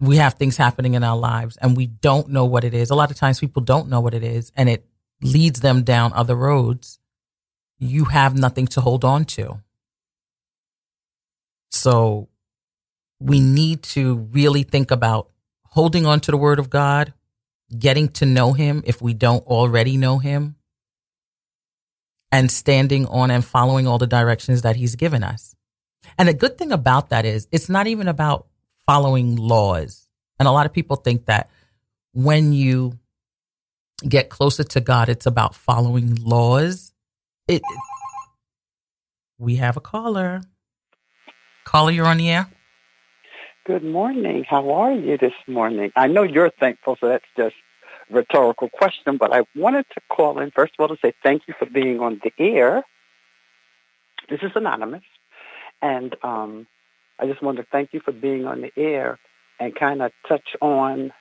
we 0.00 0.16
have 0.16 0.34
things 0.34 0.56
happening 0.56 0.94
in 0.94 1.02
our 1.02 1.16
lives 1.16 1.56
and 1.56 1.76
we 1.76 1.86
don't 1.86 2.28
know 2.28 2.44
what 2.44 2.62
it 2.62 2.72
is. 2.72 2.90
A 2.90 2.94
lot 2.94 3.10
of 3.10 3.16
times 3.16 3.40
people 3.40 3.62
don't 3.62 3.88
know 3.88 4.00
what 4.00 4.14
it 4.14 4.22
is 4.22 4.52
and 4.56 4.68
it 4.68 4.86
leads 5.20 5.60
them 5.60 5.82
down 5.82 6.12
other 6.12 6.36
roads. 6.36 7.00
You 7.80 8.04
have 8.06 8.36
nothing 8.38 8.68
to 8.68 8.80
hold 8.80 9.04
on 9.04 9.24
to. 9.26 9.60
So 11.70 12.28
we 13.20 13.40
need 13.40 13.82
to 13.82 14.28
really 14.32 14.62
think 14.62 14.90
about 14.90 15.30
holding 15.64 16.06
on 16.06 16.20
to 16.20 16.30
the 16.30 16.36
word 16.36 16.60
of 16.60 16.70
God, 16.70 17.12
getting 17.76 18.08
to 18.10 18.26
know 18.26 18.52
him 18.52 18.82
if 18.86 19.02
we 19.02 19.14
don't 19.14 19.44
already 19.46 19.96
know 19.96 20.18
him, 20.18 20.54
and 22.30 22.50
standing 22.50 23.06
on 23.06 23.30
and 23.30 23.44
following 23.44 23.86
all 23.86 23.98
the 23.98 24.06
directions 24.06 24.62
that 24.62 24.76
he's 24.76 24.96
given 24.96 25.22
us. 25.22 25.54
And 26.18 26.28
the 26.28 26.34
good 26.34 26.58
thing 26.58 26.72
about 26.72 27.10
that 27.10 27.24
is 27.24 27.48
it's 27.52 27.68
not 27.68 27.86
even 27.86 28.08
about 28.08 28.46
following 28.86 29.36
laws. 29.36 30.06
And 30.38 30.46
a 30.46 30.52
lot 30.52 30.66
of 30.66 30.72
people 30.72 30.96
think 30.96 31.26
that 31.26 31.50
when 32.12 32.52
you 32.52 32.98
get 34.06 34.28
closer 34.28 34.64
to 34.64 34.80
God, 34.80 35.08
it's 35.08 35.26
about 35.26 35.54
following 35.54 36.14
laws. 36.16 36.92
It, 37.48 37.62
we 39.38 39.56
have 39.56 39.76
a 39.76 39.80
caller. 39.80 40.42
Caller, 41.64 41.90
you're 41.90 42.06
on 42.06 42.18
the 42.18 42.30
air. 42.30 42.48
Good 43.66 43.84
morning. 43.84 44.44
How 44.48 44.70
are 44.70 44.92
you 44.92 45.18
this 45.18 45.34
morning? 45.46 45.90
I 45.94 46.06
know 46.06 46.22
you're 46.22 46.50
thankful, 46.50 46.96
so 47.00 47.08
that's 47.08 47.24
just 47.36 47.54
rhetorical 48.10 48.68
question, 48.68 49.16
but 49.16 49.32
I 49.32 49.44
wanted 49.54 49.86
to 49.94 50.00
call 50.08 50.38
in, 50.38 50.50
first 50.50 50.74
of 50.78 50.82
all, 50.82 50.94
to 50.94 51.00
say 51.00 51.12
thank 51.22 51.42
you 51.46 51.54
for 51.58 51.66
being 51.66 52.00
on 52.00 52.20
the 52.22 52.32
air. 52.38 52.82
This 54.28 54.40
is 54.42 54.52
Anonymous, 54.54 55.04
and 55.80 56.14
um, 56.22 56.66
I 57.18 57.26
just 57.26 57.42
wanted 57.42 57.62
to 57.62 57.68
thank 57.70 57.92
you 57.92 58.00
for 58.00 58.12
being 58.12 58.46
on 58.46 58.60
the 58.60 58.72
air 58.76 59.18
and 59.58 59.74
kind 59.74 60.02
of 60.02 60.12
touch 60.26 60.56
on 60.60 61.12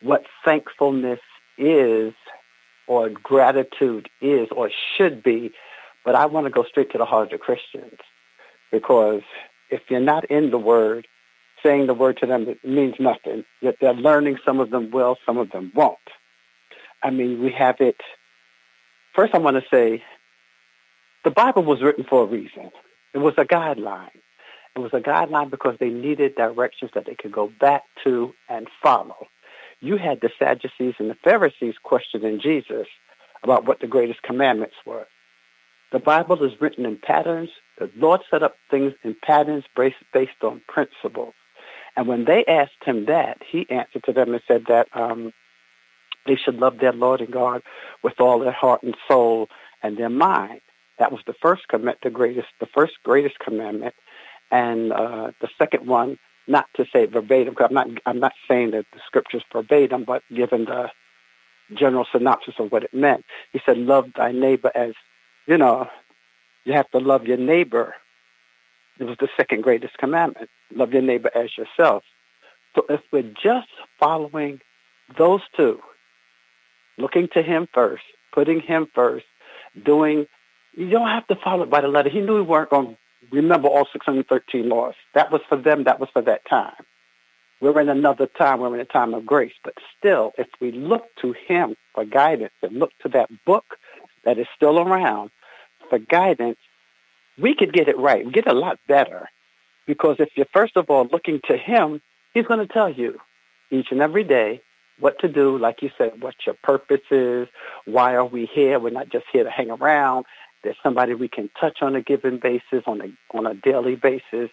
what 0.00 0.24
thankfulness 0.44 1.20
is 1.58 2.14
or 2.86 3.08
gratitude 3.08 4.08
is 4.20 4.48
or 4.54 4.70
should 4.96 5.22
be, 5.22 5.52
but 6.04 6.14
I 6.14 6.26
want 6.26 6.46
to 6.46 6.50
go 6.50 6.64
straight 6.64 6.92
to 6.92 6.98
the 6.98 7.04
heart 7.04 7.26
of 7.26 7.30
the 7.32 7.38
Christians 7.38 7.98
because 8.70 9.22
if 9.70 9.82
you're 9.88 10.00
not 10.00 10.24
in 10.26 10.50
the 10.50 10.58
Word, 10.58 11.06
saying 11.64 11.86
the 11.86 11.94
Word 11.94 12.18
to 12.18 12.26
them 12.26 12.48
it 12.48 12.64
means 12.64 12.94
nothing. 12.98 13.44
Yet 13.60 13.76
they're 13.80 13.94
learning. 13.94 14.38
Some 14.44 14.60
of 14.60 14.70
them 14.70 14.90
will, 14.90 15.16
some 15.26 15.38
of 15.38 15.50
them 15.50 15.72
won't. 15.74 15.98
I 17.02 17.10
mean, 17.10 17.42
we 17.42 17.52
have 17.52 17.80
it. 17.80 18.00
First, 19.14 19.34
I 19.34 19.38
want 19.38 19.56
to 19.56 19.64
say 19.70 20.02
the 21.24 21.30
Bible 21.30 21.62
was 21.64 21.82
written 21.82 22.04
for 22.04 22.22
a 22.22 22.26
reason. 22.26 22.70
It 23.12 23.18
was 23.18 23.34
a 23.38 23.44
guideline. 23.44 24.10
It 24.76 24.80
was 24.80 24.92
a 24.92 25.00
guideline 25.00 25.50
because 25.50 25.76
they 25.78 25.88
needed 25.88 26.34
directions 26.34 26.90
that 26.94 27.06
they 27.06 27.14
could 27.14 27.32
go 27.32 27.50
back 27.60 27.84
to 28.02 28.34
and 28.48 28.68
follow. 28.82 29.28
You 29.80 29.96
had 29.98 30.20
the 30.20 30.30
Sadducees 30.38 30.94
and 30.98 31.10
the 31.10 31.16
Pharisees 31.22 31.74
questioning 31.82 32.40
Jesus 32.40 32.86
about 33.42 33.66
what 33.66 33.80
the 33.80 33.86
greatest 33.86 34.22
commandments 34.22 34.74
were. 34.84 35.06
The 35.92 36.00
Bible 36.00 36.42
is 36.42 36.60
written 36.60 36.86
in 36.86 36.96
patterns. 36.96 37.50
The 37.78 37.90
Lord 37.96 38.22
set 38.30 38.42
up 38.42 38.56
things 38.70 38.94
in 39.04 39.14
patterns 39.22 39.64
based, 39.76 39.96
based 40.12 40.42
on 40.42 40.62
principles. 40.66 41.34
And 41.96 42.06
when 42.08 42.24
they 42.24 42.44
asked 42.46 42.82
him 42.84 43.06
that, 43.06 43.38
he 43.48 43.66
answered 43.70 44.04
to 44.04 44.12
them 44.12 44.32
and 44.32 44.42
said 44.48 44.64
that 44.68 44.88
um, 44.94 45.32
they 46.26 46.36
should 46.36 46.56
love 46.56 46.78
their 46.78 46.92
Lord 46.92 47.20
and 47.20 47.32
God 47.32 47.62
with 48.02 48.20
all 48.20 48.38
their 48.40 48.52
heart 48.52 48.82
and 48.82 48.96
soul 49.06 49.48
and 49.82 49.96
their 49.96 50.10
mind. 50.10 50.60
That 50.98 51.12
was 51.12 51.20
the 51.26 51.34
first 51.40 51.68
commandment, 51.68 51.98
the 52.02 52.10
greatest, 52.10 52.48
the 52.60 52.66
first 52.66 52.94
greatest 53.04 53.38
commandment, 53.38 53.94
and 54.50 54.92
uh, 54.92 55.32
the 55.40 55.48
second 55.58 55.86
one, 55.86 56.18
not 56.46 56.66
to 56.76 56.86
say 56.92 57.06
verbatim, 57.06 57.54
because 57.54 57.68
I'm 57.68 57.74
not, 57.74 57.88
I'm 58.06 58.20
not 58.20 58.32
saying 58.48 58.72
that 58.72 58.86
the 58.92 59.00
scriptures 59.06 59.42
verbatim, 59.52 60.04
but 60.04 60.22
given 60.34 60.66
the 60.66 60.90
general 61.74 62.06
synopsis 62.12 62.54
of 62.58 62.70
what 62.70 62.84
it 62.84 62.94
meant, 62.94 63.24
he 63.52 63.60
said, 63.66 63.78
"Love 63.78 64.10
thy 64.16 64.30
neighbor 64.32 64.70
as 64.74 64.92
you 65.46 65.58
know, 65.58 65.88
you 66.64 66.72
have 66.74 66.90
to 66.90 66.98
love 66.98 67.26
your 67.26 67.36
neighbor. 67.36 67.94
It 68.98 69.04
was 69.04 69.16
the 69.18 69.28
second 69.36 69.62
greatest 69.62 69.96
commandment. 69.98 70.50
Love 70.74 70.92
your 70.92 71.02
neighbor 71.02 71.30
as 71.34 71.50
yourself. 71.56 72.04
So 72.74 72.84
if 72.88 73.00
we're 73.12 73.22
just 73.22 73.68
following 73.98 74.60
those 75.16 75.40
two, 75.56 75.80
looking 76.98 77.28
to 77.34 77.42
him 77.42 77.68
first, 77.72 78.04
putting 78.32 78.60
him 78.60 78.86
first, 78.94 79.26
doing, 79.84 80.26
you 80.76 80.90
don't 80.90 81.08
have 81.08 81.26
to 81.28 81.36
follow 81.36 81.64
it 81.64 81.70
by 81.70 81.80
the 81.80 81.88
letter. 81.88 82.08
He 82.08 82.20
knew 82.20 82.36
we 82.36 82.42
weren't 82.42 82.70
going 82.70 82.88
to 82.88 82.96
remember 83.30 83.68
all 83.68 83.86
613 83.92 84.68
laws. 84.68 84.94
That 85.14 85.30
was 85.30 85.40
for 85.48 85.56
them. 85.56 85.84
That 85.84 86.00
was 86.00 86.08
for 86.12 86.22
that 86.22 86.42
time. 86.48 86.74
We're 87.60 87.80
in 87.80 87.88
another 87.88 88.26
time. 88.26 88.60
We're 88.60 88.74
in 88.74 88.80
a 88.80 88.84
time 88.84 89.14
of 89.14 89.24
grace. 89.24 89.54
But 89.62 89.74
still, 89.98 90.32
if 90.36 90.48
we 90.60 90.72
look 90.72 91.04
to 91.22 91.34
him 91.46 91.76
for 91.94 92.04
guidance 92.04 92.52
and 92.62 92.78
look 92.78 92.90
to 93.02 93.08
that 93.10 93.30
book 93.44 93.64
that 94.24 94.38
is 94.38 94.46
still 94.54 94.78
around 94.78 95.30
for 95.88 95.98
guidance, 95.98 96.58
we 97.38 97.54
could 97.54 97.72
get 97.72 97.88
it 97.88 97.98
right, 97.98 98.24
We 98.24 98.32
get 98.32 98.46
a 98.46 98.54
lot 98.54 98.78
better. 98.88 99.28
Because 99.86 100.16
if 100.18 100.30
you're 100.36 100.46
first 100.52 100.76
of 100.76 100.88
all 100.88 101.06
looking 101.10 101.40
to 101.48 101.56
him, 101.56 102.00
he's 102.32 102.46
going 102.46 102.66
to 102.66 102.72
tell 102.72 102.90
you 102.90 103.18
each 103.70 103.88
and 103.90 104.00
every 104.00 104.24
day 104.24 104.62
what 104.98 105.18
to 105.20 105.28
do, 105.28 105.58
like 105.58 105.82
you 105.82 105.90
said, 105.98 106.22
what 106.22 106.34
your 106.46 106.54
purpose 106.62 107.00
is, 107.10 107.48
why 107.84 108.14
are 108.14 108.24
we 108.24 108.46
here? 108.46 108.78
We're 108.78 108.90
not 108.90 109.08
just 109.08 109.26
here 109.32 109.44
to 109.44 109.50
hang 109.50 109.70
around. 109.70 110.24
There's 110.62 110.76
somebody 110.82 111.14
we 111.14 111.28
can 111.28 111.50
touch 111.60 111.78
on 111.82 111.96
a 111.96 112.00
given 112.00 112.38
basis, 112.38 112.84
on 112.86 113.00
a, 113.00 113.36
on 113.36 113.46
a 113.46 113.54
daily 113.54 113.96
basis. 113.96 114.50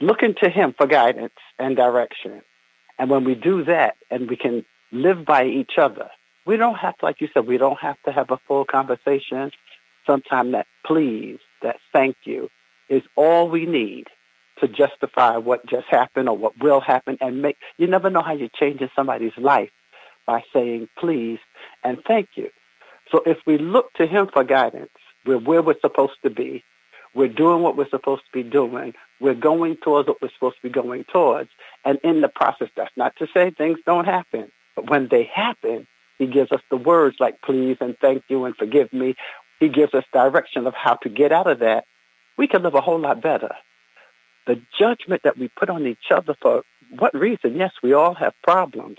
Looking 0.00 0.34
to 0.42 0.48
him 0.48 0.74
for 0.76 0.86
guidance 0.86 1.34
and 1.58 1.76
direction. 1.76 2.42
And 2.98 3.10
when 3.10 3.24
we 3.24 3.34
do 3.34 3.64
that 3.64 3.96
and 4.10 4.30
we 4.30 4.36
can 4.36 4.64
live 4.92 5.24
by 5.24 5.46
each 5.46 5.72
other, 5.76 6.08
we 6.46 6.56
don't 6.56 6.76
have 6.76 6.96
to, 6.98 7.04
like 7.04 7.20
you 7.20 7.28
said, 7.34 7.46
we 7.46 7.58
don't 7.58 7.78
have 7.80 7.96
to 8.04 8.12
have 8.12 8.30
a 8.30 8.38
full 8.46 8.64
conversation. 8.64 9.50
Sometimes 10.06 10.52
that 10.52 10.66
please, 10.86 11.38
that 11.64 11.76
thank 11.92 12.16
you 12.24 12.48
is 12.88 13.02
all 13.16 13.48
we 13.48 13.66
need 13.66 14.06
to 14.60 14.68
justify 14.68 15.36
what 15.36 15.66
just 15.66 15.86
happened 15.88 16.28
or 16.28 16.36
what 16.36 16.56
will 16.62 16.80
happen 16.80 17.18
and 17.20 17.42
make 17.42 17.56
you 17.76 17.88
never 17.88 18.08
know 18.08 18.22
how 18.22 18.32
you're 18.32 18.48
changing 18.54 18.88
somebody's 18.94 19.36
life 19.36 19.70
by 20.26 20.42
saying 20.52 20.88
please 20.96 21.40
and 21.82 21.98
thank 22.06 22.28
you. 22.36 22.50
So 23.10 23.22
if 23.26 23.38
we 23.46 23.58
look 23.58 23.92
to 23.94 24.06
him 24.06 24.28
for 24.32 24.44
guidance, 24.44 24.90
we're 25.26 25.38
where 25.38 25.62
we're 25.62 25.80
supposed 25.80 26.18
to 26.22 26.30
be. 26.30 26.62
We're 27.14 27.28
doing 27.28 27.62
what 27.62 27.76
we're 27.76 27.88
supposed 27.88 28.22
to 28.26 28.42
be 28.42 28.48
doing. 28.48 28.94
We're 29.20 29.34
going 29.34 29.76
towards 29.76 30.08
what 30.08 30.20
we're 30.20 30.32
supposed 30.32 30.56
to 30.56 30.68
be 30.68 30.70
going 30.70 31.04
towards. 31.04 31.50
And 31.84 31.98
in 32.02 32.20
the 32.20 32.28
process, 32.28 32.68
that's 32.76 32.96
not 32.96 33.14
to 33.16 33.28
say 33.32 33.50
things 33.50 33.78
don't 33.86 34.04
happen. 34.04 34.50
But 34.74 34.90
when 34.90 35.08
they 35.08 35.30
happen, 35.32 35.86
he 36.18 36.26
gives 36.26 36.50
us 36.52 36.60
the 36.70 36.76
words 36.76 37.16
like 37.20 37.40
please 37.42 37.76
and 37.80 37.96
thank 38.00 38.24
you 38.28 38.44
and 38.44 38.56
forgive 38.56 38.92
me. 38.92 39.14
He 39.60 39.68
gives 39.68 39.94
us 39.94 40.04
direction 40.12 40.66
of 40.66 40.74
how 40.74 40.94
to 40.96 41.08
get 41.08 41.32
out 41.32 41.46
of 41.46 41.60
that. 41.60 41.84
We 42.36 42.48
can 42.48 42.62
live 42.62 42.74
a 42.74 42.80
whole 42.80 42.98
lot 42.98 43.22
better. 43.22 43.54
The 44.46 44.60
judgment 44.78 45.22
that 45.24 45.38
we 45.38 45.48
put 45.48 45.70
on 45.70 45.86
each 45.86 46.10
other 46.10 46.34
for 46.40 46.62
what 46.98 47.14
reason? 47.14 47.56
Yes, 47.56 47.72
we 47.82 47.92
all 47.92 48.14
have 48.14 48.34
problems 48.42 48.98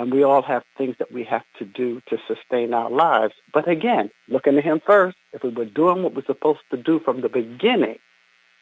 and 0.00 0.12
we 0.12 0.22
all 0.22 0.42
have 0.42 0.62
things 0.78 0.96
that 0.98 1.12
we 1.12 1.24
have 1.24 1.44
to 1.58 1.64
do 1.64 2.00
to 2.08 2.16
sustain 2.26 2.72
our 2.72 2.90
lives. 2.90 3.34
But 3.52 3.68
again, 3.68 4.10
looking 4.28 4.54
to 4.54 4.62
him 4.62 4.80
first, 4.84 5.16
if 5.32 5.42
we 5.42 5.50
were 5.50 5.66
doing 5.66 6.02
what 6.02 6.14
we're 6.14 6.24
supposed 6.24 6.60
to 6.70 6.76
do 6.76 7.00
from 7.00 7.20
the 7.20 7.28
beginning, 7.28 7.98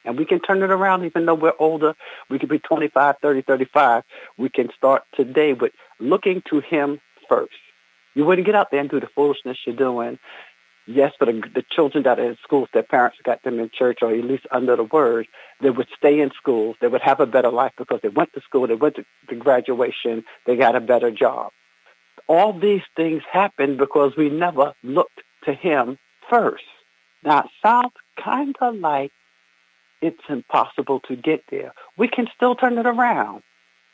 and 0.04 0.18
we 0.18 0.24
can 0.24 0.40
turn 0.40 0.62
it 0.62 0.70
around 0.70 1.04
even 1.04 1.26
though 1.26 1.34
we're 1.34 1.52
older, 1.58 1.94
we 2.28 2.38
could 2.38 2.48
be 2.48 2.58
25, 2.58 3.16
30, 3.22 3.42
35, 3.42 4.02
we 4.36 4.48
can 4.48 4.68
start 4.76 5.04
today 5.14 5.52
with 5.52 5.72
looking 6.00 6.42
to 6.50 6.60
him 6.60 7.00
first. 7.28 7.52
You 8.14 8.24
wouldn't 8.24 8.46
get 8.46 8.56
out 8.56 8.72
there 8.72 8.80
and 8.80 8.90
do 8.90 8.98
the 8.98 9.08
foolishness 9.14 9.58
you're 9.64 9.76
doing. 9.76 10.18
Yes, 10.90 11.12
for 11.18 11.26
the, 11.26 11.42
the 11.54 11.62
children 11.70 12.04
that 12.04 12.18
are 12.18 12.30
in 12.30 12.38
schools, 12.42 12.70
their 12.72 12.82
parents 12.82 13.18
got 13.22 13.42
them 13.42 13.58
in 13.60 13.68
church 13.68 13.98
or 14.00 14.10
at 14.10 14.24
least 14.24 14.46
under 14.50 14.74
the 14.74 14.84
word, 14.84 15.28
they 15.60 15.68
would 15.68 15.88
stay 15.94 16.18
in 16.18 16.30
schools. 16.30 16.76
They 16.80 16.88
would 16.88 17.02
have 17.02 17.20
a 17.20 17.26
better 17.26 17.50
life 17.50 17.72
because 17.76 18.00
they 18.02 18.08
went 18.08 18.32
to 18.32 18.40
school, 18.40 18.66
they 18.66 18.74
went 18.74 18.96
to, 18.96 19.04
to 19.28 19.34
graduation, 19.34 20.24
they 20.46 20.56
got 20.56 20.76
a 20.76 20.80
better 20.80 21.10
job. 21.10 21.52
All 22.26 22.58
these 22.58 22.80
things 22.96 23.22
happened 23.30 23.76
because 23.76 24.16
we 24.16 24.30
never 24.30 24.72
looked 24.82 25.20
to 25.44 25.52
him 25.52 25.98
first. 26.30 26.64
Now, 27.22 27.40
it 27.40 27.50
sounds 27.62 27.92
kind 28.22 28.56
of 28.62 28.76
like 28.76 29.12
it's 30.00 30.24
impossible 30.30 31.00
to 31.08 31.16
get 31.16 31.42
there. 31.50 31.74
We 31.98 32.08
can 32.08 32.28
still 32.34 32.54
turn 32.54 32.78
it 32.78 32.86
around 32.86 33.42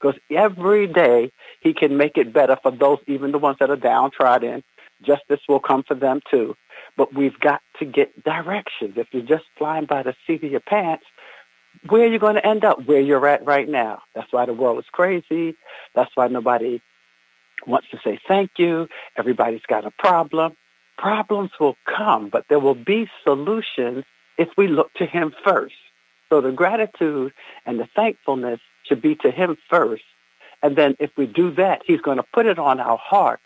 because 0.01 0.21
every 0.31 0.87
day 0.87 1.33
he 1.61 1.75
can 1.75 1.97
make 1.97 2.19
it 2.19 2.33
better 2.33 2.57
for 2.63 2.71
those, 2.71 2.99
even 3.09 3.33
the 3.33 3.39
ones 3.39 3.57
that 3.59 3.71
are 3.71 3.77
downtrodden. 3.77 4.63
Justice 5.03 5.41
will 5.49 5.61
come 5.61 5.83
for 5.83 5.95
them 5.97 6.21
too. 6.31 6.55
But 6.97 7.15
we've 7.15 7.39
got 7.41 7.61
to 7.81 7.85
get 7.85 8.23
directions. 8.25 8.95
If 8.97 9.09
you're 9.13 9.23
just 9.23 9.45
flying 9.59 9.87
by 9.87 10.03
the 10.03 10.15
seat 10.27 10.45
of 10.45 10.51
your 10.51 10.61
pants, 10.61 11.05
where 11.89 12.05
are 12.05 12.13
you 12.13 12.19
going 12.19 12.37
to 12.37 12.47
end 12.47 12.65
up? 12.65 12.87
Where 12.87 13.01
you're 13.01 13.27
at 13.27 13.45
right 13.45 13.69
now. 13.69 14.03
That's 14.15 14.33
why 14.33 14.47
the 14.47 14.55
world 14.55 14.79
is 14.79 14.85
crazy. 14.93 15.57
That's 15.95 16.11
why 16.15 16.29
nobody 16.29 16.81
wants 17.67 17.89
to 17.91 17.99
say 18.05 18.19
thank 18.29 18.53
you. 18.59 18.89
Everybody's 19.17 19.63
got 19.67 19.85
a 19.85 19.91
problem. 19.91 20.57
Problems 20.97 21.51
will 21.59 21.77
come, 21.85 22.29
but 22.29 22.45
there 22.49 22.61
will 22.61 22.77
be 22.77 23.09
solutions 23.25 24.05
if 24.39 24.49
we 24.57 24.69
look 24.69 24.93
to 24.95 25.07
him 25.07 25.35
first. 25.45 25.75
So 26.29 26.41
the 26.41 26.53
gratitude 26.53 27.33
and 27.67 27.79
the 27.79 27.89
thankfulness 27.95 28.61
should 28.85 29.03
be 29.03 29.17
to 29.17 29.31
him 29.31 29.57
first. 29.69 30.05
And 30.63 30.77
then 30.77 30.97
if 30.99 31.11
we 31.17 31.27
do 31.27 31.51
that, 31.53 31.83
he's 31.87 32.01
going 32.01 32.17
to 32.17 32.25
put 32.33 32.47
it 32.47 32.59
on 32.59 32.81
our 32.81 32.99
hearts 32.99 33.45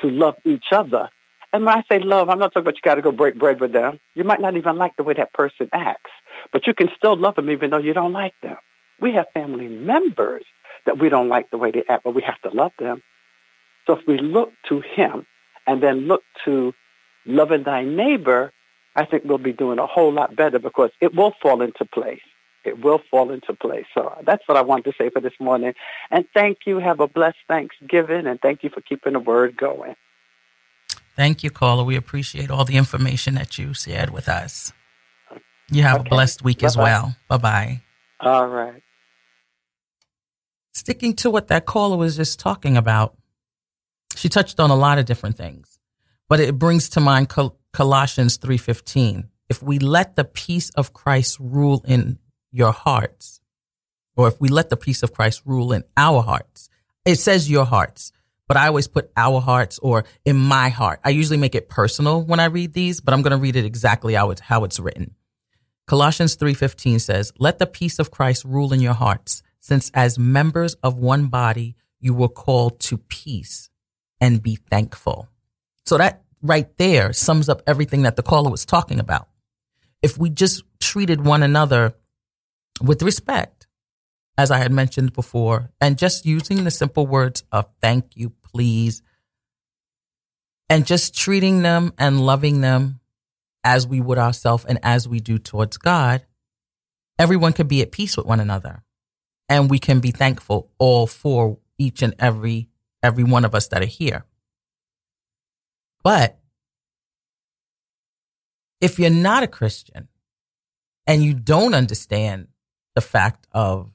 to 0.00 0.10
love 0.10 0.36
each 0.44 0.66
other 0.72 1.08
and 1.52 1.64
when 1.66 1.76
I 1.76 1.82
say 1.90 1.98
love, 1.98 2.28
I'm 2.28 2.38
not 2.38 2.52
talking 2.52 2.62
about 2.62 2.76
you 2.76 2.82
got 2.82 2.94
to 2.94 3.02
go 3.02 3.12
break 3.12 3.38
bread 3.38 3.60
with 3.60 3.72
them. 3.72 4.00
You 4.14 4.24
might 4.24 4.40
not 4.40 4.56
even 4.56 4.76
like 4.76 4.96
the 4.96 5.02
way 5.02 5.14
that 5.14 5.32
person 5.32 5.68
acts, 5.72 6.10
but 6.52 6.66
you 6.66 6.74
can 6.74 6.88
still 6.96 7.16
love 7.16 7.34
them 7.34 7.50
even 7.50 7.70
though 7.70 7.78
you 7.78 7.92
don't 7.92 8.12
like 8.12 8.34
them. 8.42 8.56
We 9.00 9.12
have 9.14 9.26
family 9.34 9.68
members 9.68 10.44
that 10.86 10.98
we 10.98 11.08
don't 11.08 11.28
like 11.28 11.50
the 11.50 11.58
way 11.58 11.70
they 11.70 11.84
act, 11.88 12.04
but 12.04 12.14
we 12.14 12.22
have 12.22 12.40
to 12.42 12.50
love 12.50 12.72
them. 12.78 13.02
So 13.86 13.94
if 13.94 14.06
we 14.06 14.18
look 14.18 14.52
to 14.68 14.80
him 14.80 15.26
and 15.66 15.82
then 15.82 16.06
look 16.06 16.22
to 16.44 16.72
loving 17.26 17.64
thy 17.64 17.84
neighbor, 17.84 18.52
I 18.94 19.04
think 19.04 19.24
we'll 19.24 19.38
be 19.38 19.52
doing 19.52 19.78
a 19.78 19.86
whole 19.86 20.12
lot 20.12 20.36
better 20.36 20.58
because 20.58 20.90
it 21.00 21.14
will 21.14 21.34
fall 21.42 21.62
into 21.62 21.84
place. 21.84 22.20
It 22.64 22.82
will 22.82 23.00
fall 23.10 23.30
into 23.30 23.54
place. 23.54 23.86
So 23.92 24.14
that's 24.24 24.46
what 24.46 24.56
I 24.56 24.62
wanted 24.62 24.84
to 24.84 24.92
say 24.96 25.10
for 25.10 25.20
this 25.20 25.32
morning. 25.40 25.74
And 26.10 26.26
thank 26.32 26.58
you. 26.64 26.78
Have 26.78 27.00
a 27.00 27.08
blessed 27.08 27.38
Thanksgiving, 27.48 28.26
and 28.26 28.40
thank 28.40 28.62
you 28.62 28.70
for 28.70 28.80
keeping 28.80 29.14
the 29.14 29.18
word 29.18 29.56
going. 29.56 29.96
Thank 31.16 31.42
you, 31.44 31.50
caller. 31.50 31.84
We 31.84 31.96
appreciate 31.96 32.50
all 32.50 32.64
the 32.64 32.76
information 32.76 33.34
that 33.34 33.58
you 33.58 33.74
shared 33.74 34.10
with 34.10 34.28
us. 34.28 34.72
You 35.70 35.82
have 35.82 36.00
okay. 36.00 36.08
a 36.08 36.10
blessed 36.10 36.42
week 36.42 36.58
Bye-bye. 36.58 36.66
as 36.66 36.76
well. 36.76 37.16
Bye 37.28 37.36
bye. 37.38 37.82
All 38.20 38.46
right. 38.46 38.82
Sticking 40.72 41.14
to 41.16 41.30
what 41.30 41.48
that 41.48 41.66
caller 41.66 41.96
was 41.96 42.16
just 42.16 42.38
talking 42.40 42.76
about, 42.76 43.16
she 44.16 44.28
touched 44.28 44.58
on 44.60 44.70
a 44.70 44.76
lot 44.76 44.98
of 44.98 45.04
different 45.04 45.36
things, 45.36 45.78
but 46.28 46.40
it 46.40 46.58
brings 46.58 46.88
to 46.90 47.00
mind 47.00 47.28
Col- 47.28 47.58
Colossians 47.72 48.38
3:15. 48.38 49.28
If 49.48 49.62
we 49.62 49.78
let 49.78 50.16
the 50.16 50.24
peace 50.24 50.70
of 50.70 50.92
Christ 50.92 51.38
rule 51.40 51.82
in 51.86 52.18
your 52.50 52.72
hearts, 52.72 53.40
or 54.16 54.28
if 54.28 54.40
we 54.40 54.48
let 54.48 54.70
the 54.70 54.76
peace 54.76 55.02
of 55.02 55.12
Christ 55.12 55.42
rule 55.44 55.72
in 55.72 55.84
our 55.96 56.22
hearts, 56.22 56.68
it 57.04 57.16
says 57.16 57.50
your 57.50 57.64
hearts 57.64 58.12
but 58.52 58.60
I 58.60 58.66
always 58.66 58.86
put 58.86 59.10
our 59.16 59.40
hearts 59.40 59.78
or 59.78 60.04
in 60.26 60.36
my 60.36 60.68
heart. 60.68 61.00
I 61.02 61.08
usually 61.08 61.38
make 61.38 61.54
it 61.54 61.70
personal 61.70 62.22
when 62.22 62.38
I 62.38 62.44
read 62.44 62.74
these, 62.74 63.00
but 63.00 63.14
I'm 63.14 63.22
going 63.22 63.30
to 63.30 63.38
read 63.38 63.56
it 63.56 63.64
exactly 63.64 64.12
how 64.12 64.30
it's, 64.30 64.42
how 64.42 64.64
it's 64.64 64.78
written. 64.78 65.14
Colossians 65.86 66.36
3:15 66.36 66.98
says, 67.00 67.32
"Let 67.38 67.58
the 67.58 67.66
peace 67.66 67.98
of 67.98 68.10
Christ 68.10 68.44
rule 68.44 68.74
in 68.74 68.80
your 68.80 68.92
hearts, 68.92 69.42
since 69.60 69.90
as 69.94 70.18
members 70.18 70.74
of 70.82 70.98
one 70.98 71.28
body 71.28 71.76
you 71.98 72.12
were 72.12 72.28
called 72.28 72.78
to 72.80 72.98
peace 72.98 73.70
and 74.20 74.42
be 74.42 74.56
thankful." 74.56 75.30
So 75.86 75.96
that 75.96 76.22
right 76.42 76.76
there 76.76 77.14
sums 77.14 77.48
up 77.48 77.62
everything 77.66 78.02
that 78.02 78.16
the 78.16 78.22
caller 78.22 78.50
was 78.50 78.66
talking 78.66 79.00
about. 79.00 79.28
If 80.02 80.18
we 80.18 80.28
just 80.28 80.62
treated 80.78 81.24
one 81.24 81.42
another 81.42 81.94
with 82.82 83.00
respect, 83.00 83.61
as 84.42 84.50
I 84.50 84.58
had 84.58 84.72
mentioned 84.72 85.12
before, 85.12 85.70
and 85.80 85.96
just 85.96 86.26
using 86.26 86.64
the 86.64 86.70
simple 86.72 87.06
words 87.06 87.44
of 87.52 87.68
thank 87.80 88.16
you, 88.16 88.30
please, 88.42 89.00
and 90.68 90.84
just 90.84 91.14
treating 91.16 91.62
them 91.62 91.92
and 91.96 92.26
loving 92.26 92.60
them 92.60 92.98
as 93.62 93.86
we 93.86 94.00
would 94.00 94.18
ourselves 94.18 94.64
and 94.64 94.80
as 94.82 95.06
we 95.06 95.20
do 95.20 95.38
towards 95.38 95.76
God, 95.76 96.26
everyone 97.20 97.52
can 97.52 97.68
be 97.68 97.82
at 97.82 97.92
peace 97.92 98.16
with 98.16 98.26
one 98.26 98.40
another. 98.40 98.82
And 99.48 99.70
we 99.70 99.78
can 99.78 100.00
be 100.00 100.10
thankful 100.10 100.72
all 100.76 101.06
for 101.06 101.58
each 101.78 102.02
and 102.02 102.12
every 102.18 102.68
every 103.00 103.22
one 103.22 103.44
of 103.44 103.54
us 103.54 103.68
that 103.68 103.80
are 103.80 103.86
here. 103.86 104.24
But 106.02 106.36
if 108.80 108.98
you're 108.98 109.10
not 109.10 109.44
a 109.44 109.46
Christian 109.46 110.08
and 111.06 111.22
you 111.22 111.32
don't 111.32 111.74
understand 111.74 112.48
the 112.96 113.00
fact 113.00 113.46
of 113.52 113.91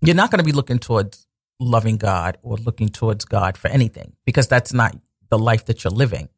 you're 0.00 0.16
not 0.16 0.30
going 0.30 0.38
to 0.38 0.44
be 0.44 0.52
looking 0.52 0.78
towards 0.78 1.26
loving 1.58 1.96
God 1.96 2.38
or 2.42 2.56
looking 2.56 2.88
towards 2.88 3.24
God 3.24 3.56
for 3.56 3.68
anything 3.68 4.14
because 4.24 4.48
that's 4.48 4.72
not 4.72 4.96
the 5.28 5.38
life 5.38 5.66
that 5.66 5.84
you're 5.84 5.90
living. 5.90 6.28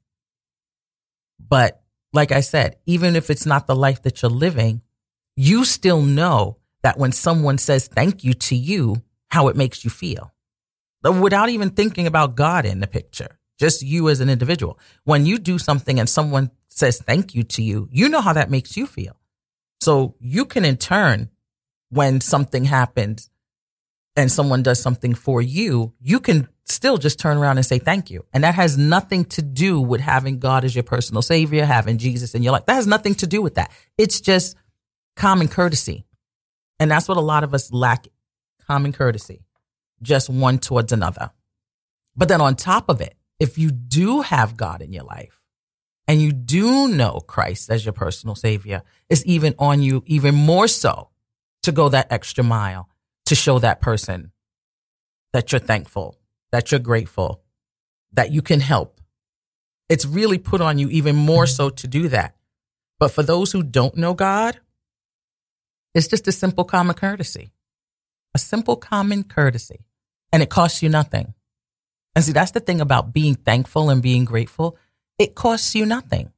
But 1.39 1.83
like 2.13 2.33
I 2.33 2.41
said, 2.41 2.77
even 2.87 3.17
if 3.17 3.31
it's 3.31 3.47
not 3.47 3.67
the 3.67 3.77
life 3.77 4.03
that 4.03 4.23
you're 4.23 4.31
living, 4.31 4.83
you 5.37 5.65
still 5.65 6.03
know 6.03 6.59
that 6.83 6.99
when 6.99 7.13
someone 7.13 7.59
says 7.59 7.87
thank 7.87 8.25
you 8.25 8.35
to 8.35 8.57
you, 8.57 9.03
how 9.31 9.49
it 9.49 9.57
makes 9.57 9.85
you 9.85 9.91
feel 9.91 10.33
without 11.11 11.49
even 11.49 11.71
thinking 11.71 12.07
about 12.07 12.37
God 12.37 12.65
in 12.65 12.81
the 12.81 12.87
picture, 12.87 13.39
just 13.59 13.83
you 13.83 14.09
as 14.09 14.21
an 14.21 14.29
individual. 14.29 14.79
When 15.05 15.27
you 15.27 15.39
do 15.39 15.59
something 15.59 15.99
and 15.99 16.09
someone 16.09 16.51
says 16.69 17.01
thank 17.01 17.35
you 17.35 17.43
to 17.45 17.63
you, 17.63 17.89
you 17.91 18.09
know 18.09 18.21
how 18.21 18.33
that 18.33 18.51
makes 18.51 18.77
you 18.77 18.87
feel. 18.87 19.17
So 19.81 20.15
you 20.21 20.45
can 20.45 20.65
in 20.65 20.77
turn, 20.77 21.31
when 21.91 22.21
something 22.21 22.65
happens, 22.65 23.29
and 24.17 24.31
someone 24.31 24.63
does 24.63 24.81
something 24.81 25.15
for 25.15 25.41
you, 25.41 25.95
you 26.01 26.21
can 26.21 26.49
still 26.65 26.99
just 26.99 27.19
turn 27.19 27.39
around 27.39 27.57
and 27.57 27.67
say 27.67 27.79
thank 27.79 28.11
you. 28.11 28.25
And 28.33 28.45
that 28.45 28.55
has 28.55 28.77
nothing 28.77 29.25
to 29.27 29.43
do 29.43 29.81
with 29.81 30.01
having 30.01 30.39
God 30.39 30.65
as 30.65 30.75
your 30.75 30.85
personal 30.85 31.23
savior, 31.23 31.65
having 31.65 31.99
Jesus 31.99 32.35
in 32.35 32.43
your 32.43 32.53
life. 32.53 32.67
That 32.67 32.75
has 32.75 32.87
nothing 32.87 33.15
to 33.17 33.27
do 33.27 33.43
with 33.43 33.55
that. 33.55 33.71
It's 33.97 34.21
just 34.21 34.57
common 35.17 35.49
courtesy. 35.49 36.05
And 36.79 36.91
that's 36.91 37.09
what 37.09 37.17
a 37.17 37.23
lot 37.23 37.45
of 37.45 37.55
us 37.55 37.73
lack 37.73 38.07
common 38.67 38.93
courtesy, 38.93 39.45
just 40.03 40.29
one 40.29 40.59
towards 40.59 40.93
another. 40.93 41.31
But 42.17 42.29
then 42.29 42.41
on 42.41 42.57
top 42.57 42.89
of 42.89 43.01
it, 43.01 43.15
if 43.41 43.59
you 43.59 43.71
do 43.71 44.21
have 44.21 44.57
God 44.57 44.83
in 44.83 44.93
your 44.93 45.05
life 45.05 45.41
and 46.07 46.21
you 46.21 46.33
do 46.33 46.89
know 46.89 47.21
Christ 47.21 47.71
as 47.71 47.85
your 47.85 47.93
personal 47.93 48.35
savior, 48.35 48.83
it's 49.09 49.25
even 49.27 49.55
on 49.59 49.83
you 49.83 50.03
even 50.07 50.35
more 50.35 50.69
so 50.69 51.11
to 51.63 51.73
go 51.73 51.89
that 51.89 52.11
extra 52.11 52.45
mile 52.45 52.89
to 53.27 53.35
show 53.35 53.59
that 53.61 53.81
person 53.81 54.33
that 55.33 55.53
you're 55.53 55.61
thankful, 55.61 56.19
that 56.53 56.71
you're 56.73 56.81
grateful, 56.81 57.43
that 58.13 58.33
you 58.33 58.43
can 58.43 58.61
help. 58.61 59.01
It's 59.89 60.07
really 60.07 60.39
put 60.39 60.61
on 60.61 60.79
you 60.79 60.89
even 60.91 61.17
more 61.17 61.47
so 61.47 61.71
to 61.71 61.89
do 61.89 62.09
that. 62.09 62.37
But 63.01 63.13
for 63.13 63.23
those 63.23 63.53
who 63.53 63.63
don't 63.63 63.97
know 63.97 64.15
God, 64.15 64.59
It's 65.95 66.09
just 66.09 66.29
a 66.29 66.33
simple 66.33 66.65
common 66.65 66.95
courtesy. 66.95 67.53
A 68.35 68.39
simple 68.39 68.77
common 68.77 69.25
courtesy. 69.25 69.85
And 70.33 70.43
it 70.43 70.51
costs 70.51 70.83
you 70.83 70.89
nothing. 70.89 71.35
And 72.15 72.25
see, 72.25 72.33
that's 72.33 72.53
the 72.53 72.61
thing 72.61 72.81
about 72.81 73.13
being 73.13 73.35
thankful 73.35 73.91
and 73.91 74.03
being 74.03 74.25
grateful. 74.25 74.79
It 75.19 75.35
costs 75.35 75.75
you 75.75 75.87
nothing. 75.87 76.33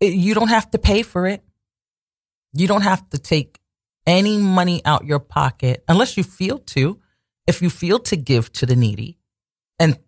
It- 0.00 0.14
you 0.14 0.34
don't 0.34 0.48
have 0.48 0.70
to 0.72 0.78
pay 0.78 1.02
for 1.02 1.26
it. 1.26 1.42
You 2.54 2.66
don't 2.68 2.82
have 2.82 3.08
to 3.10 3.18
take 3.18 3.57
any 4.08 4.38
money 4.38 4.82
out 4.84 5.04
your 5.04 5.20
pocket 5.20 5.84
unless 5.86 6.16
you 6.16 6.24
feel 6.24 6.58
to. 6.58 6.98
If 7.46 7.62
you 7.62 7.70
feel 7.70 7.98
to 8.00 8.16
give 8.16 8.52
to 8.54 8.66
the 8.66 8.76
needy, 8.76 9.18
and 9.78 9.98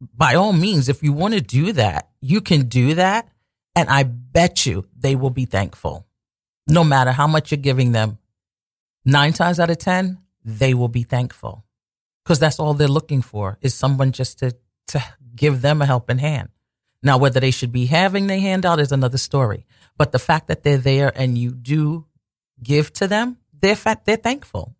by 0.00 0.34
all 0.34 0.52
means, 0.52 0.88
if 0.88 1.02
you 1.02 1.12
want 1.12 1.34
to 1.34 1.40
do 1.40 1.72
that, 1.72 2.10
you 2.20 2.40
can 2.40 2.68
do 2.68 2.94
that. 2.94 3.28
And 3.74 3.88
I 3.88 4.02
bet 4.02 4.66
you 4.66 4.86
they 4.96 5.14
will 5.14 5.30
be 5.30 5.44
thankful. 5.44 6.06
No 6.66 6.84
matter 6.84 7.12
how 7.12 7.26
much 7.26 7.50
you're 7.50 7.58
giving 7.58 7.92
them, 7.92 8.18
nine 9.04 9.32
times 9.32 9.60
out 9.60 9.70
of 9.70 9.78
10, 9.78 10.18
they 10.44 10.74
will 10.74 10.88
be 10.88 11.02
thankful 11.02 11.64
because 12.24 12.38
that's 12.38 12.58
all 12.58 12.74
they're 12.74 12.88
looking 12.88 13.22
for 13.22 13.58
is 13.62 13.74
someone 13.74 14.12
just 14.12 14.38
to, 14.40 14.54
to 14.88 15.02
give 15.34 15.62
them 15.62 15.80
a 15.80 15.86
helping 15.86 16.18
hand. 16.18 16.50
Now, 17.02 17.16
whether 17.16 17.40
they 17.40 17.52
should 17.52 17.72
be 17.72 17.86
having 17.86 18.26
their 18.26 18.40
hand 18.40 18.66
out 18.66 18.80
is 18.80 18.92
another 18.92 19.18
story. 19.18 19.64
But 19.96 20.12
the 20.12 20.18
fact 20.18 20.48
that 20.48 20.62
they're 20.62 20.76
there 20.78 21.12
and 21.14 21.38
you 21.38 21.52
do 21.52 22.06
give 22.62 22.92
to 22.94 23.06
them, 23.06 23.38
they're 23.60 23.76
fat, 23.76 24.04
they're 24.04 24.16
thankful. 24.16 24.76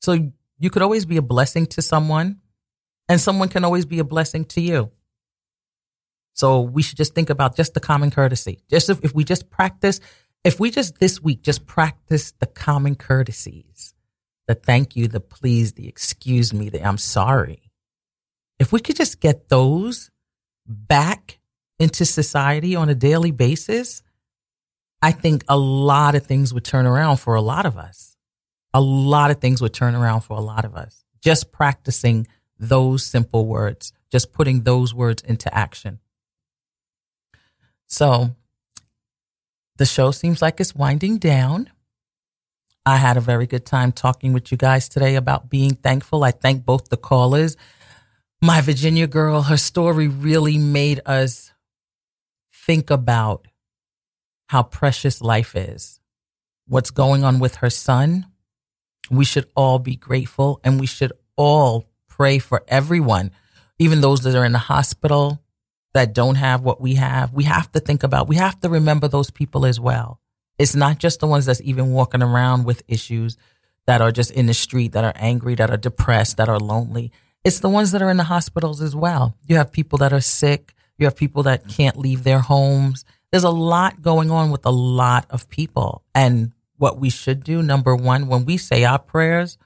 So 0.00 0.32
you 0.58 0.70
could 0.70 0.82
always 0.82 1.06
be 1.06 1.16
a 1.16 1.22
blessing 1.22 1.66
to 1.66 1.82
someone 1.82 2.40
and 3.08 3.20
someone 3.20 3.48
can 3.48 3.64
always 3.64 3.86
be 3.86 3.98
a 3.98 4.04
blessing 4.04 4.44
to 4.46 4.60
you. 4.60 4.90
So 6.34 6.60
we 6.60 6.82
should 6.82 6.96
just 6.96 7.14
think 7.14 7.28
about 7.28 7.56
just 7.56 7.74
the 7.74 7.80
common 7.80 8.10
courtesy. 8.10 8.62
Just 8.70 8.88
if, 8.88 9.04
if 9.04 9.14
we 9.14 9.24
just 9.24 9.50
practice, 9.50 10.00
if 10.44 10.60
we 10.60 10.70
just 10.70 10.98
this 10.98 11.20
week 11.20 11.42
just 11.42 11.66
practice 11.66 12.32
the 12.38 12.46
common 12.46 12.94
courtesies, 12.94 13.94
the 14.46 14.54
thank 14.54 14.96
you, 14.96 15.08
the 15.08 15.20
please, 15.20 15.74
the 15.74 15.88
excuse 15.88 16.54
me, 16.54 16.68
the 16.68 16.86
I'm 16.86 16.98
sorry. 16.98 17.70
If 18.58 18.72
we 18.72 18.80
could 18.80 18.96
just 18.96 19.20
get 19.20 19.48
those 19.48 20.10
back 20.66 21.40
into 21.78 22.04
society 22.04 22.76
on 22.76 22.88
a 22.88 22.94
daily 22.94 23.32
basis, 23.32 24.02
I 25.02 25.12
think 25.12 25.44
a 25.48 25.56
lot 25.56 26.14
of 26.14 26.26
things 26.26 26.52
would 26.52 26.64
turn 26.64 26.86
around 26.86 27.16
for 27.16 27.34
a 27.34 27.40
lot 27.40 27.66
of 27.66 27.76
us. 27.78 28.16
A 28.74 28.80
lot 28.80 29.30
of 29.30 29.40
things 29.40 29.60
would 29.60 29.74
turn 29.74 29.94
around 29.94 30.20
for 30.20 30.36
a 30.36 30.40
lot 30.40 30.64
of 30.64 30.76
us. 30.76 31.04
Just 31.22 31.52
practicing 31.52 32.26
those 32.58 33.04
simple 33.04 33.46
words, 33.46 33.92
just 34.12 34.32
putting 34.32 34.62
those 34.62 34.94
words 34.94 35.22
into 35.22 35.52
action. 35.54 35.98
So 37.86 38.36
the 39.76 39.86
show 39.86 40.10
seems 40.10 40.42
like 40.42 40.60
it's 40.60 40.74
winding 40.74 41.18
down. 41.18 41.70
I 42.86 42.96
had 42.96 43.16
a 43.16 43.20
very 43.20 43.46
good 43.46 43.66
time 43.66 43.92
talking 43.92 44.32
with 44.32 44.52
you 44.52 44.58
guys 44.58 44.88
today 44.88 45.16
about 45.16 45.50
being 45.50 45.74
thankful. 45.74 46.22
I 46.22 46.30
thank 46.30 46.64
both 46.64 46.88
the 46.88 46.96
callers. 46.96 47.56
My 48.42 48.60
Virginia 48.60 49.06
girl, 49.06 49.42
her 49.42 49.56
story 49.56 50.08
really 50.08 50.58
made 50.58 51.00
us 51.04 51.52
think 52.52 52.90
about 52.90 53.46
how 54.50 54.64
precious 54.64 55.22
life 55.22 55.54
is, 55.54 56.00
what's 56.66 56.90
going 56.90 57.22
on 57.22 57.38
with 57.38 57.54
her 57.54 57.70
son. 57.70 58.26
We 59.08 59.24
should 59.24 59.46
all 59.54 59.78
be 59.78 59.94
grateful 59.94 60.58
and 60.64 60.80
we 60.80 60.88
should 60.88 61.12
all 61.36 61.88
pray 62.08 62.40
for 62.40 62.64
everyone, 62.66 63.30
even 63.78 64.00
those 64.00 64.22
that 64.22 64.34
are 64.34 64.44
in 64.44 64.50
the 64.50 64.58
hospital 64.58 65.40
that 65.94 66.14
don't 66.14 66.34
have 66.34 66.62
what 66.62 66.80
we 66.80 66.96
have. 66.96 67.32
We 67.32 67.44
have 67.44 67.70
to 67.70 67.78
think 67.78 68.02
about, 68.02 68.26
we 68.26 68.34
have 68.36 68.58
to 68.62 68.68
remember 68.68 69.06
those 69.06 69.30
people 69.30 69.64
as 69.64 69.78
well. 69.78 70.18
It's 70.58 70.74
not 70.74 70.98
just 70.98 71.20
the 71.20 71.28
ones 71.28 71.46
that's 71.46 71.62
even 71.62 71.92
walking 71.92 72.20
around 72.20 72.64
with 72.64 72.82
issues 72.88 73.36
that 73.86 74.00
are 74.00 74.10
just 74.10 74.32
in 74.32 74.46
the 74.46 74.54
street, 74.54 74.90
that 74.92 75.04
are 75.04 75.14
angry, 75.14 75.54
that 75.54 75.70
are 75.70 75.76
depressed, 75.76 76.38
that 76.38 76.48
are 76.48 76.58
lonely. 76.58 77.12
It's 77.44 77.60
the 77.60 77.68
ones 77.68 77.92
that 77.92 78.02
are 78.02 78.10
in 78.10 78.16
the 78.16 78.24
hospitals 78.24 78.82
as 78.82 78.96
well. 78.96 79.36
You 79.46 79.58
have 79.58 79.70
people 79.70 79.98
that 79.98 80.12
are 80.12 80.20
sick. 80.20 80.74
You 80.98 81.06
have 81.06 81.14
people 81.14 81.44
that 81.44 81.68
can't 81.68 81.96
leave 81.96 82.24
their 82.24 82.40
homes. 82.40 83.04
There's 83.30 83.44
a 83.44 83.50
lot 83.50 84.02
going 84.02 84.30
on 84.30 84.50
with 84.50 84.66
a 84.66 84.70
lot 84.70 85.26
of 85.30 85.48
people. 85.48 86.02
And 86.14 86.52
what 86.76 86.98
we 86.98 87.10
should 87.10 87.44
do, 87.44 87.62
number 87.62 87.94
one, 87.94 88.26
when 88.26 88.44
we 88.44 88.56
say 88.56 88.84
our 88.84 88.98
prayers, 88.98 89.58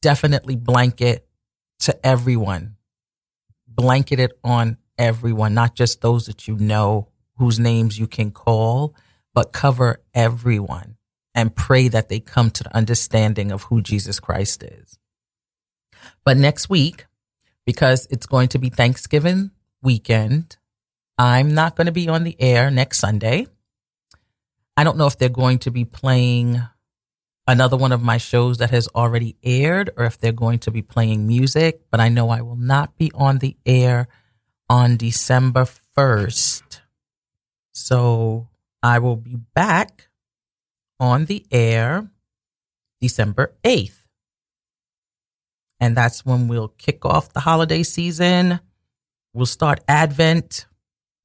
definitely 0.00 0.56
blanket 0.56 1.26
to 1.80 2.06
everyone. 2.06 2.76
Blanket 3.66 4.20
it 4.20 4.32
on 4.44 4.78
everyone, 4.98 5.54
not 5.54 5.74
just 5.74 6.00
those 6.00 6.26
that 6.26 6.46
you 6.46 6.56
know 6.56 7.08
whose 7.36 7.58
names 7.58 7.98
you 7.98 8.06
can 8.06 8.30
call, 8.30 8.94
but 9.34 9.52
cover 9.52 10.00
everyone 10.14 10.96
and 11.34 11.56
pray 11.56 11.88
that 11.88 12.08
they 12.08 12.20
come 12.20 12.50
to 12.50 12.64
the 12.64 12.76
understanding 12.76 13.50
of 13.50 13.64
who 13.64 13.80
Jesus 13.80 14.20
Christ 14.20 14.62
is. 14.62 14.98
But 16.24 16.36
next 16.36 16.68
week, 16.68 17.06
because 17.64 18.06
it's 18.10 18.26
going 18.26 18.48
to 18.48 18.58
be 18.58 18.68
Thanksgiving 18.68 19.50
weekend, 19.82 20.56
I'm 21.18 21.54
not 21.54 21.76
going 21.76 21.86
to 21.86 21.92
be 21.92 22.08
on 22.08 22.24
the 22.24 22.36
air 22.40 22.70
next 22.70 22.98
Sunday. 22.98 23.46
I 24.76 24.84
don't 24.84 24.96
know 24.96 25.06
if 25.06 25.18
they're 25.18 25.28
going 25.28 25.58
to 25.60 25.70
be 25.70 25.84
playing 25.84 26.60
another 27.46 27.76
one 27.76 27.92
of 27.92 28.02
my 28.02 28.18
shows 28.18 28.58
that 28.58 28.70
has 28.70 28.88
already 28.94 29.36
aired 29.42 29.90
or 29.96 30.04
if 30.04 30.18
they're 30.18 30.32
going 30.32 30.60
to 30.60 30.70
be 30.70 30.82
playing 30.82 31.26
music, 31.26 31.82
but 31.90 32.00
I 32.00 32.08
know 32.08 32.30
I 32.30 32.40
will 32.42 32.56
not 32.56 32.96
be 32.96 33.10
on 33.14 33.38
the 33.38 33.56
air 33.66 34.08
on 34.68 34.96
December 34.96 35.66
1st. 35.96 36.80
So 37.72 38.48
I 38.82 38.98
will 38.98 39.16
be 39.16 39.36
back 39.54 40.08
on 40.98 41.26
the 41.26 41.44
air 41.50 42.08
December 43.00 43.54
8th. 43.64 43.98
And 45.80 45.96
that's 45.96 46.24
when 46.24 46.46
we'll 46.46 46.68
kick 46.68 47.04
off 47.04 47.32
the 47.32 47.40
holiday 47.40 47.82
season. 47.82 48.60
We'll 49.34 49.46
start 49.46 49.80
Advent, 49.88 50.66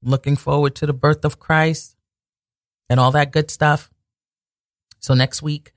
looking 0.02 0.36
forward 0.36 0.74
to 0.76 0.86
the 0.86 0.92
birth 0.92 1.24
of 1.24 1.38
Christ 1.38 1.96
and 2.88 2.98
all 3.00 3.10
that 3.12 3.32
good 3.32 3.50
stuff. 3.50 3.90
So 5.00 5.14
next 5.14 5.42
week, 5.42 5.72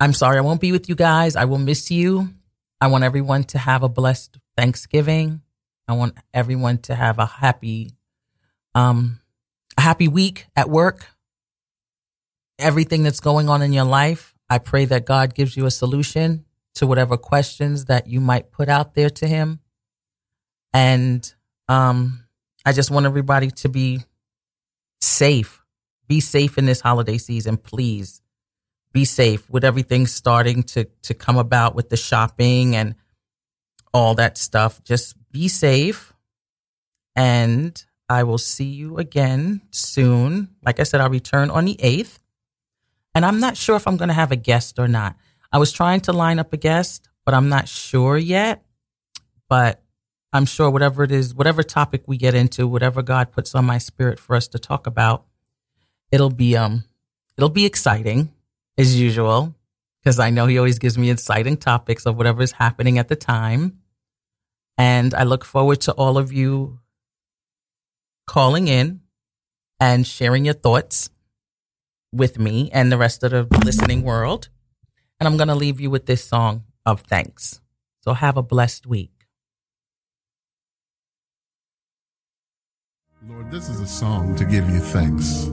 I'm 0.00 0.12
sorry 0.12 0.38
I 0.38 0.42
won't 0.42 0.60
be 0.60 0.72
with 0.72 0.88
you 0.88 0.94
guys. 0.94 1.36
I 1.36 1.44
will 1.44 1.58
miss 1.58 1.90
you. 1.90 2.30
I 2.80 2.88
want 2.88 3.04
everyone 3.04 3.44
to 3.44 3.58
have 3.58 3.82
a 3.82 3.88
blessed 3.88 4.38
Thanksgiving. 4.56 5.42
I 5.86 5.92
want 5.94 6.16
everyone 6.34 6.78
to 6.78 6.94
have 6.94 7.18
a 7.18 7.26
happy 7.26 7.92
um 8.74 9.20
a 9.76 9.80
happy 9.80 10.08
week 10.08 10.46
at 10.56 10.68
work. 10.68 11.06
Everything 12.58 13.02
that's 13.02 13.20
going 13.20 13.48
on 13.48 13.62
in 13.62 13.72
your 13.72 13.84
life, 13.84 14.34
I 14.50 14.58
pray 14.58 14.84
that 14.86 15.06
God 15.06 15.34
gives 15.34 15.56
you 15.56 15.66
a 15.66 15.70
solution 15.70 16.44
to 16.74 16.86
whatever 16.86 17.16
questions 17.16 17.86
that 17.86 18.06
you 18.06 18.20
might 18.20 18.50
put 18.50 18.68
out 18.68 18.94
there 18.94 19.10
to 19.10 19.26
him. 19.26 19.60
And 20.72 21.32
um 21.68 22.24
I 22.64 22.72
just 22.72 22.90
want 22.90 23.06
everybody 23.06 23.50
to 23.50 23.68
be 23.68 24.00
safe. 25.00 25.62
Be 26.08 26.20
safe 26.20 26.58
in 26.58 26.66
this 26.66 26.80
holiday 26.80 27.18
season, 27.18 27.56
please 27.56 28.22
be 28.92 29.04
safe 29.04 29.48
with 29.48 29.64
everything 29.64 30.06
starting 30.06 30.62
to 30.62 30.84
to 31.02 31.14
come 31.14 31.38
about 31.38 31.74
with 31.74 31.88
the 31.88 31.96
shopping 31.96 32.76
and 32.76 32.94
all 33.92 34.14
that 34.14 34.38
stuff. 34.38 34.82
Just 34.84 35.16
be 35.32 35.48
safe 35.48 36.12
and 37.16 37.84
I 38.08 38.24
will 38.24 38.38
see 38.38 38.68
you 38.68 38.98
again 38.98 39.62
soon. 39.70 40.48
Like 40.64 40.80
I 40.80 40.82
said, 40.82 41.00
I'll 41.00 41.10
return 41.10 41.50
on 41.50 41.64
the 41.64 41.76
8th. 41.76 42.18
And 43.14 43.24
I'm 43.24 43.40
not 43.40 43.56
sure 43.56 43.76
if 43.76 43.86
I'm 43.86 43.96
going 43.96 44.08
to 44.08 44.14
have 44.14 44.32
a 44.32 44.36
guest 44.36 44.78
or 44.78 44.88
not. 44.88 45.16
I 45.52 45.58
was 45.58 45.72
trying 45.72 46.00
to 46.02 46.12
line 46.12 46.38
up 46.38 46.52
a 46.52 46.56
guest, 46.56 47.08
but 47.24 47.34
I'm 47.34 47.48
not 47.48 47.68
sure 47.68 48.16
yet. 48.16 48.64
But 49.48 49.81
I'm 50.32 50.46
sure 50.46 50.70
whatever 50.70 51.02
it 51.02 51.12
is, 51.12 51.34
whatever 51.34 51.62
topic 51.62 52.04
we 52.06 52.16
get 52.16 52.34
into, 52.34 52.66
whatever 52.66 53.02
God 53.02 53.32
puts 53.32 53.54
on 53.54 53.66
my 53.66 53.78
spirit 53.78 54.18
for 54.18 54.34
us 54.34 54.48
to 54.48 54.58
talk 54.58 54.86
about, 54.86 55.26
it'll 56.10 56.30
be 56.30 56.56
um 56.56 56.84
it'll 57.36 57.50
be 57.50 57.66
exciting 57.66 58.32
as 58.78 58.98
usual, 58.98 59.54
because 60.00 60.18
I 60.18 60.30
know 60.30 60.46
he 60.46 60.58
always 60.58 60.78
gives 60.78 60.96
me 60.96 61.10
exciting 61.10 61.58
topics 61.58 62.06
of 62.06 62.16
whatever 62.16 62.42
is 62.42 62.52
happening 62.52 62.98
at 62.98 63.08
the 63.08 63.16
time. 63.16 63.78
And 64.78 65.12
I 65.12 65.24
look 65.24 65.44
forward 65.44 65.82
to 65.82 65.92
all 65.92 66.16
of 66.16 66.32
you 66.32 66.80
calling 68.26 68.68
in 68.68 69.00
and 69.78 70.06
sharing 70.06 70.46
your 70.46 70.54
thoughts 70.54 71.10
with 72.12 72.38
me 72.38 72.70
and 72.72 72.90
the 72.90 72.98
rest 72.98 73.22
of 73.22 73.30
the 73.30 73.46
listening 73.64 74.02
world. 74.02 74.48
And 75.20 75.28
I'm 75.28 75.36
going 75.36 75.48
to 75.48 75.54
leave 75.54 75.80
you 75.80 75.90
with 75.90 76.06
this 76.06 76.24
song 76.24 76.64
of 76.86 77.02
thanks. 77.02 77.60
So 78.00 78.14
have 78.14 78.36
a 78.36 78.42
blessed 78.42 78.86
week. 78.86 79.11
Lord, 83.28 83.52
this 83.52 83.68
is 83.68 83.78
a 83.78 83.86
song 83.86 84.34
to 84.34 84.44
give 84.44 84.68
you 84.68 84.80
thanks. 84.80 85.44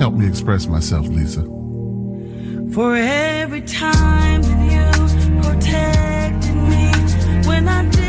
Help 0.00 0.14
me 0.14 0.26
express 0.26 0.66
myself, 0.66 1.06
Lisa. 1.06 1.42
For 2.72 2.96
every 2.96 3.62
time 3.62 4.42
that 4.42 4.60
you 4.72 5.40
protected 5.40 6.56
me 6.56 6.90
when 7.46 7.68
I 7.68 7.88
didn't 7.88 8.07